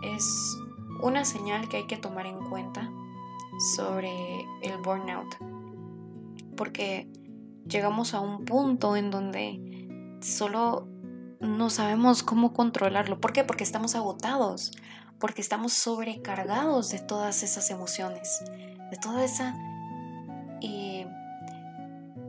es 0.03 0.57
una 1.03 1.25
señal 1.25 1.69
que 1.69 1.79
hay 1.79 1.87
que 1.87 1.97
tomar 1.97 2.27
en 2.27 2.39
cuenta 2.49 2.91
sobre 3.75 4.47
el 4.63 4.79
burnout. 4.83 5.37
Porque 6.57 7.09
llegamos 7.67 8.15
a 8.15 8.21
un 8.21 8.45
punto 8.45 8.97
en 8.97 9.11
donde 9.11 10.19
solo 10.21 10.89
no 11.41 11.71
sabemos 11.71 12.23
cómo 12.23 12.53
controlarlo. 12.53 13.21
¿Por 13.21 13.33
qué? 13.33 13.45
Porque 13.45 13.65
estamos 13.65 13.95
agotados, 13.95 14.73
porque 15.19 15.41
estamos 15.41 15.73
sobrecargados 15.73 16.91
de 16.91 16.99
todas 16.99 17.43
esas 17.43 17.71
emociones, 17.71 18.43
de 18.91 18.97
toda 18.99 19.25
esa 19.25 19.57
y 20.61 21.07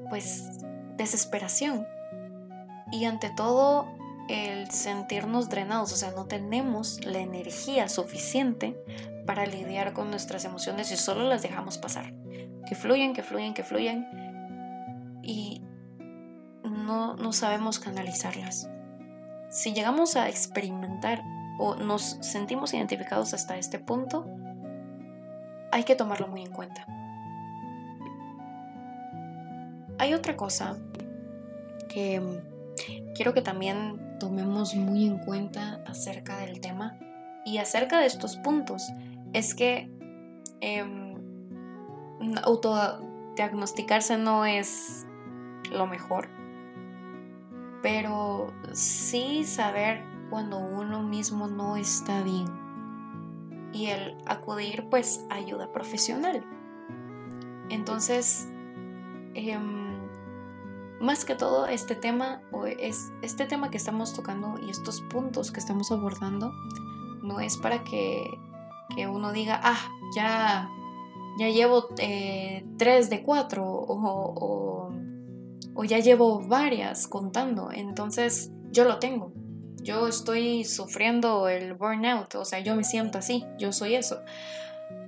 pues 0.09 0.59
desesperación 0.97 1.85
y 2.91 3.05
ante 3.05 3.29
todo 3.29 3.87
el 4.31 4.71
sentirnos 4.71 5.49
drenados, 5.49 5.91
o 5.91 5.95
sea, 5.95 6.11
no 6.11 6.25
tenemos 6.25 7.03
la 7.05 7.19
energía 7.19 7.89
suficiente 7.89 8.81
para 9.25 9.45
lidiar 9.45 9.93
con 9.93 10.09
nuestras 10.09 10.45
emociones 10.45 10.91
y 10.91 10.97
solo 10.97 11.27
las 11.27 11.41
dejamos 11.41 11.77
pasar. 11.77 12.13
Que 12.65 12.75
fluyen, 12.75 13.13
que 13.13 13.23
fluyen, 13.23 13.53
que 13.53 13.63
fluyen 13.63 14.07
y 15.21 15.61
no, 16.63 17.15
no 17.15 17.33
sabemos 17.33 17.79
canalizarlas. 17.79 18.69
Si 19.49 19.73
llegamos 19.73 20.15
a 20.15 20.29
experimentar 20.29 21.21
o 21.59 21.75
nos 21.75 22.17
sentimos 22.21 22.73
identificados 22.73 23.33
hasta 23.33 23.57
este 23.57 23.79
punto, 23.79 24.25
hay 25.71 25.83
que 25.83 25.95
tomarlo 25.95 26.27
muy 26.27 26.43
en 26.43 26.51
cuenta. 26.51 26.85
Hay 29.99 30.13
otra 30.13 30.37
cosa 30.37 30.77
que 31.89 32.41
quiero 33.13 33.33
que 33.33 33.41
también 33.41 34.10
tomemos 34.21 34.75
muy 34.75 35.07
en 35.07 35.17
cuenta 35.17 35.83
acerca 35.87 36.37
del 36.37 36.61
tema 36.61 36.95
y 37.43 37.57
acerca 37.57 37.99
de 37.99 38.05
estos 38.05 38.37
puntos. 38.37 38.93
Es 39.33 39.55
que 39.55 39.89
eh, 40.61 41.15
autodiagnosticarse 42.43 44.19
no 44.19 44.45
es 44.45 45.07
lo 45.71 45.87
mejor, 45.87 46.29
pero 47.81 48.53
sí 48.73 49.43
saber 49.43 50.03
cuando 50.29 50.59
uno 50.59 51.01
mismo 51.01 51.47
no 51.47 51.75
está 51.75 52.21
bien 52.21 52.45
y 53.73 53.87
el 53.87 54.15
acudir 54.27 54.85
pues 54.91 55.25
ayuda 55.31 55.71
profesional. 55.71 56.45
Entonces, 57.69 58.47
eh, 59.33 59.57
más 61.01 61.25
que 61.25 61.35
todo 61.35 61.65
este 61.65 61.95
tema 61.95 62.41
o 62.51 62.65
es 62.65 63.11
este 63.21 63.45
tema 63.45 63.71
que 63.71 63.77
estamos 63.77 64.13
tocando 64.13 64.59
y 64.61 64.69
estos 64.69 65.01
puntos 65.01 65.51
que 65.51 65.59
estamos 65.59 65.91
abordando 65.91 66.53
no 67.23 67.39
es 67.39 67.57
para 67.57 67.83
que, 67.83 68.29
uno 69.09 69.31
diga 69.31 69.59
ah 69.63 69.89
ya 70.15 70.69
ya 71.39 71.49
llevo 71.49 71.87
eh, 71.97 72.65
tres 72.77 73.09
de 73.09 73.23
cuatro 73.23 73.65
o, 73.65 74.91
o, 75.73 75.83
ya 75.85 75.99
llevo 75.99 76.45
varias 76.45 77.07
contando. 77.07 77.71
Entonces 77.71 78.51
yo 78.69 78.83
lo 78.83 78.99
tengo. 78.99 79.31
Yo 79.81 80.07
estoy 80.07 80.65
sufriendo 80.65 81.47
el 81.47 81.73
burnout 81.73 82.35
o 82.35 82.45
sea 82.45 82.59
yo 82.59 82.75
me 82.75 82.83
siento 82.83 83.17
así 83.17 83.45
yo 83.57 83.71
soy 83.71 83.95
eso. 83.95 84.19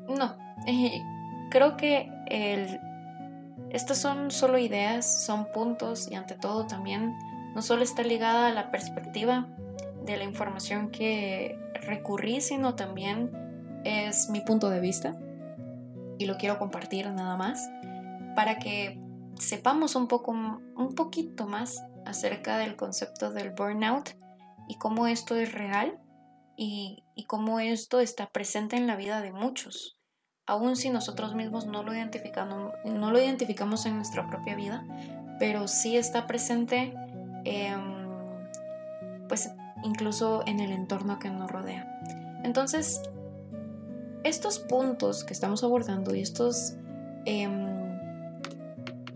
No 0.08 0.36
eh, 0.66 1.02
creo 1.52 1.78
que 1.78 2.10
el 2.28 2.80
estas 3.74 3.98
son 3.98 4.30
solo 4.30 4.60
ideas, 4.60 5.26
son 5.26 5.52
puntos 5.52 6.08
y 6.10 6.14
ante 6.14 6.36
todo 6.36 6.68
también 6.68 7.18
no 7.56 7.62
solo 7.64 7.82
está 7.84 8.04
ligada 8.04 8.48
a 8.48 8.54
la 8.54 8.70
perspectiva 8.70 9.50
de 10.06 10.16
la 10.18 10.24
información 10.24 10.92
que 10.92 11.58
recurrí, 11.88 12.40
sino 12.40 12.76
también 12.76 13.32
es 13.84 14.30
mi 14.30 14.42
punto 14.42 14.70
de 14.70 14.80
vista 14.80 15.16
y 16.20 16.26
lo 16.26 16.38
quiero 16.38 16.60
compartir 16.60 17.10
nada 17.10 17.36
más 17.36 17.68
para 18.36 18.60
que 18.60 19.02
sepamos 19.40 19.96
un 19.96 20.08
poco 20.08 20.32
un 20.32 20.94
poquito 20.96 21.48
más 21.48 21.84
acerca 22.06 22.60
del 22.60 22.76
concepto 22.76 23.32
del 23.32 23.52
burnout 23.52 24.12
y 24.68 24.76
cómo 24.76 25.08
esto 25.08 25.36
es 25.36 25.52
real 25.52 26.00
y, 26.56 27.04
y 27.16 27.26
cómo 27.26 27.60
esto 27.60 28.00
está 28.00 28.30
presente 28.30 28.76
en 28.76 28.86
la 28.86 28.96
vida 28.96 29.22
de 29.22 29.32
muchos 29.32 29.98
aun 30.46 30.76
si 30.76 30.90
nosotros 30.90 31.36
mismos 31.36 31.66
no 31.66 31.84
lo, 31.84 31.94
identificamos, 31.94 32.74
no 32.86 33.12
lo 33.12 33.20
identificamos 33.20 33.86
en 33.86 33.96
nuestra 33.96 34.28
propia 34.28 34.56
vida, 34.56 34.86
pero 35.40 35.68
sí 35.68 35.98
está 35.98 36.28
presente 36.28 36.94
em, 37.46 38.04
pues 39.28 39.52
incluso 39.84 40.44
en 40.46 40.60
el 40.60 40.72
entorno 40.72 41.20
que 41.20 41.30
nos 41.30 41.50
rodea. 41.50 42.00
Entonces, 42.44 43.02
estos 44.24 44.60
puntos 44.60 45.24
que 45.24 45.34
estamos 45.34 45.64
abordando 45.64 46.16
y 46.16 46.22
estos, 46.22 46.76
em, 47.26 47.98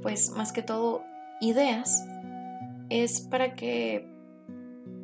pues 0.02 0.32
más 0.32 0.52
que 0.52 0.62
todo, 0.62 1.04
ideas, 1.42 2.06
es 2.90 3.22
para 3.22 3.54
que 3.54 4.10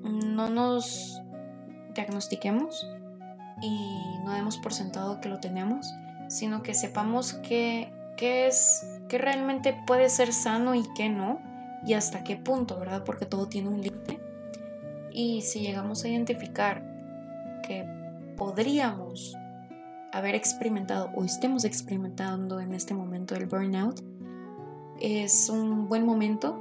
no 0.04 0.50
nos 0.50 1.22
diagnostiquemos 1.94 2.88
y 3.62 4.20
no 4.24 4.32
demos 4.34 4.58
por 4.58 4.74
sentado 4.74 5.22
que 5.22 5.30
lo 5.30 5.40
tenemos, 5.40 5.94
sino 6.34 6.64
que 6.64 6.74
sepamos 6.74 7.34
qué, 7.48 7.94
es, 8.18 8.88
qué 9.08 9.20
realmente 9.20 9.80
puede 9.86 10.10
ser 10.10 10.34
sano 10.34 10.74
y 10.74 10.84
qué 10.96 11.08
no, 11.08 11.40
y 11.86 11.94
hasta 11.94 12.24
qué 12.24 12.38
punto, 12.38 12.80
¿verdad? 12.80 13.04
Porque 13.06 13.28
todo 13.28 13.48
tiene 13.48 13.70
un 13.70 13.82
límite. 13.82 14.20
Y 15.12 15.42
si 15.42 15.60
llegamos 15.60 16.04
a 16.04 16.08
identificar 16.08 16.84
que 17.68 17.86
podríamos 18.36 19.38
haber 20.12 20.34
experimentado 20.34 21.12
o 21.16 21.24
estemos 21.24 21.66
experimentando 21.66 22.60
en 22.60 22.74
este 22.74 22.96
momento 22.96 23.36
el 23.36 23.46
burnout, 23.46 24.02
es 25.00 25.50
un 25.50 25.88
buen 25.88 26.04
momento 26.04 26.60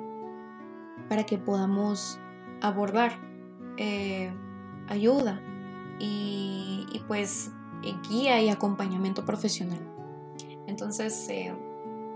para 1.09 1.25
que 1.25 1.39
podamos 1.39 2.21
abordar 2.61 3.13
eh, 3.79 4.31
ayuda 4.89 5.41
y, 5.99 7.01
pues 7.09 7.51
guía 8.09 8.41
y 8.41 8.49
acompañamiento 8.49 9.25
profesional. 9.25 9.81
Entonces, 10.67 11.29
eh, 11.29 11.55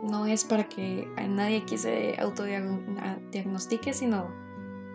no 0.03 0.27
es 0.27 0.45
para 0.45 0.69
que 0.69 1.09
nadie 1.29 1.59
aquí 1.59 1.79
se 1.79 2.17
autodiagnostique, 2.19 3.93
sino 3.93 4.29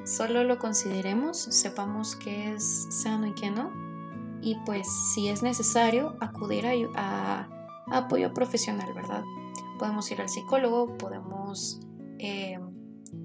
solo 0.06 0.44
lo 0.44 0.58
consideremos, 0.58 1.38
sepamos 1.38 2.16
qué 2.16 2.54
es 2.54 2.88
sano 2.90 3.28
y 3.28 3.34
qué 3.34 3.52
no, 3.52 3.72
y 4.42 4.56
pues 4.66 4.88
si 5.14 5.30
es 5.30 5.44
necesario 5.44 6.16
acudir 6.20 6.66
a, 6.96 7.48
apoyo 7.92 8.34
profesional, 8.34 8.94
¿verdad? 8.94 9.24
Podemos 9.78 10.10
ir 10.12 10.22
al 10.22 10.30
psicólogo, 10.30 10.98
podemos 10.98 11.80
eh, 12.20 12.60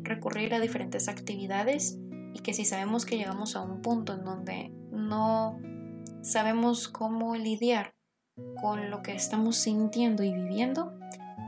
recurrir 0.03 0.55
a 0.55 0.61
diferentes 0.61 1.09
actividades 1.09 1.99
y 2.34 2.40
que 2.40 2.53
si 2.53 2.64
sabemos 2.64 3.07
que 3.07 3.16
llegamos 3.16 3.57
a 3.57 3.62
un 3.62 3.80
punto 3.80 4.12
en 4.12 4.24
donde 4.24 4.72
no 4.90 5.59
sabemos 6.27 6.89
cómo 6.89 7.37
lidiar 7.37 7.95
con 8.61 8.91
lo 8.91 9.01
que 9.01 9.14
estamos 9.14 9.57
sintiendo 9.57 10.24
y 10.24 10.33
viviendo, 10.33 10.93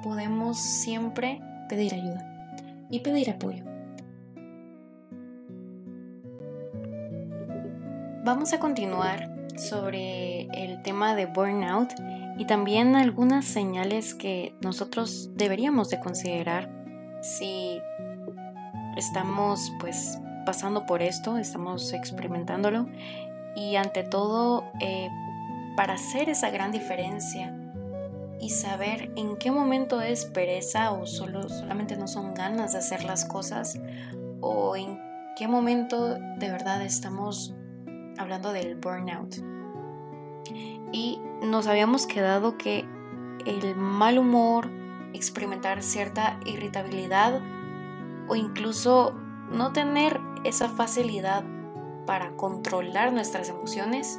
podemos 0.05 0.57
siempre 0.57 1.41
pedir 1.68 1.95
ayuda 1.95 2.87
y 2.89 3.01
pedir 3.01 3.31
apoyo. 3.31 3.64
Vamos 8.24 8.53
a 8.53 8.61
continuar 8.61 9.35
sobre 9.57 10.43
el 10.53 10.81
tema 10.83 11.16
de 11.16 11.26
burnout 11.26 11.93
y 12.39 12.47
también 12.47 12.95
algunas 12.95 13.47
señales 13.47 14.14
que 14.14 14.55
nosotros 14.61 15.31
deberíamos 15.35 15.89
de 15.91 15.99
considerar 15.99 16.70
si 17.20 17.81
estamos 18.97 19.72
pues 19.81 20.20
pasando 20.47 20.87
por 20.87 21.03
esto, 21.03 21.37
estamos 21.37 21.93
experimentándolo 21.93 22.87
y 23.59 23.74
ante 23.74 24.04
todo 24.04 24.70
eh, 24.80 25.11
para 25.76 25.94
hacer 25.94 26.28
esa 26.28 26.50
gran 26.50 26.70
diferencia 26.70 27.54
y 28.40 28.50
saber 28.50 29.11
en 29.16 29.36
qué 29.36 29.50
momento 29.50 30.00
es 30.00 30.26
pereza 30.26 30.92
o 30.92 31.06
solo, 31.06 31.48
solamente 31.48 31.96
no 31.96 32.06
son 32.06 32.34
ganas 32.34 32.72
de 32.72 32.78
hacer 32.78 33.02
las 33.02 33.24
cosas 33.24 33.80
o 34.40 34.76
en 34.76 35.00
qué 35.36 35.48
momento 35.48 36.14
de 36.14 36.50
verdad 36.50 36.82
estamos 36.82 37.52
hablando 38.16 38.52
del 38.52 38.76
burnout. 38.76 39.36
Y 40.92 41.20
nos 41.42 41.66
habíamos 41.66 42.06
quedado 42.06 42.56
que 42.56 42.84
el 43.44 43.74
mal 43.74 44.18
humor, 44.18 44.70
experimentar 45.14 45.82
cierta 45.82 46.38
irritabilidad 46.46 47.40
o 48.28 48.36
incluso 48.36 49.14
no 49.50 49.72
tener 49.72 50.20
esa 50.44 50.68
facilidad 50.68 51.44
para 52.09 52.34
controlar 52.36 53.12
nuestras 53.12 53.50
emociones 53.50 54.18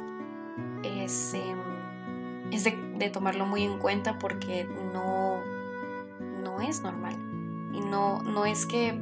es, 0.84 1.34
em, 1.34 2.52
es 2.52 2.62
de, 2.62 3.10
tomarlo 3.10 3.46
muy 3.46 3.64
en 3.64 3.80
cuenta 3.80 4.16
porque 4.16 4.64
no, 4.92 5.38
no 6.40 6.60
es 6.60 6.82
normal. 6.82 7.16
Y 7.74 7.80
no, 7.80 8.22
no 8.22 8.46
es 8.46 8.64
que 8.64 8.96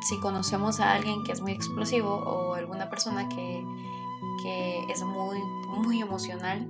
si 0.00 0.18
conocemos 0.18 0.80
a 0.80 0.92
alguien 0.92 1.22
que 1.22 1.30
es 1.30 1.40
muy 1.40 1.52
explosivo 1.52 2.10
o 2.10 2.54
alguna 2.54 2.90
persona 2.90 3.28
que, 3.28 3.64
que 4.42 4.86
es 4.90 5.04
muy, 5.04 5.38
muy 5.78 6.02
emocional, 6.02 6.66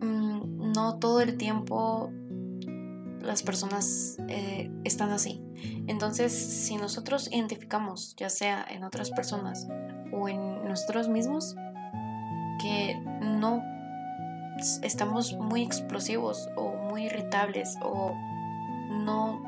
mm, 0.00 0.72
no 0.72 0.98
todo 0.98 1.20
el 1.20 1.36
tiempo 1.36 2.10
las 3.20 3.44
personas 3.44 4.16
eh, 4.26 4.68
están 4.82 5.10
así. 5.10 5.44
Entonces, 5.86 6.32
si 6.32 6.76
nosotros 6.76 7.28
identificamos, 7.30 8.16
ya 8.16 8.30
sea 8.30 8.66
en 8.68 8.82
otras 8.82 9.12
personas 9.12 9.68
o 10.12 10.28
en 10.28 10.66
nosotros 10.68 11.08
mismos, 11.08 11.56
que 12.60 13.00
no 13.20 13.62
estamos 14.82 15.32
muy 15.34 15.62
explosivos 15.62 16.48
o 16.56 16.74
muy 16.74 17.06
irritables 17.06 17.76
o 17.82 18.14
no 18.90 19.42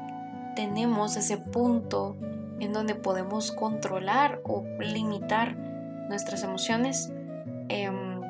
tenemos 0.57 1.17
ese 1.17 1.37
punto 1.37 2.17
en 2.61 2.73
donde 2.73 2.95
podemos 2.95 3.51
controlar 3.53 4.41
o 4.45 4.65
limitar 4.79 5.57
nuestras 6.09 6.45
emociones, 6.45 7.13
em, 7.69 8.21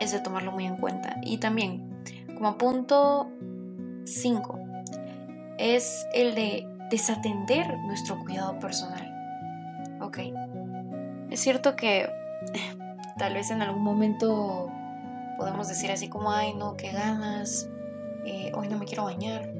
es 0.00 0.12
de 0.12 0.20
tomarlo 0.20 0.52
muy 0.52 0.66
en 0.66 0.76
cuenta. 0.76 1.16
Y 1.22 1.38
también, 1.38 2.02
como 2.34 2.58
punto 2.58 3.30
5, 4.04 4.58
es 5.58 6.06
el 6.12 6.34
de 6.34 6.66
desatender 6.90 7.78
nuestro 7.86 8.18
cuidado 8.18 8.58
personal. 8.58 9.08
Ok. 10.00 10.18
Es 11.32 11.40
cierto 11.40 11.76
que 11.76 12.10
tal 13.16 13.32
vez 13.32 13.50
en 13.50 13.62
algún 13.62 13.82
momento 13.82 14.70
podemos 15.38 15.66
decir 15.66 15.90
así 15.90 16.10
como, 16.10 16.30
ay 16.30 16.52
no, 16.52 16.76
qué 16.76 16.92
ganas, 16.92 17.70
eh, 18.26 18.52
hoy 18.54 18.68
no 18.68 18.76
me 18.76 18.84
quiero 18.84 19.04
bañar, 19.04 19.50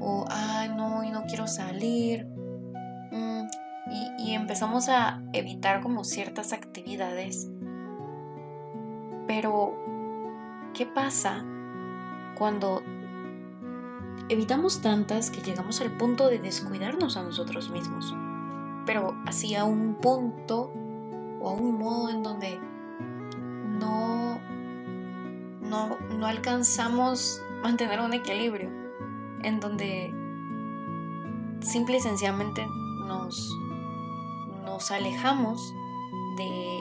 o 0.00 0.24
ay 0.28 0.70
no, 0.70 0.98
hoy 0.98 1.12
no 1.12 1.22
quiero 1.26 1.46
salir. 1.46 2.26
Mm, 3.12 3.46
y, 3.92 4.24
y 4.24 4.34
empezamos 4.34 4.88
a 4.88 5.22
evitar 5.32 5.82
como 5.82 6.02
ciertas 6.02 6.52
actividades. 6.52 7.48
Pero, 9.28 9.72
¿qué 10.74 10.84
pasa 10.84 11.44
cuando 12.36 12.82
evitamos 14.28 14.82
tantas 14.82 15.30
que 15.30 15.42
llegamos 15.42 15.80
al 15.80 15.92
punto 15.92 16.26
de 16.26 16.40
descuidarnos 16.40 17.16
a 17.16 17.22
nosotros 17.22 17.70
mismos? 17.70 18.12
Pero 18.84 19.16
así 19.26 19.54
a 19.54 19.62
un 19.62 19.94
punto 19.94 20.72
o 21.44 21.52
un 21.52 21.78
modo 21.78 22.08
en 22.08 22.22
donde 22.22 22.58
no, 23.78 24.40
no, 25.60 25.98
no 25.98 26.26
alcanzamos 26.26 27.40
mantener 27.62 28.00
un 28.00 28.14
equilibrio, 28.14 28.70
en 29.42 29.60
donde 29.60 30.12
simple 31.60 31.98
y 31.98 32.00
sencillamente 32.00 32.66
nos, 33.06 33.54
nos 34.64 34.90
alejamos 34.90 35.60
de 36.38 36.80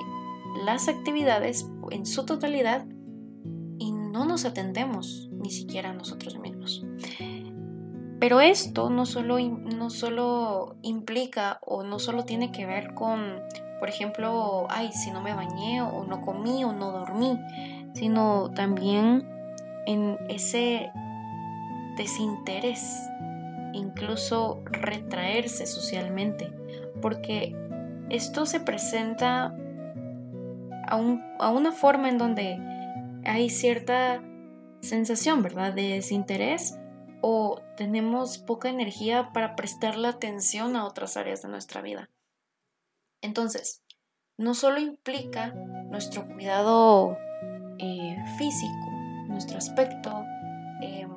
las 0.64 0.88
actividades 0.88 1.70
en 1.92 2.06
su 2.06 2.26
totalidad 2.26 2.86
y 3.80 3.92
no 3.92 4.26
nos 4.26 4.46
atendemos 4.46 5.30
ni 5.32 5.52
siquiera 5.52 5.90
a 5.90 5.94
nosotros 5.94 6.40
mismos. 6.40 6.86
Pero 8.20 8.40
esto 8.40 8.90
no 8.90 9.06
solo, 9.06 9.38
no 9.40 9.90
solo 9.90 10.78
implica 10.82 11.60
o 11.66 11.84
no 11.84 12.00
solo 12.00 12.24
tiene 12.24 12.54
que 12.54 12.66
ver 12.66 12.94
con 12.94 13.42
por 13.80 13.90
ejemplo, 13.90 14.68
ay, 14.70 14.92
si 14.92 15.12
no 15.12 15.22
me 15.22 15.34
bañé 15.34 15.82
o 15.82 16.04
no 16.06 16.22
comí 16.22 16.64
o 16.64 16.74
no 16.74 16.92
dormí, 16.92 17.40
sino 17.94 18.52
también 18.52 19.28
en 19.86 20.18
ese 20.30 20.92
desinterés, 21.98 23.10
incluso 23.74 24.62
retraerse 24.66 25.66
socialmente, 25.66 26.52
porque 27.02 27.56
esto 28.10 28.46
se 28.46 28.60
presenta 28.60 29.56
a, 30.88 31.02
a 31.40 31.50
una 31.50 31.72
forma 31.72 32.10
en 32.10 32.18
donde 32.18 32.60
hay 33.26 33.50
cierta 33.50 34.22
sensación, 34.82 35.42
¿verdad?, 35.42 35.74
de 35.74 35.90
desinterés 35.90 36.78
o 37.22 37.62
tenemos 37.78 38.38
poca 38.38 38.70
energía 38.70 39.30
para 39.34 39.56
prestarle 39.56 40.10
atención 40.10 40.76
a 40.76 40.86
otras 40.86 41.16
áreas 41.16 41.42
de 41.42 41.48
nuestra 41.48 41.82
vida. 41.82 42.10
Entonces, 43.24 43.82
no 44.38 44.54
solo 44.54 44.80
implica 44.80 45.54
nuestro 45.90 46.28
cuidado 46.28 47.18
eh, 47.80 48.18
físico, 48.38 48.92
nuestro 49.30 49.58
aspecto, 49.58 50.24
em, 50.82 51.10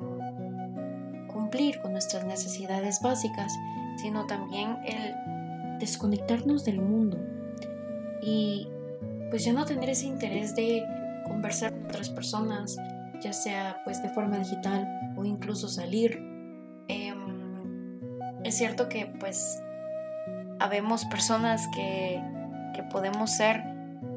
cumplir 1.27 1.79
con 1.81 1.91
nuestras 1.91 2.25
necesidades 2.25 3.01
básicas, 3.01 3.53
sino 3.97 4.25
también 4.25 4.77
el 4.85 5.13
desconectarnos 5.79 6.63
del 6.63 6.81
mundo 6.81 7.17
y 8.21 8.67
pues 9.29 9.43
ya 9.43 9.53
no 9.53 9.65
tener 9.65 9.89
ese 9.89 10.05
interés 10.07 10.55
de 10.55 10.83
conversar 11.27 11.73
con 11.73 11.85
otras 11.85 12.09
personas, 12.09 12.77
ya 13.21 13.33
sea 13.33 13.81
pues 13.83 14.01
de 14.01 14.09
forma 14.09 14.39
digital 14.39 14.87
o 15.17 15.25
incluso 15.25 15.67
salir. 15.67 16.17
Em, 16.87 18.39
es 18.45 18.55
cierto 18.55 18.87
que 18.87 19.13
pues 19.19 19.61
habemos 20.59 21.05
personas 21.05 21.67
que, 21.69 22.21
podemos 22.91 23.31
ser 23.31 23.63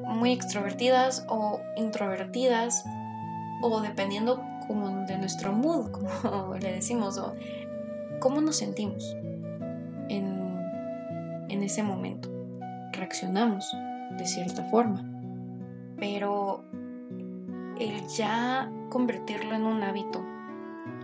muy 0.05 0.33
extrovertidas 0.33 1.25
o 1.31 1.61
introvertidas 1.79 2.85
o 3.63 3.81
dependiendo 3.81 4.43
como 4.67 5.07
de 5.07 5.17
nuestro 5.17 5.53
mood, 5.53 5.91
como 6.23 6.55
le 6.57 6.73
decimos, 6.75 7.17
o 7.17 7.35
cómo 8.21 8.43
nos 8.43 8.57
sentimos 8.57 9.17
en, 10.11 10.59
en 11.49 11.63
ese 11.63 11.83
momento. 11.83 12.31
Reaccionamos 12.93 13.75
de 14.19 14.27
cierta 14.27 14.63
forma, 14.65 15.03
pero 15.97 16.65
el 17.79 18.07
ya 18.09 18.71
convertirlo 18.91 19.55
en 19.55 19.65
un 19.65 19.83
hábito 19.83 20.23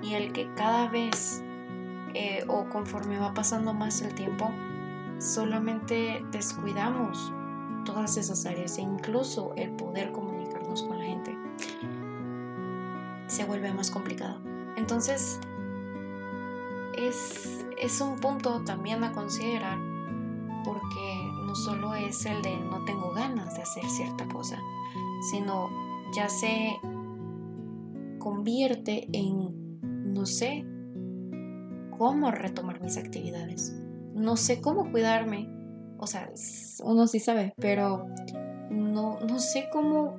y 0.02 0.12
el 0.12 0.32
que 0.32 0.52
cada 0.54 0.88
vez 0.88 1.42
eh, 2.14 2.44
o 2.48 2.68
conforme 2.68 3.18
va 3.18 3.34
pasando 3.34 3.74
más 3.74 4.00
el 4.02 4.14
tiempo, 4.14 4.50
solamente 5.18 6.24
descuidamos 6.30 7.32
todas 7.84 8.16
esas 8.16 8.44
áreas 8.46 8.78
e 8.78 8.82
incluso 8.82 9.52
el 9.56 9.70
poder 9.70 10.12
comunicarnos 10.12 10.82
con 10.82 10.98
la 10.98 11.04
gente 11.04 11.36
se 13.26 13.44
vuelve 13.44 13.72
más 13.72 13.90
complicado. 13.90 14.40
Entonces, 14.76 15.40
es, 16.96 17.64
es 17.80 18.00
un 18.00 18.18
punto 18.18 18.62
también 18.64 19.02
a 19.04 19.12
considerar 19.12 19.78
porque 20.64 21.30
no 21.46 21.54
solo 21.54 21.94
es 21.94 22.26
el 22.26 22.42
de 22.42 22.58
no 22.58 22.84
tengo 22.84 23.12
ganas 23.12 23.54
de 23.54 23.62
hacer 23.62 23.84
cierta 23.88 24.26
cosa, 24.28 24.58
sino 25.30 25.68
ya 26.14 26.28
se 26.28 26.78
convierte 28.18 29.08
en 29.12 30.12
no 30.12 30.26
sé 30.26 30.66
cómo 31.96 32.30
retomar 32.30 32.80
mis 32.80 32.96
actividades, 32.96 33.76
no 34.16 34.36
sé 34.36 34.60
cómo 34.60 34.90
cuidarme, 34.90 35.48
o 35.98 36.06
sea, 36.06 36.30
uno 36.82 37.06
sí 37.06 37.20
sabe, 37.20 37.52
pero 37.58 38.06
no, 38.70 39.20
no 39.20 39.38
sé 39.38 39.68
cómo 39.70 40.18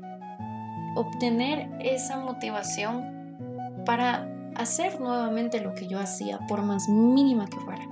obtener 0.95 1.69
esa 1.79 2.17
motivación 2.19 3.83
para 3.85 4.29
hacer 4.55 4.99
nuevamente 4.99 5.61
lo 5.61 5.73
que 5.73 5.87
yo 5.87 5.99
hacía, 5.99 6.39
por 6.47 6.61
más 6.63 6.87
mínima 6.89 7.47
que 7.47 7.59
fuera. 7.59 7.83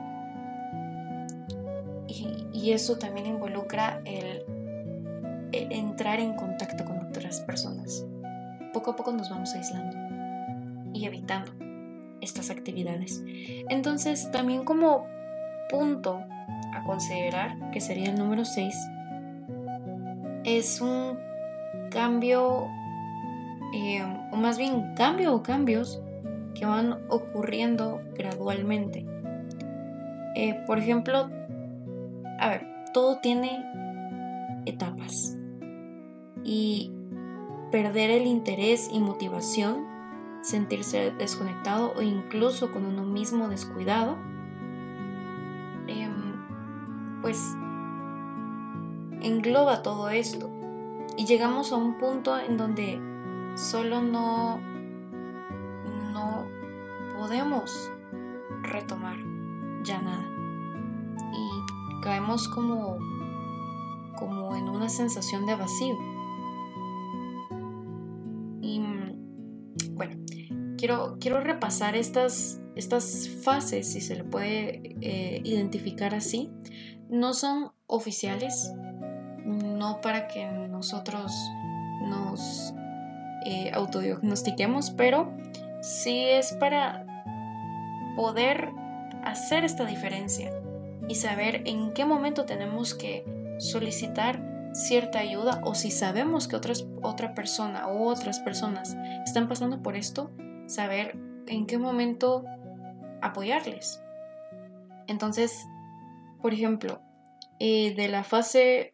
Y, 2.08 2.72
eso 2.72 2.98
también 2.98 3.28
involucra 3.28 4.02
el, 4.06 4.44
el 5.52 5.72
entrar 5.72 6.20
en 6.20 6.34
contacto 6.34 6.84
con 6.84 6.98
otras 6.98 7.42
personas. 7.42 8.04
Poco 8.74 8.92
a 8.92 8.96
poco 8.96 9.12
nos 9.12 9.30
vamos 9.30 9.54
aislando 9.54 9.96
y 10.92 11.06
evitando 11.06 11.52
estas 12.22 12.50
actividades. 12.50 13.24
Entonces, 13.70 14.32
también 14.32 14.66
como 14.66 15.06
punto 15.76 16.24
a 16.74 16.84
considerar, 16.86 17.72
que 17.72 17.82
sería 17.82 18.12
el 18.12 18.18
número 18.18 18.46
6, 18.46 18.74
es 20.46 20.80
un 20.80 21.18
cambio, 21.92 22.68
eh, 23.74 24.02
o 24.32 24.38
más 24.38 24.58
bien 24.58 24.94
cambio 24.96 25.34
o 25.36 25.44
cambios 25.44 26.02
que 26.54 26.66
van 26.66 27.00
ocurriendo 27.10 28.02
gradualmente. 28.16 29.06
Eh, 30.36 30.64
por 30.66 30.80
ejemplo, 30.80 31.30
a 32.40 32.50
ver, 32.50 32.68
todo 32.94 33.18
tiene 33.18 33.66
etapas 34.66 35.38
y 36.44 36.92
perder 37.72 38.12
el 38.12 38.28
interés 38.28 38.90
y 38.94 39.00
motivación, 39.00 39.86
sentirse 40.42 41.12
desconectado 41.12 41.94
o 41.98 42.02
incluso 42.02 42.72
con 42.72 42.86
uno 42.86 43.04
mismo 43.04 43.50
descuidado, 43.50 44.14
em, 44.14 44.35
pues 47.26 47.58
engloba 49.24 49.82
todo 49.82 50.10
esto. 50.10 50.48
Y 51.18 51.26
llegamos 51.26 51.72
a 51.72 51.76
un 51.76 51.98
punto 51.98 52.38
en 52.38 52.56
donde 52.56 53.02
solo 53.56 54.04
no 54.04 54.60
no 56.14 56.46
podemos 57.18 57.92
retomar 58.62 59.18
ya 59.84 60.04
nada. 60.04 60.30
Y 61.34 62.04
caemos 62.04 62.48
como 62.48 63.00
como 64.20 64.56
en 64.56 64.70
una 64.70 64.88
sensación 64.88 65.48
de 65.48 65.56
vacío. 65.56 65.98
Y 68.62 68.84
bueno 69.94 70.16
quiero 70.78 71.18
quiero 71.20 71.40
repasar 71.40 71.96
estas 71.96 72.62
estas 72.76 73.30
fases 73.44 73.92
si 73.92 74.00
se 74.00 74.16
le 74.16 74.24
puede 74.24 74.96
eh, 75.02 75.42
identificar 75.44 76.14
así 76.14 76.52
no 77.10 77.34
son 77.34 77.72
oficiales 77.88 78.74
no 79.46 80.02
para 80.02 80.28
que 80.28 80.46
nosotros 80.46 81.32
nos 82.02 82.74
eh, 83.46 83.72
autodiagnostiquemos, 83.74 84.92
pero 84.92 85.32
sí 85.82 86.24
es 86.24 86.54
para 86.54 87.06
poder 88.16 88.72
hacer 89.24 89.64
esta 89.64 89.86
diferencia 89.86 90.52
y 91.08 91.16
saber 91.16 91.62
en 91.66 91.94
qué 91.94 92.06
momento 92.06 92.46
tenemos 92.46 92.96
que 92.96 93.24
solicitar 93.60 94.42
cierta 94.74 95.20
ayuda 95.20 95.62
o 95.64 95.76
si 95.76 95.92
sabemos 95.92 96.48
que 96.48 96.56
otras, 96.56 96.86
otra 97.02 97.34
persona 97.34 97.88
o 97.88 98.08
otras 98.08 98.40
personas 98.40 98.98
están 99.26 99.48
pasando 99.48 99.82
por 99.82 99.96
esto, 99.96 100.32
saber 100.66 101.18
en 101.48 101.66
qué 101.68 101.78
momento 101.78 102.44
apoyarles. 103.22 104.02
Entonces, 105.08 105.66
por 106.46 106.54
ejemplo, 106.54 107.02
eh, 107.60 107.96
de 107.96 108.08
la 108.08 108.24
fase 108.24 108.94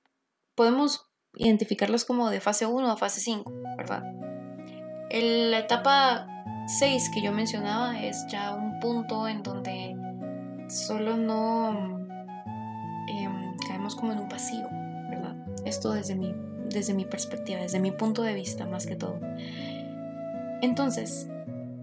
podemos 0.56 1.12
identificarlos 1.36 2.06
como 2.06 2.30
de 2.30 2.40
fase 2.40 2.66
1 2.66 2.90
a 2.90 2.96
fase 2.96 3.20
5, 3.20 3.52
¿verdad? 3.76 4.04
la 5.12 5.60
etapa 5.60 6.30
6 6.80 7.12
que 7.14 7.22
yo 7.22 7.34
mencionaba 7.34 8.00
es 8.00 8.26
ya 8.30 8.56
un 8.56 8.80
punto 8.80 9.28
en 9.28 9.44
donde 9.44 9.98
solo 10.70 11.18
no 11.18 12.00
em, 13.10 13.58
caemos 13.68 13.98
como 13.98 14.14
en 14.14 14.20
un 14.20 14.30
vacío, 14.30 14.70
¿verdad? 15.10 15.36
Esto 15.66 15.92
desde 15.92 16.16
mi, 16.16 16.34
desde 16.70 16.94
mi 16.94 17.04
perspectiva, 17.04 17.60
desde 17.60 17.82
mi 17.82 17.92
punto 17.92 18.22
de 18.22 18.34
vista 18.34 18.66
más 18.66 18.88
que 18.88 18.96
todo. 18.96 19.20
Entonces, 20.62 21.28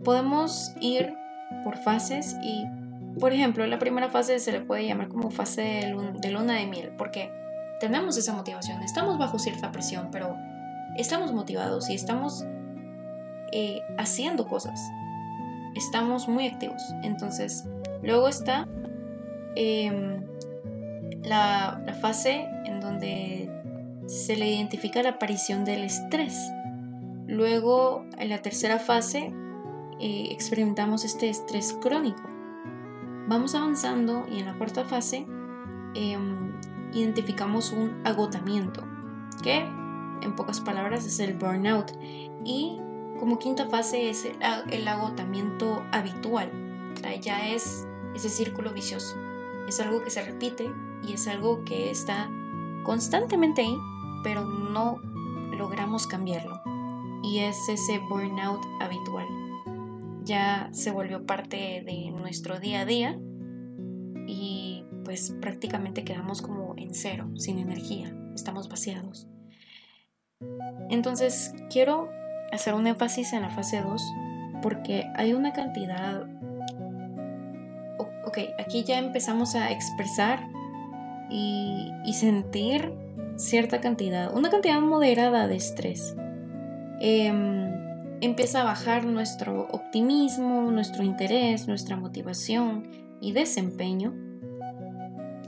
podemos 0.02 0.72
ir 0.80 1.12
por 1.62 1.76
fases 1.76 2.36
y, 2.42 2.64
por 3.20 3.32
ejemplo, 3.32 3.66
la 3.66 3.78
primera 3.78 4.08
fase 4.08 4.38
se 4.38 4.52
le 4.52 4.60
puede 4.60 4.86
llamar 4.86 5.08
como 5.08 5.30
fase 5.30 5.94
de 6.20 6.30
luna 6.30 6.54
de 6.54 6.66
miel, 6.66 6.92
porque 6.96 7.30
tenemos 7.80 8.16
esa 8.16 8.32
motivación, 8.32 8.82
estamos 8.82 9.18
bajo 9.18 9.38
cierta 9.38 9.70
presión, 9.72 10.08
pero 10.10 10.36
estamos 10.96 11.32
motivados 11.32 11.88
y 11.90 11.94
estamos 11.94 12.44
eh, 13.52 13.80
haciendo 13.96 14.46
cosas, 14.46 14.80
estamos 15.74 16.28
muy 16.28 16.46
activos. 16.46 16.82
Entonces, 17.02 17.64
luego 18.02 18.28
está 18.28 18.66
em, 19.54 20.24
la, 21.22 21.80
fase 22.00 22.46
en 22.64 22.80
donde 22.80 23.50
se 24.06 24.36
le 24.36 24.48
identifica 24.48 25.02
la 25.02 25.10
aparición 25.10 25.64
del 25.64 25.84
estrés. 25.84 26.36
Luego, 27.26 28.04
en 28.18 28.30
la 28.30 28.38
tercera 28.38 28.78
fase, 28.78 29.32
eh, 30.00 30.28
experimentamos 30.30 31.04
este 31.04 31.28
estrés 31.28 31.76
crónico. 31.80 32.37
Vamos 33.28 33.54
avanzando 33.54 34.26
y 34.30 34.38
en 34.38 34.46
la 34.46 34.56
cuarta 34.56 34.84
fase 34.84 35.26
em, 35.94 36.58
identificamos 36.94 37.72
un 37.72 38.00
agotamiento, 38.04 38.82
que 39.42 39.58
en 40.22 40.34
pocas 40.34 40.60
palabras 40.60 41.04
es 41.04 41.20
el 41.20 41.34
burnout. 41.34 41.92
Y 42.46 42.78
como 43.20 43.38
quinta 43.38 43.68
fase 43.68 44.08
es 44.08 44.24
el, 44.70 44.88
agotamiento 44.88 45.82
habitual, 45.92 46.50
ya 47.20 47.48
es 47.48 47.86
ese 48.14 48.30
círculo 48.30 48.72
vicioso. 48.72 49.14
Es 49.68 49.78
algo 49.78 50.02
que 50.02 50.08
se 50.08 50.24
repite 50.24 50.72
y 51.02 51.12
es 51.12 51.28
algo 51.28 51.64
que 51.66 51.90
está 51.90 52.30
constantemente 52.82 53.60
ahí, 53.60 53.76
pero 54.24 54.46
no 54.46 55.02
logramos 55.52 56.06
cambiarlo. 56.06 56.62
Y 57.22 57.40
es 57.40 57.68
ese 57.68 57.98
burnout 58.08 58.64
habitual. 58.80 59.26
Ya 60.28 60.68
se 60.72 60.90
volvió 60.90 61.24
parte 61.24 61.82
de 61.86 62.10
nuestro 62.10 62.60
día 62.60 62.82
a 62.82 62.84
día 62.84 63.18
y 64.26 64.84
pues 65.06 65.34
prácticamente 65.40 66.04
quedamos 66.04 66.42
como 66.42 66.74
en 66.76 66.92
cero, 66.92 67.30
sin 67.36 67.58
energía, 67.58 68.14
estamos 68.34 68.68
vaciados. 68.68 69.26
Entonces 70.90 71.54
quiero 71.70 72.10
hacer 72.52 72.74
un 72.74 72.86
énfasis 72.86 73.32
en 73.32 73.40
la 73.40 73.48
fase 73.48 73.80
2 73.80 74.02
porque 74.62 75.06
hay 75.16 75.32
una 75.32 75.54
cantidad... 75.54 76.28
Ok, 78.26 78.38
aquí 78.58 78.84
ya 78.84 78.98
empezamos 78.98 79.54
a 79.54 79.70
expresar 79.70 80.46
y, 81.30 81.90
sentir 82.12 82.92
cierta 83.36 83.80
cantidad, 83.80 84.36
una 84.36 84.50
cantidad 84.50 84.78
moderada 84.82 85.48
de 85.48 85.56
estrés. 85.56 86.14
Em, 87.00 87.77
empieza 88.20 88.62
a 88.62 88.64
bajar 88.64 89.04
nuestro 89.04 89.68
optimismo, 89.70 90.70
nuestro 90.70 91.02
interés, 91.02 91.68
nuestra 91.68 91.96
motivación 91.96 92.90
y 93.20 93.32
desempeño. 93.32 94.14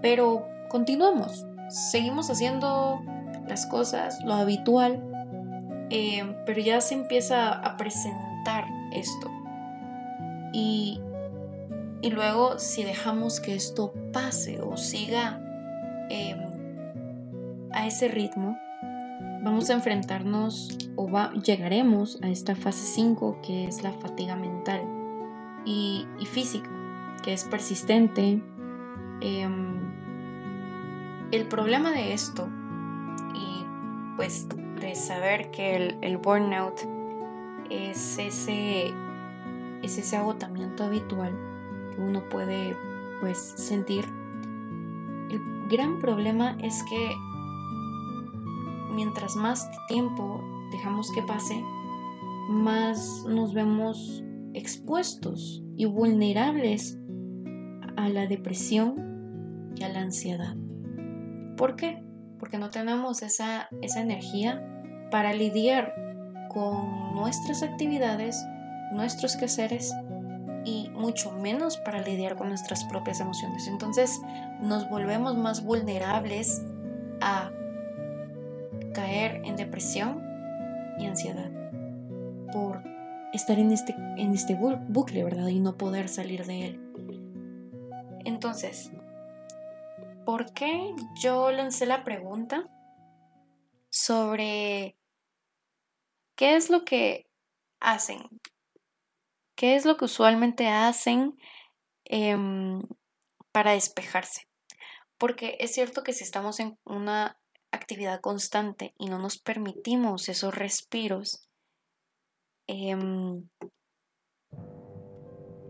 Pero 0.02 0.46
continuamos, 0.68 1.46
seguimos 1.68 2.30
haciendo 2.30 3.00
las 3.48 3.66
cosas, 3.66 4.22
lo 4.24 4.34
habitual, 4.34 5.02
eh, 5.90 6.36
pero 6.46 6.60
ya 6.60 6.80
se 6.80 6.94
empieza 6.94 7.52
a 7.52 7.76
presentar 7.76 8.64
esto. 8.92 9.30
Y, 10.52 11.00
y 12.02 12.10
luego 12.10 12.58
si 12.58 12.84
dejamos 12.84 13.40
que 13.40 13.54
esto 13.54 13.92
pase 14.12 14.60
o 14.60 14.76
siga 14.76 15.40
em, 16.08 16.38
a 17.72 17.86
ese 17.86 18.08
ritmo, 18.08 18.56
vamos 19.42 19.70
a 19.70 19.74
enfrentarnos 19.74 20.76
o 20.96 21.08
llegaremos 21.32 22.18
a 22.22 22.28
esta 22.28 22.54
fase 22.54 22.84
5 22.84 23.38
que 23.42 23.64
es 23.64 23.82
la 23.82 23.92
fatiga 23.92 24.36
mental 24.36 24.82
y, 25.64 26.06
física, 26.26 26.70
que 27.22 27.32
es 27.32 27.44
persistente. 27.44 28.42
Em, 29.20 29.80
el 31.32 31.46
problema 31.46 31.92
de 31.92 32.12
esto 32.12 32.48
y 33.34 33.64
pues 34.16 34.48
de 34.80 34.94
saber 34.94 35.50
que 35.50 35.76
el, 35.76 35.98
el 36.00 36.16
burnout 36.16 36.80
es 37.68 38.18
ese, 38.18 38.92
es 39.82 39.98
ese 39.98 40.16
agotamiento 40.16 40.84
habitual 40.84 41.32
que 41.94 42.00
uno 42.00 42.28
puede 42.28 42.76
pues 43.20 43.38
sentir. 43.56 44.04
El 45.30 45.68
gran 45.68 45.98
problema 45.98 46.56
es 46.60 46.82
que 46.84 47.14
mientras 48.90 49.36
más 49.36 49.68
tiempo 49.88 50.42
dejamos 50.72 51.10
que 51.12 51.22
pase, 51.22 51.62
más 52.48 53.24
nos 53.28 53.54
vemos 53.54 54.22
expuestos 54.54 55.62
y 55.76 55.84
vulnerables 55.84 56.98
a 57.96 58.08
la 58.08 58.26
depresión 58.26 59.72
y 59.76 59.84
a 59.84 59.88
la 59.88 60.00
ansiedad. 60.00 60.56
¿Por 61.56 61.76
qué? 61.76 62.02
Porque 62.38 62.58
no 62.58 62.70
tenemos 62.70 63.22
esa, 63.22 63.68
esa 63.82 64.00
energía 64.00 64.66
para 65.10 65.32
lidiar 65.32 65.94
con 66.48 67.14
nuestras 67.14 67.62
actividades, 67.62 68.44
nuestros 68.92 69.36
quehaceres 69.36 69.94
y 70.64 70.90
mucho 70.90 71.32
menos 71.32 71.78
para 71.78 72.00
lidiar 72.02 72.36
con 72.36 72.48
nuestras 72.48 72.84
propias 72.84 73.20
emociones. 73.20 73.66
Entonces 73.68 74.20
nos 74.60 74.88
volvemos 74.88 75.36
más 75.36 75.64
vulnerables 75.64 76.62
a 77.20 77.50
caer 78.92 79.42
en 79.44 79.56
depresión 79.56 80.22
y 80.98 81.06
ansiedad 81.06 81.50
por 82.52 82.82
estar 83.32 83.58
en 83.58 83.72
este, 83.72 83.94
en 84.16 84.32
este 84.32 84.54
bucle, 84.54 85.24
¿verdad? 85.24 85.48
Y 85.48 85.60
no 85.60 85.76
poder 85.76 86.08
salir 86.08 86.44
de 86.46 86.66
él. 86.66 86.80
Entonces, 88.24 88.90
¿por 90.26 90.52
qué 90.52 90.94
yo 91.20 91.50
lancé 91.50 91.86
la 91.86 92.04
pregunta 92.04 92.68
sobre 93.88 94.96
qué 96.36 96.56
es 96.56 96.70
lo 96.70 96.84
que 96.84 97.26
hacen? 97.80 98.28
¿Qué 99.54 99.76
es 99.76 99.84
lo 99.84 99.96
que 99.96 100.06
usualmente 100.06 100.68
hacen 100.68 101.36
em, 102.04 102.82
para 103.52 103.72
despejarse? 103.72 104.48
Porque 105.18 105.56
es 105.60 105.74
cierto 105.74 106.02
que 106.02 106.12
si 106.12 106.24
estamos 106.24 106.60
en 106.60 106.78
una 106.84 107.39
actividad 107.72 108.20
constante 108.20 108.94
y 108.98 109.06
no 109.06 109.18
nos 109.18 109.38
permitimos 109.38 110.28
esos 110.28 110.54
respiros, 110.54 111.48
em, 112.66 113.48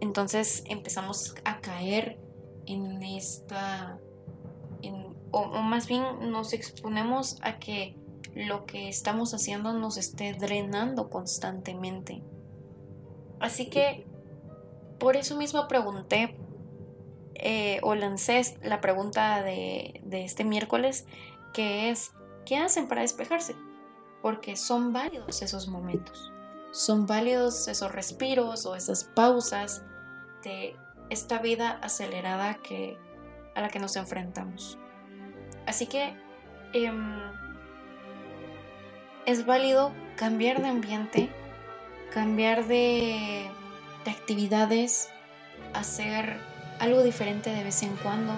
entonces 0.00 0.62
empezamos 0.66 1.34
a 1.44 1.60
caer 1.60 2.18
en 2.66 3.02
esta, 3.02 3.98
o, 5.30 5.46
más 5.62 5.86
bien 5.86 6.30
nos 6.30 6.52
exponemos 6.52 7.38
a 7.42 7.58
que 7.58 7.96
lo 8.34 8.64
que 8.64 8.88
estamos 8.88 9.34
haciendo 9.34 9.72
nos 9.72 9.96
esté 9.96 10.34
drenando 10.34 11.10
constantemente. 11.10 12.22
Así 13.40 13.68
que 13.68 14.06
por 14.98 15.16
eso 15.16 15.36
mismo 15.36 15.66
pregunté 15.66 16.36
eh, 17.34 17.80
o 17.82 17.94
lancé 17.94 18.42
la 18.62 18.80
pregunta 18.80 19.42
de, 19.42 20.00
de 20.04 20.24
este 20.24 20.44
miércoles 20.44 21.06
que 21.52 21.90
es 21.90 22.12
¿qué 22.44 22.56
hacen 22.56 22.88
para 22.88 23.02
despejarse? 23.02 23.54
Porque 24.22 24.56
son 24.56 24.92
válidos 24.92 25.42
esos 25.42 25.68
momentos, 25.68 26.32
son 26.72 27.06
válidos 27.06 27.68
esos 27.68 27.92
respiros 27.92 28.66
o 28.66 28.74
esas 28.74 29.04
pausas 29.04 29.84
de 30.42 30.76
esta 31.10 31.38
vida 31.38 31.78
acelerada 31.82 32.54
que, 32.56 32.98
a 33.54 33.60
la 33.60 33.68
que 33.68 33.78
nos 33.78 33.96
enfrentamos. 33.96 34.78
Así 35.66 35.86
que 35.86 36.14
em, 36.72 37.18
es 39.26 39.46
válido 39.46 39.92
cambiar 40.16 40.60
de 40.62 40.68
ambiente, 40.68 41.30
cambiar 42.12 42.66
de, 42.66 43.50
de 44.04 44.10
actividades, 44.10 45.10
hacer 45.72 46.38
algo 46.78 47.02
diferente 47.02 47.50
de 47.50 47.62
vez 47.62 47.82
en 47.82 47.94
cuando 47.96 48.32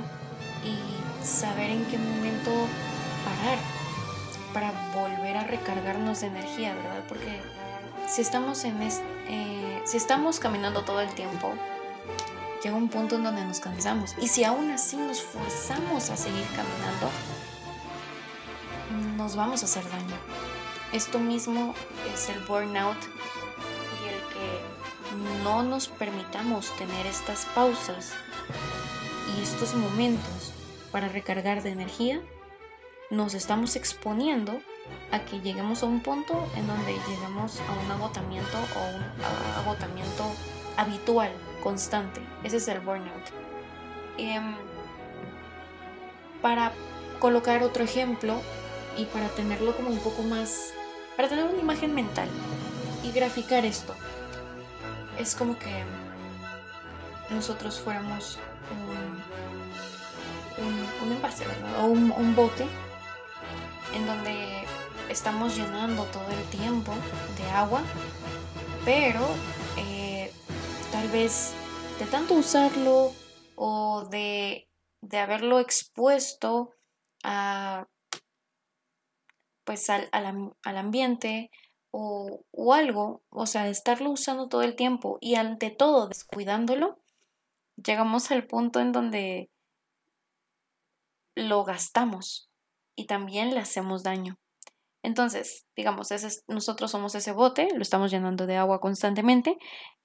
y 0.64 1.24
saber 1.24 1.70
en 1.70 1.84
qué 1.86 1.98
momento 1.98 2.50
para 4.52 4.72
volver 4.94 5.36
a 5.36 5.44
recargarnos 5.44 6.20
de 6.20 6.26
energía, 6.28 6.74
¿verdad? 6.74 7.04
Porque 7.08 7.40
si 8.08 8.22
estamos 8.22 8.64
en 8.64 8.80
eh, 8.82 9.82
si 9.84 9.96
estamos 9.96 10.38
caminando 10.38 10.82
todo 10.82 11.00
el 11.00 11.08
tiempo, 11.14 11.52
llega 12.62 12.76
un 12.76 12.88
punto 12.88 13.16
en 13.16 13.24
donde 13.24 13.44
nos 13.44 13.60
cansamos. 13.60 14.14
Y 14.20 14.28
si 14.28 14.44
aún 14.44 14.70
así 14.70 14.96
nos 14.96 15.22
forzamos 15.22 16.10
a 16.10 16.16
seguir 16.16 16.46
caminando, 16.54 17.10
nos 19.16 19.36
vamos 19.36 19.62
a 19.62 19.66
hacer 19.66 19.84
daño. 19.90 20.16
Esto 20.92 21.18
mismo 21.18 21.74
es 22.12 22.28
el 22.28 22.38
burnout 22.44 22.98
y 24.02 24.08
el 24.08 24.20
que 24.32 25.42
no 25.42 25.62
nos 25.62 25.88
permitamos 25.88 26.70
tener 26.76 27.06
estas 27.06 27.46
pausas 27.54 28.12
y 29.36 29.42
estos 29.42 29.74
momentos 29.74 30.52
para 30.90 31.08
recargar 31.08 31.62
de 31.62 31.70
energía 31.70 32.20
nos 33.12 33.34
estamos 33.34 33.76
exponiendo 33.76 34.58
a 35.10 35.20
que 35.20 35.38
lleguemos 35.40 35.82
a 35.82 35.86
un 35.86 36.00
punto 36.00 36.48
en 36.56 36.66
donde 36.66 36.94
lleguemos 37.06 37.60
a 37.60 37.84
un 37.84 37.90
agotamiento 37.90 38.56
o 38.56 38.96
un 38.96 39.02
agotamiento 39.62 40.24
habitual, 40.78 41.30
constante. 41.62 42.22
Ese 42.42 42.56
es 42.56 42.68
el 42.68 42.80
burnout. 42.80 43.22
Em, 44.16 44.56
para 46.40 46.72
colocar 47.20 47.62
otro 47.62 47.84
ejemplo 47.84 48.40
y 48.96 49.04
para 49.04 49.28
tenerlo 49.28 49.76
como 49.76 49.90
un 49.90 49.98
poco 49.98 50.22
más, 50.22 50.72
para 51.14 51.28
tener 51.28 51.44
una 51.44 51.60
imagen 51.60 51.94
mental 51.94 52.30
y 53.04 53.12
graficar 53.12 53.66
esto, 53.66 53.94
es 55.18 55.34
como 55.34 55.58
que 55.58 55.84
nosotros 57.28 57.78
fuéramos 57.78 58.38
un, 60.56 61.06
un, 61.06 61.12
envase, 61.12 61.46
¿verdad? 61.46 61.84
O 61.84 61.88
un 61.88 62.34
bote 62.34 62.66
en 63.94 64.06
donde 64.06 64.64
estamos 65.08 65.56
llenando 65.56 66.04
todo 66.06 66.28
el 66.30 66.44
tiempo 66.50 66.92
de 67.36 67.50
agua, 67.50 67.82
pero 68.84 69.20
eh, 69.76 70.32
tal 70.90 71.08
vez 71.08 71.54
de 71.98 72.06
tanto 72.06 72.34
usarlo 72.34 73.12
o 73.54 74.08
de, 74.10 74.68
haberlo 75.12 75.58
expuesto 75.58 76.74
a, 77.22 77.86
pues 79.64 79.90
al, 79.90 80.08
ambiente 80.62 81.50
o, 81.90 82.44
o, 82.50 82.72
algo, 82.72 83.22
o 83.28 83.46
sea, 83.46 83.68
estarlo 83.68 84.10
usando 84.10 84.48
todo 84.48 84.62
el 84.62 84.76
tiempo 84.76 85.18
y 85.20 85.34
ante 85.34 85.70
todo 85.70 86.08
descuidándolo, 86.08 86.98
llegamos 87.76 88.30
al 88.30 88.46
punto 88.46 88.80
en 88.80 88.92
donde 88.92 89.50
lo 91.34 91.64
gastamos 91.64 92.51
y 92.96 93.06
también 93.06 93.54
le 93.54 93.60
hacemos 93.60 94.02
daño. 94.02 94.36
Entonces, 95.02 95.66
digamos, 95.76 96.08
nosotros 96.46 96.90
somos 96.90 97.14
ese 97.14 97.32
bote, 97.32 97.68
lo 97.74 97.82
estamos 97.82 98.10
llenando 98.10 98.46
de 98.46 98.56
agua 98.56 98.80
constantemente 98.80 99.58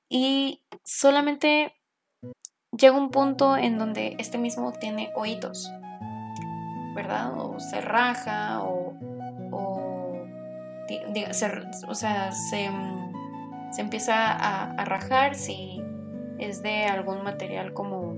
y 0.09 0.63
solamente 0.83 1.75
llega 2.71 2.97
un 2.97 3.11
punto 3.11 3.57
en 3.57 3.77
donde 3.77 4.15
este 4.19 4.37
mismo 4.37 4.73
tiene 4.73 5.11
oídos, 5.15 5.69
¿verdad? 6.95 7.39
O 7.39 7.59
se 7.59 7.79
raja 7.81 8.63
o, 8.63 8.93
o, 9.51 10.25
o 11.87 11.95
sea, 11.95 12.31
se, 12.31 12.69
se 13.71 13.81
empieza 13.81 14.31
a, 14.31 14.71
a, 14.71 14.85
rajar 14.85 15.35
si 15.35 15.81
es 16.39 16.63
de 16.63 16.85
algún 16.85 17.23
material 17.23 17.73
como, 17.73 18.17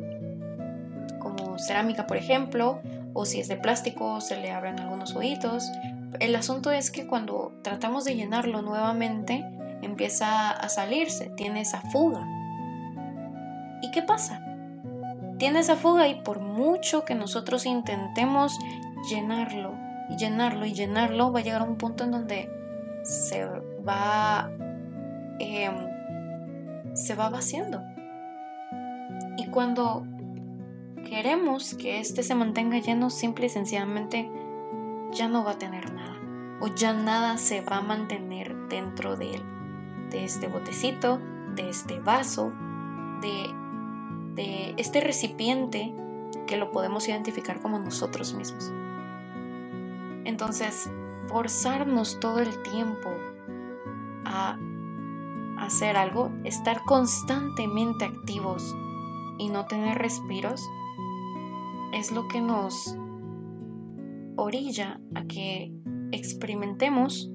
como 1.20 1.58
cerámica, 1.60 2.08
por 2.08 2.18
ejemplo, 2.18 2.82
o 3.20 3.26
si 3.26 3.42
es 3.42 3.50
de 3.50 3.58
plástico 3.58 4.22
se 4.22 4.40
le 4.40 4.50
abren 4.50 4.80
algunos 4.80 5.14
oídos. 5.14 5.70
El 6.22 6.34
asunto 6.38 6.72
es 6.72 6.90
que 6.90 7.06
cuando 7.06 7.52
tratamos 7.64 8.06
de 8.06 8.16
llenarlo 8.16 8.62
nuevamente 8.62 9.44
empieza 9.82 10.52
a 10.52 10.70
salirse, 10.70 11.30
tiene 11.36 11.60
esa 11.60 11.82
fuga. 11.92 12.26
¿Y 13.82 13.92
qué 13.92 14.04
pasa? 14.04 14.42
Tiene 15.38 15.60
esa 15.60 15.76
fuga 15.76 16.08
y 16.08 16.22
por 16.22 16.40
mucho 16.40 17.04
que 17.04 17.14
nosotros 17.14 17.66
intentemos 17.66 18.58
llenarlo 19.10 19.74
y 20.10 20.16
llenarlo 20.16 20.66
y 20.66 20.72
llenarlo, 20.72 21.34
va 21.34 21.42
a 21.42 21.44
llegar 21.44 21.62
a 21.62 21.66
un 21.66 21.78
punto 21.78 22.06
en 22.06 22.12
donde 22.12 22.50
se 23.04 23.46
va, 23.86 24.50
em, 25.40 25.76
se 26.94 27.16
va 27.16 27.30
vaciando. 27.30 27.84
Y 29.36 29.48
cuando 29.48 30.06
queremos 31.10 31.74
que 31.74 32.00
este 32.00 32.22
se 32.22 32.36
mantenga 32.36 32.78
lleno, 32.78 33.10
simple 33.10 33.48
y 33.48 33.50
sencillamente 33.50 34.30
ya 35.12 35.28
no 35.28 35.44
va 35.44 35.52
a 35.52 35.58
tener 35.58 35.92
nada. 35.92 36.16
o 36.62 36.68
ya 36.68 36.92
nada 36.92 37.38
se 37.38 37.62
va 37.62 37.78
a 37.78 37.82
mantener 37.82 38.54
dentro 38.68 39.16
de 39.16 39.36
él, 39.36 39.44
de 40.10 40.26
este 40.26 40.48
botecito, 40.48 41.18
de 41.56 41.70
este 41.70 42.00
vaso, 42.00 42.52
de, 43.22 43.56
este 44.78 45.00
recipiente 45.00 45.94
que 46.48 46.58
lo 46.58 46.72
podemos 46.72 47.08
identificar 47.08 47.62
como 47.62 47.80
nosotros 47.80 48.34
mismos. 48.34 48.72
Entonces, 50.26 50.92
forzarnos 51.28 52.20
todo 52.20 52.40
el 52.40 52.62
tiempo 52.64 53.10
a 54.26 54.58
hacer 55.60 55.96
algo, 55.96 56.30
estar 56.44 56.84
constantemente 56.84 58.04
activos 58.04 58.76
y 59.38 59.48
no 59.48 59.66
tener 59.66 59.98
respiros, 59.98 60.62
es 61.94 62.12
lo 62.12 62.28
que 62.28 62.42
nos 62.42 62.96
orilla 64.36 65.00
a 65.16 65.24
que 65.24 65.74
experimentemos 66.12 67.32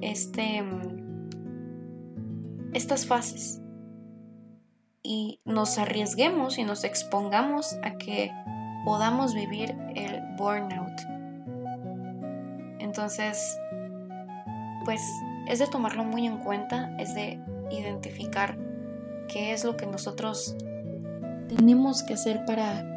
este, 0.00 0.64
estas 2.72 3.06
fases 3.06 3.60
y 5.02 5.40
nos 5.44 5.78
arriesguemos 5.78 6.58
y 6.58 6.64
nos 6.64 6.84
expongamos 6.84 7.74
a 7.82 7.96
que 7.98 8.30
podamos 8.84 9.34
vivir 9.34 9.76
el 9.94 10.22
burnout. 10.36 11.00
Entonces, 12.80 13.58
pues 14.84 15.02
es 15.46 15.58
de 15.58 15.66
tomarlo 15.66 16.04
muy 16.04 16.26
en 16.26 16.38
cuenta, 16.38 16.94
es 16.98 17.14
de 17.14 17.40
identificar 17.70 18.56
qué 19.28 19.52
es 19.52 19.64
lo 19.64 19.76
que 19.76 19.86
nosotros 19.86 20.56
tenemos 21.48 22.02
que 22.02 22.14
hacer 22.14 22.44
para 22.46 22.93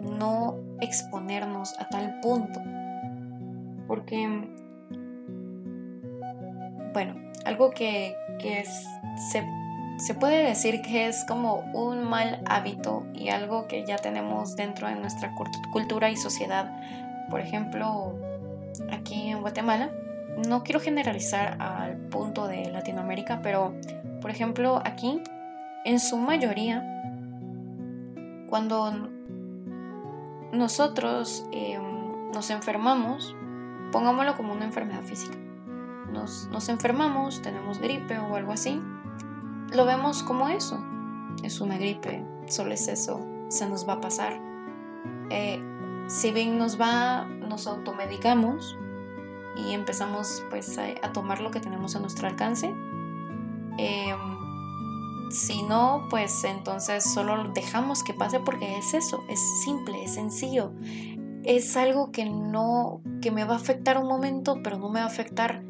no 0.00 0.58
exponernos 0.80 1.78
a 1.78 1.88
tal 1.88 2.20
punto. 2.20 2.60
Porque, 3.86 4.48
bueno, 6.92 7.14
algo 7.44 7.70
que, 7.70 8.14
que 8.38 8.64
se, 8.64 9.44
se 9.98 10.14
puede 10.14 10.44
decir 10.44 10.80
que 10.82 11.08
es 11.08 11.24
como 11.26 11.56
un 11.74 12.04
mal 12.04 12.42
hábito 12.46 13.06
y 13.14 13.28
algo 13.28 13.66
que 13.66 13.84
ya 13.84 13.96
tenemos 13.96 14.56
dentro 14.56 14.88
de 14.88 14.94
nuestra 14.94 15.34
cultura 15.72 16.10
y 16.10 16.16
sociedad. 16.16 16.70
Por 17.28 17.40
ejemplo, 17.40 18.18
aquí 18.92 19.30
en 19.30 19.40
Guatemala, 19.40 19.90
no 20.48 20.62
quiero 20.62 20.80
generalizar 20.80 21.56
al 21.60 21.96
punto 21.96 22.46
de 22.46 22.70
Latinoamérica, 22.70 23.40
pero 23.42 23.74
por 24.20 24.30
ejemplo 24.30 24.80
aquí, 24.84 25.22
en 25.84 25.98
su 25.98 26.16
mayoría, 26.16 26.86
cuando 28.48 29.10
nosotros 30.52 31.46
em, 31.52 32.30
nos 32.32 32.50
enfermamos, 32.50 33.34
pongámoslo 33.92 34.36
como 34.36 34.52
una 34.52 34.64
enfermedad 34.64 35.02
física, 35.02 35.36
nos, 36.12 36.48
nos 36.48 36.68
enfermamos, 36.68 37.42
tenemos 37.42 37.78
gripe 37.78 38.18
o 38.18 38.36
algo 38.36 38.52
así, 38.52 38.80
lo 39.72 39.84
vemos 39.84 40.22
como 40.22 40.48
eso, 40.48 40.82
es 41.42 41.60
una 41.60 41.78
gripe, 41.78 42.24
solo 42.46 42.72
es 42.72 42.88
eso, 42.88 43.24
se 43.48 43.68
nos 43.68 43.88
va 43.88 43.94
a 43.94 44.00
pasar. 44.00 44.40
Eh, 45.30 45.62
si 46.08 46.32
bien 46.32 46.58
nos 46.58 46.80
va, 46.80 47.24
nos 47.24 47.66
automedicamos, 47.66 48.76
y 49.56 49.74
empezamos 49.74 50.42
pues 50.50 50.78
a, 50.78 51.12
tomar 51.12 51.40
lo 51.40 51.50
que 51.50 51.60
tenemos 51.60 51.96
a 51.96 52.00
nuestro 52.00 52.28
alcance. 52.28 52.74
Em, 53.78 54.18
si 55.30 55.62
no, 55.62 56.08
pues 56.10 56.42
entonces 56.42 57.04
solo 57.04 57.52
dejamos 57.54 58.02
que 58.02 58.12
pase 58.12 58.40
porque 58.40 58.76
es 58.76 58.94
eso, 58.94 59.20
es 59.28 59.40
simple, 59.64 60.02
es 60.02 60.14
sencillo. 60.14 60.72
Es 61.44 61.76
algo 61.76 62.10
que 62.10 62.24
no, 62.24 63.00
que 63.22 63.30
me 63.30 63.44
va 63.44 63.54
a 63.54 63.58
afectar 63.58 63.96
un 63.96 64.08
momento, 64.08 64.60
pero 64.62 64.78
no 64.78 64.90
me 64.90 64.98
va 64.98 65.06
a 65.06 65.08
afectar 65.08 65.62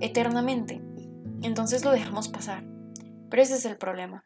eternamente. 0.00 0.82
Entonces 1.42 1.84
lo 1.84 1.92
dejamos 1.92 2.28
pasar. 2.28 2.64
Pero 3.28 3.42
ese 3.42 3.54
es 3.54 3.66
el 3.66 3.76
problema. 3.76 4.24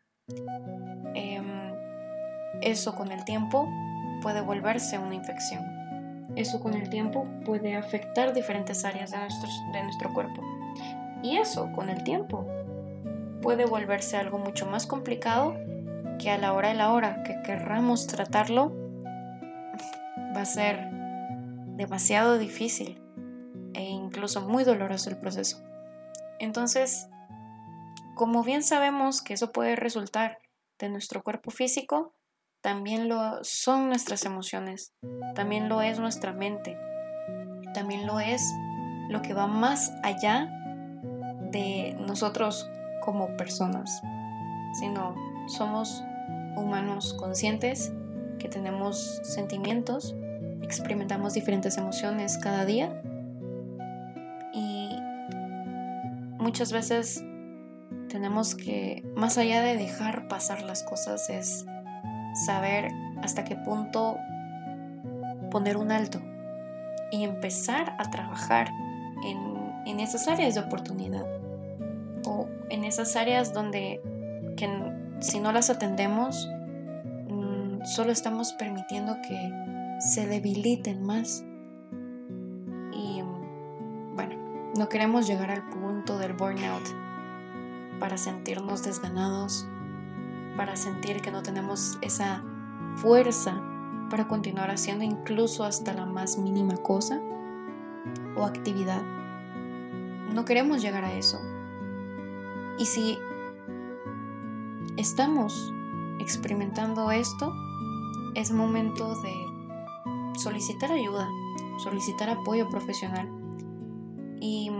Em, 1.15 1.75
eso 2.63 2.95
con 2.95 3.11
el 3.11 3.25
tiempo 3.25 3.69
puede 4.23 4.41
volverse 4.43 4.99
una 4.99 5.17
infección. 5.17 5.65
Eso 6.37 6.61
con 6.61 6.75
el 6.75 6.89
tiempo 6.89 7.27
puede 7.45 7.75
afectar 7.75 8.33
diferentes 8.33 8.85
áreas 8.85 9.11
de, 9.11 9.19
de 9.19 9.83
nuestro 9.83 10.15
cuerpo. 10.15 10.41
Y 11.23 11.37
eso 11.37 11.73
con 11.73 11.89
el 11.89 12.05
tiempo 12.05 12.47
puede 13.43 13.67
volverse 13.67 14.17
algo 14.17 14.39
mucho 14.39 14.67
más 14.67 14.87
complicado 14.87 15.55
que 16.19 16.31
a 16.31 16.39
la 16.39 16.53
hora 16.53 16.69
de 16.69 16.75
la 16.75 16.93
hora 16.93 17.23
que 17.23 17.41
querramos 17.43 18.07
tratarlo 18.07 18.73
va 20.37 20.43
a 20.43 20.45
ser 20.45 20.91
demasiado 21.77 22.39
difícil 22.39 23.01
e 23.75 23.83
incluso 23.83 24.41
muy 24.41 24.65
doloroso 24.65 25.11
el 25.11 25.19
proceso. 25.19 25.63
Entonces, 26.41 27.09
como 28.15 28.43
bien 28.43 28.63
sabemos 28.63 29.23
que 29.23 29.35
eso 29.35 29.53
puede 29.53 29.77
resultar 29.77 30.39
de 30.79 30.89
nuestro 30.89 31.23
cuerpo 31.23 31.51
físico, 31.51 32.15
también 32.61 33.09
lo 33.09 33.39
son 33.43 33.89
nuestras 33.89 34.25
emociones, 34.25 34.93
también 35.35 35.69
lo 35.69 35.81
es 35.81 36.01
nuestra 36.01 36.33
mente, 36.33 36.77
también 37.75 38.07
lo 38.07 38.19
es 38.19 38.43
lo 39.09 39.23
que 39.23 39.35
va 39.35 39.47
más 39.47 39.93
allá 40.03 40.53
de 41.53 41.97
nosotros 42.01 42.69
como 43.09 43.39
personas, 43.39 44.03
sino 44.75 45.15
somos 45.47 46.05
humanos 46.57 47.15
conscientes 47.15 47.91
que 48.39 48.51
tenemos 48.51 49.23
sentimientos, 49.23 50.15
experimentamos 50.61 51.33
diferentes 51.33 51.79
emociones 51.79 52.37
cada 52.37 52.67
día 52.67 53.01
y 54.53 54.91
muchas 56.39 56.71
veces 56.71 57.25
tenemos 58.11 58.55
que, 58.55 59.11
más 59.17 59.39
allá 59.39 59.63
de 59.63 59.79
dejar 59.79 60.29
pasar 60.29 60.61
las 60.61 60.83
cosas, 60.83 61.31
es 61.31 61.65
saber 62.45 62.91
hasta 63.23 63.45
qué 63.45 63.57
punto 63.57 64.19
poner 65.51 65.79
un 65.79 65.93
alto 65.93 66.21
y 67.11 67.25
empezar 67.25 67.97
a 67.99 68.11
trabajar 68.11 68.69
en, 69.25 69.99
esas 69.99 70.29
áreas 70.29 70.55
de 70.55 70.61
oportunidad 70.61 71.25
en 72.71 72.85
esas 72.85 73.17
áreas 73.17 73.53
donde 73.53 74.01
que 74.57 74.69
si 75.21 75.41
no 75.41 75.53
las 75.53 75.71
atendemos 75.71 76.49
mm, 77.29 77.85
solo 77.85 78.13
estamos 78.13 78.53
permitiendo 78.55 79.17
que 79.27 79.51
se 80.01 80.27
debiliten 80.27 81.03
más 81.03 81.45
y 82.93 83.23
bueno 84.15 84.71
no 84.77 84.89
queremos 84.89 85.27
llegar 85.27 85.51
al 85.51 85.69
punto 85.71 86.19
del 86.19 86.33
burnout 86.33 86.85
para 88.01 88.17
sentirnos 88.17 88.83
desganados 88.83 89.67
para 90.57 90.75
sentir 90.77 91.23
que 91.23 91.31
no 91.31 91.43
tenemos 91.43 91.99
esa 92.03 92.43
fuerza 92.97 93.63
para 94.11 94.27
continuar 94.27 94.71
haciendo 94.71 95.05
incluso 95.05 95.65
hasta 95.65 95.93
la 95.93 96.07
más 96.07 96.39
mínima 96.39 96.77
cosa 96.79 97.21
o 98.37 98.45
actividad. 98.45 99.03
No 100.35 100.45
queremos 100.45 100.83
llegar 100.83 101.05
a 101.05 101.13
eso. 101.15 101.41
Y 102.79 102.87
si 102.87 103.19
estamos 104.97 105.73
experimentando 106.21 107.11
esto, 107.11 107.53
es 108.35 108.53
momento 108.53 109.21
de 109.21 110.39
solicitar 110.39 110.93
ayuda, 110.93 111.29
solicitar 111.83 112.31
apoyo 112.31 112.69
profesional. 112.69 113.29
Y, 114.41 114.71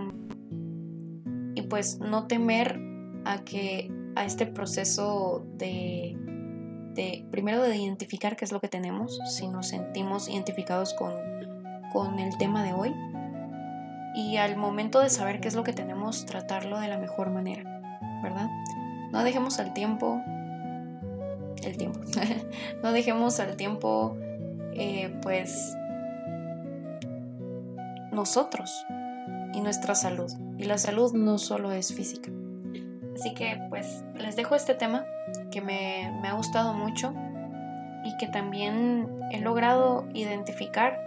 y 1.55 1.63
pues 1.63 1.99
no 1.99 2.27
temer 2.27 2.81
a 3.25 3.39
que 3.45 3.91
a 4.19 4.25
este 4.25 4.47
proceso 4.47 5.47
de, 5.55 6.17
primero 7.31 7.63
de 7.63 7.77
identificar 7.77 8.37
qué 8.37 8.45
es 8.45 8.53
lo 8.53 8.61
que 8.61 8.69
tenemos, 8.69 9.21
si 9.27 9.47
nos 9.49 9.69
sentimos 9.69 10.29
identificados 10.29 10.95
con, 10.95 11.13
con 11.93 12.19
el 12.19 12.37
tema 12.39 12.65
de 12.65 12.73
hoy, 12.73 12.95
y 14.15 14.37
al 14.39 14.57
momento 14.57 15.01
de 15.01 15.11
saber 15.11 15.41
qué 15.41 15.49
es 15.49 15.55
lo 15.55 15.63
que 15.63 15.73
tenemos, 15.73 16.27
tratarlo 16.27 16.81
de 16.81 16.89
la 16.89 16.99
mejor 16.99 17.31
manera, 17.31 17.63
¿verdad? 18.23 18.49
No 19.13 19.25
dejemos 19.25 19.59
al 19.59 19.73
tiempo, 19.73 20.21
el 21.63 21.77
tiempo, 21.77 22.01
no 22.83 22.93
dejemos 22.93 23.41
al 23.41 23.57
tiempo, 23.57 24.17
eh, 24.75 25.15
pues, 25.23 25.77
nosotros 28.13 28.71
y 29.55 29.61
nuestra 29.61 29.95
salud. 29.95 30.31
Y 30.59 30.65
la 30.65 30.79
salud 30.79 31.13
no 31.15 31.39
solo 31.39 31.73
es 31.73 31.95
física. 31.95 32.31
Así 33.15 33.35
que 33.35 33.61
pues 33.69 34.05
les 34.15 34.37
dejo 34.37 34.55
este 34.55 34.75
tema 34.75 35.05
que 35.51 35.61
me, 35.61 36.07
ha 36.25 36.33
gustado 36.35 36.73
mucho 36.73 37.13
y 38.05 38.17
que 38.17 38.29
también 38.29 39.09
he 39.33 39.41
logrado 39.41 40.07
identificar 40.15 41.01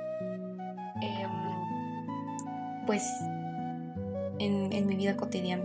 em, 1.02 1.32
pues 2.86 3.10
en, 4.40 4.88
mi 4.88 4.96
vida 4.96 5.16
cotidiana. 5.16 5.64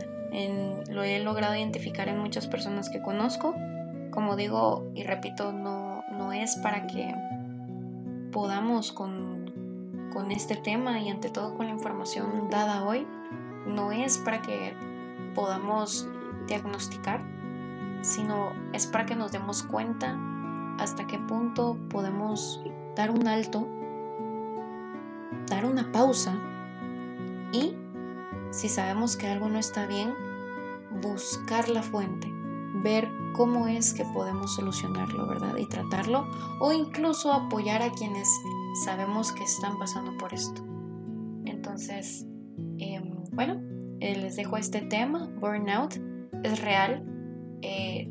Lo 0.91 1.03
he 1.03 1.19
logrado 1.21 1.55
identificar 1.55 2.09
en 2.09 2.19
muchas 2.19 2.47
personas 2.47 2.91
que 2.91 3.01
conozco. 3.01 3.55
Como 4.11 4.37
digo 4.37 4.91
y 4.95 5.05
repito, 5.05 5.53
no, 5.53 6.05
no 6.13 6.33
es 6.33 6.57
para 6.57 6.87
que 6.87 7.15
podamos 8.33 8.93
con, 8.93 10.09
con 10.13 10.31
este 10.31 10.57
tema 10.57 11.01
y 11.01 11.09
ante 11.09 11.31
todo 11.31 11.55
con 11.55 11.67
la 11.67 11.73
información 11.73 12.49
dada 12.51 12.85
hoy 12.85 13.07
no 13.67 13.93
es 13.93 14.19
para 14.19 14.43
que 14.43 14.75
podamos 15.35 16.09
diagnosticar, 16.47 17.21
sino 18.03 18.53
es 18.73 18.87
para 18.87 19.07
que 19.07 19.17
nos 19.17 19.33
demos 19.33 19.63
cuenta 19.63 20.17
hasta 20.79 21.07
qué 21.07 21.19
punto 21.19 21.77
podemos 21.91 22.63
dar 22.95 23.11
un 23.11 23.27
alto, 23.27 23.67
dar 25.49 25.67
una 25.67 25.91
pausa 25.93 26.35
y 27.53 27.75
si 28.51 28.69
sabemos 28.69 29.17
que 29.17 29.29
algo 29.29 29.49
no 29.49 29.59
está 29.59 29.87
bien, 29.87 30.15
buscar 31.03 31.69
la 31.69 31.83
fuente, 31.83 32.29
ver 32.83 33.09
cómo 33.35 33.67
es 33.67 33.93
que 33.93 34.05
podemos 34.05 34.55
solucionarlo, 34.55 35.27
¿verdad? 35.27 35.57
Y 35.57 35.69
tratarlo 35.69 36.27
o 36.61 36.73
incluso 36.73 37.33
apoyar 37.33 37.83
a 37.83 37.91
quienes 37.91 38.29
sabemos 38.85 39.33
que 39.33 39.45
están 39.45 39.79
pasando 39.79 40.17
por 40.17 40.33
esto. 40.33 40.65
Entonces, 41.45 42.27
em, 42.79 43.25
bueno, 43.33 43.61
eh, 44.01 44.17
les 44.17 44.37
dejo 44.37 44.57
este 44.57 44.81
tema, 44.83 45.29
burnout, 45.41 45.95
es 46.43 46.61
real, 46.61 47.05
eh, 47.63 48.11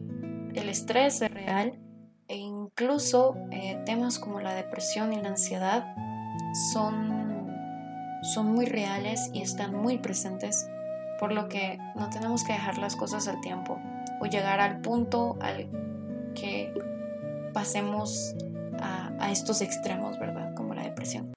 el 0.53 0.69
estrés 0.69 1.21
es 1.21 1.31
real 1.31 1.79
e 2.27 2.38
incluso 2.38 3.36
eh, 3.51 3.81
temas 3.86 4.19
como 4.19 4.39
la 4.39 4.53
depresión 4.53 5.13
y 5.13 5.21
la 5.21 5.29
ansiedad 5.29 5.86
son, 6.71 7.14
son 8.34 8.51
muy 8.51 8.65
reales 8.65 9.30
y 9.34 9.41
están 9.41 9.76
muy 9.76 9.97
presentes, 9.97 10.69
por 11.19 11.32
lo 11.32 11.47
que 11.47 11.78
no 11.95 12.09
tenemos 12.09 12.43
que 12.43 12.53
dejar 12.53 12.78
las 12.78 12.95
cosas 12.95 13.28
al 13.28 13.39
tiempo 13.41 13.80
o 14.19 14.26
llegar 14.26 14.59
al 14.59 14.82
punto 14.82 15.38
al 15.41 15.67
que 16.34 16.73
pasemos 17.53 18.36
a, 18.80 19.11
a 19.19 19.32
estos 19.32 19.61
extremos, 19.61 20.19
¿verdad? 20.19 20.53
Como 20.55 20.73
la 20.73 20.84
depresión. 20.84 21.32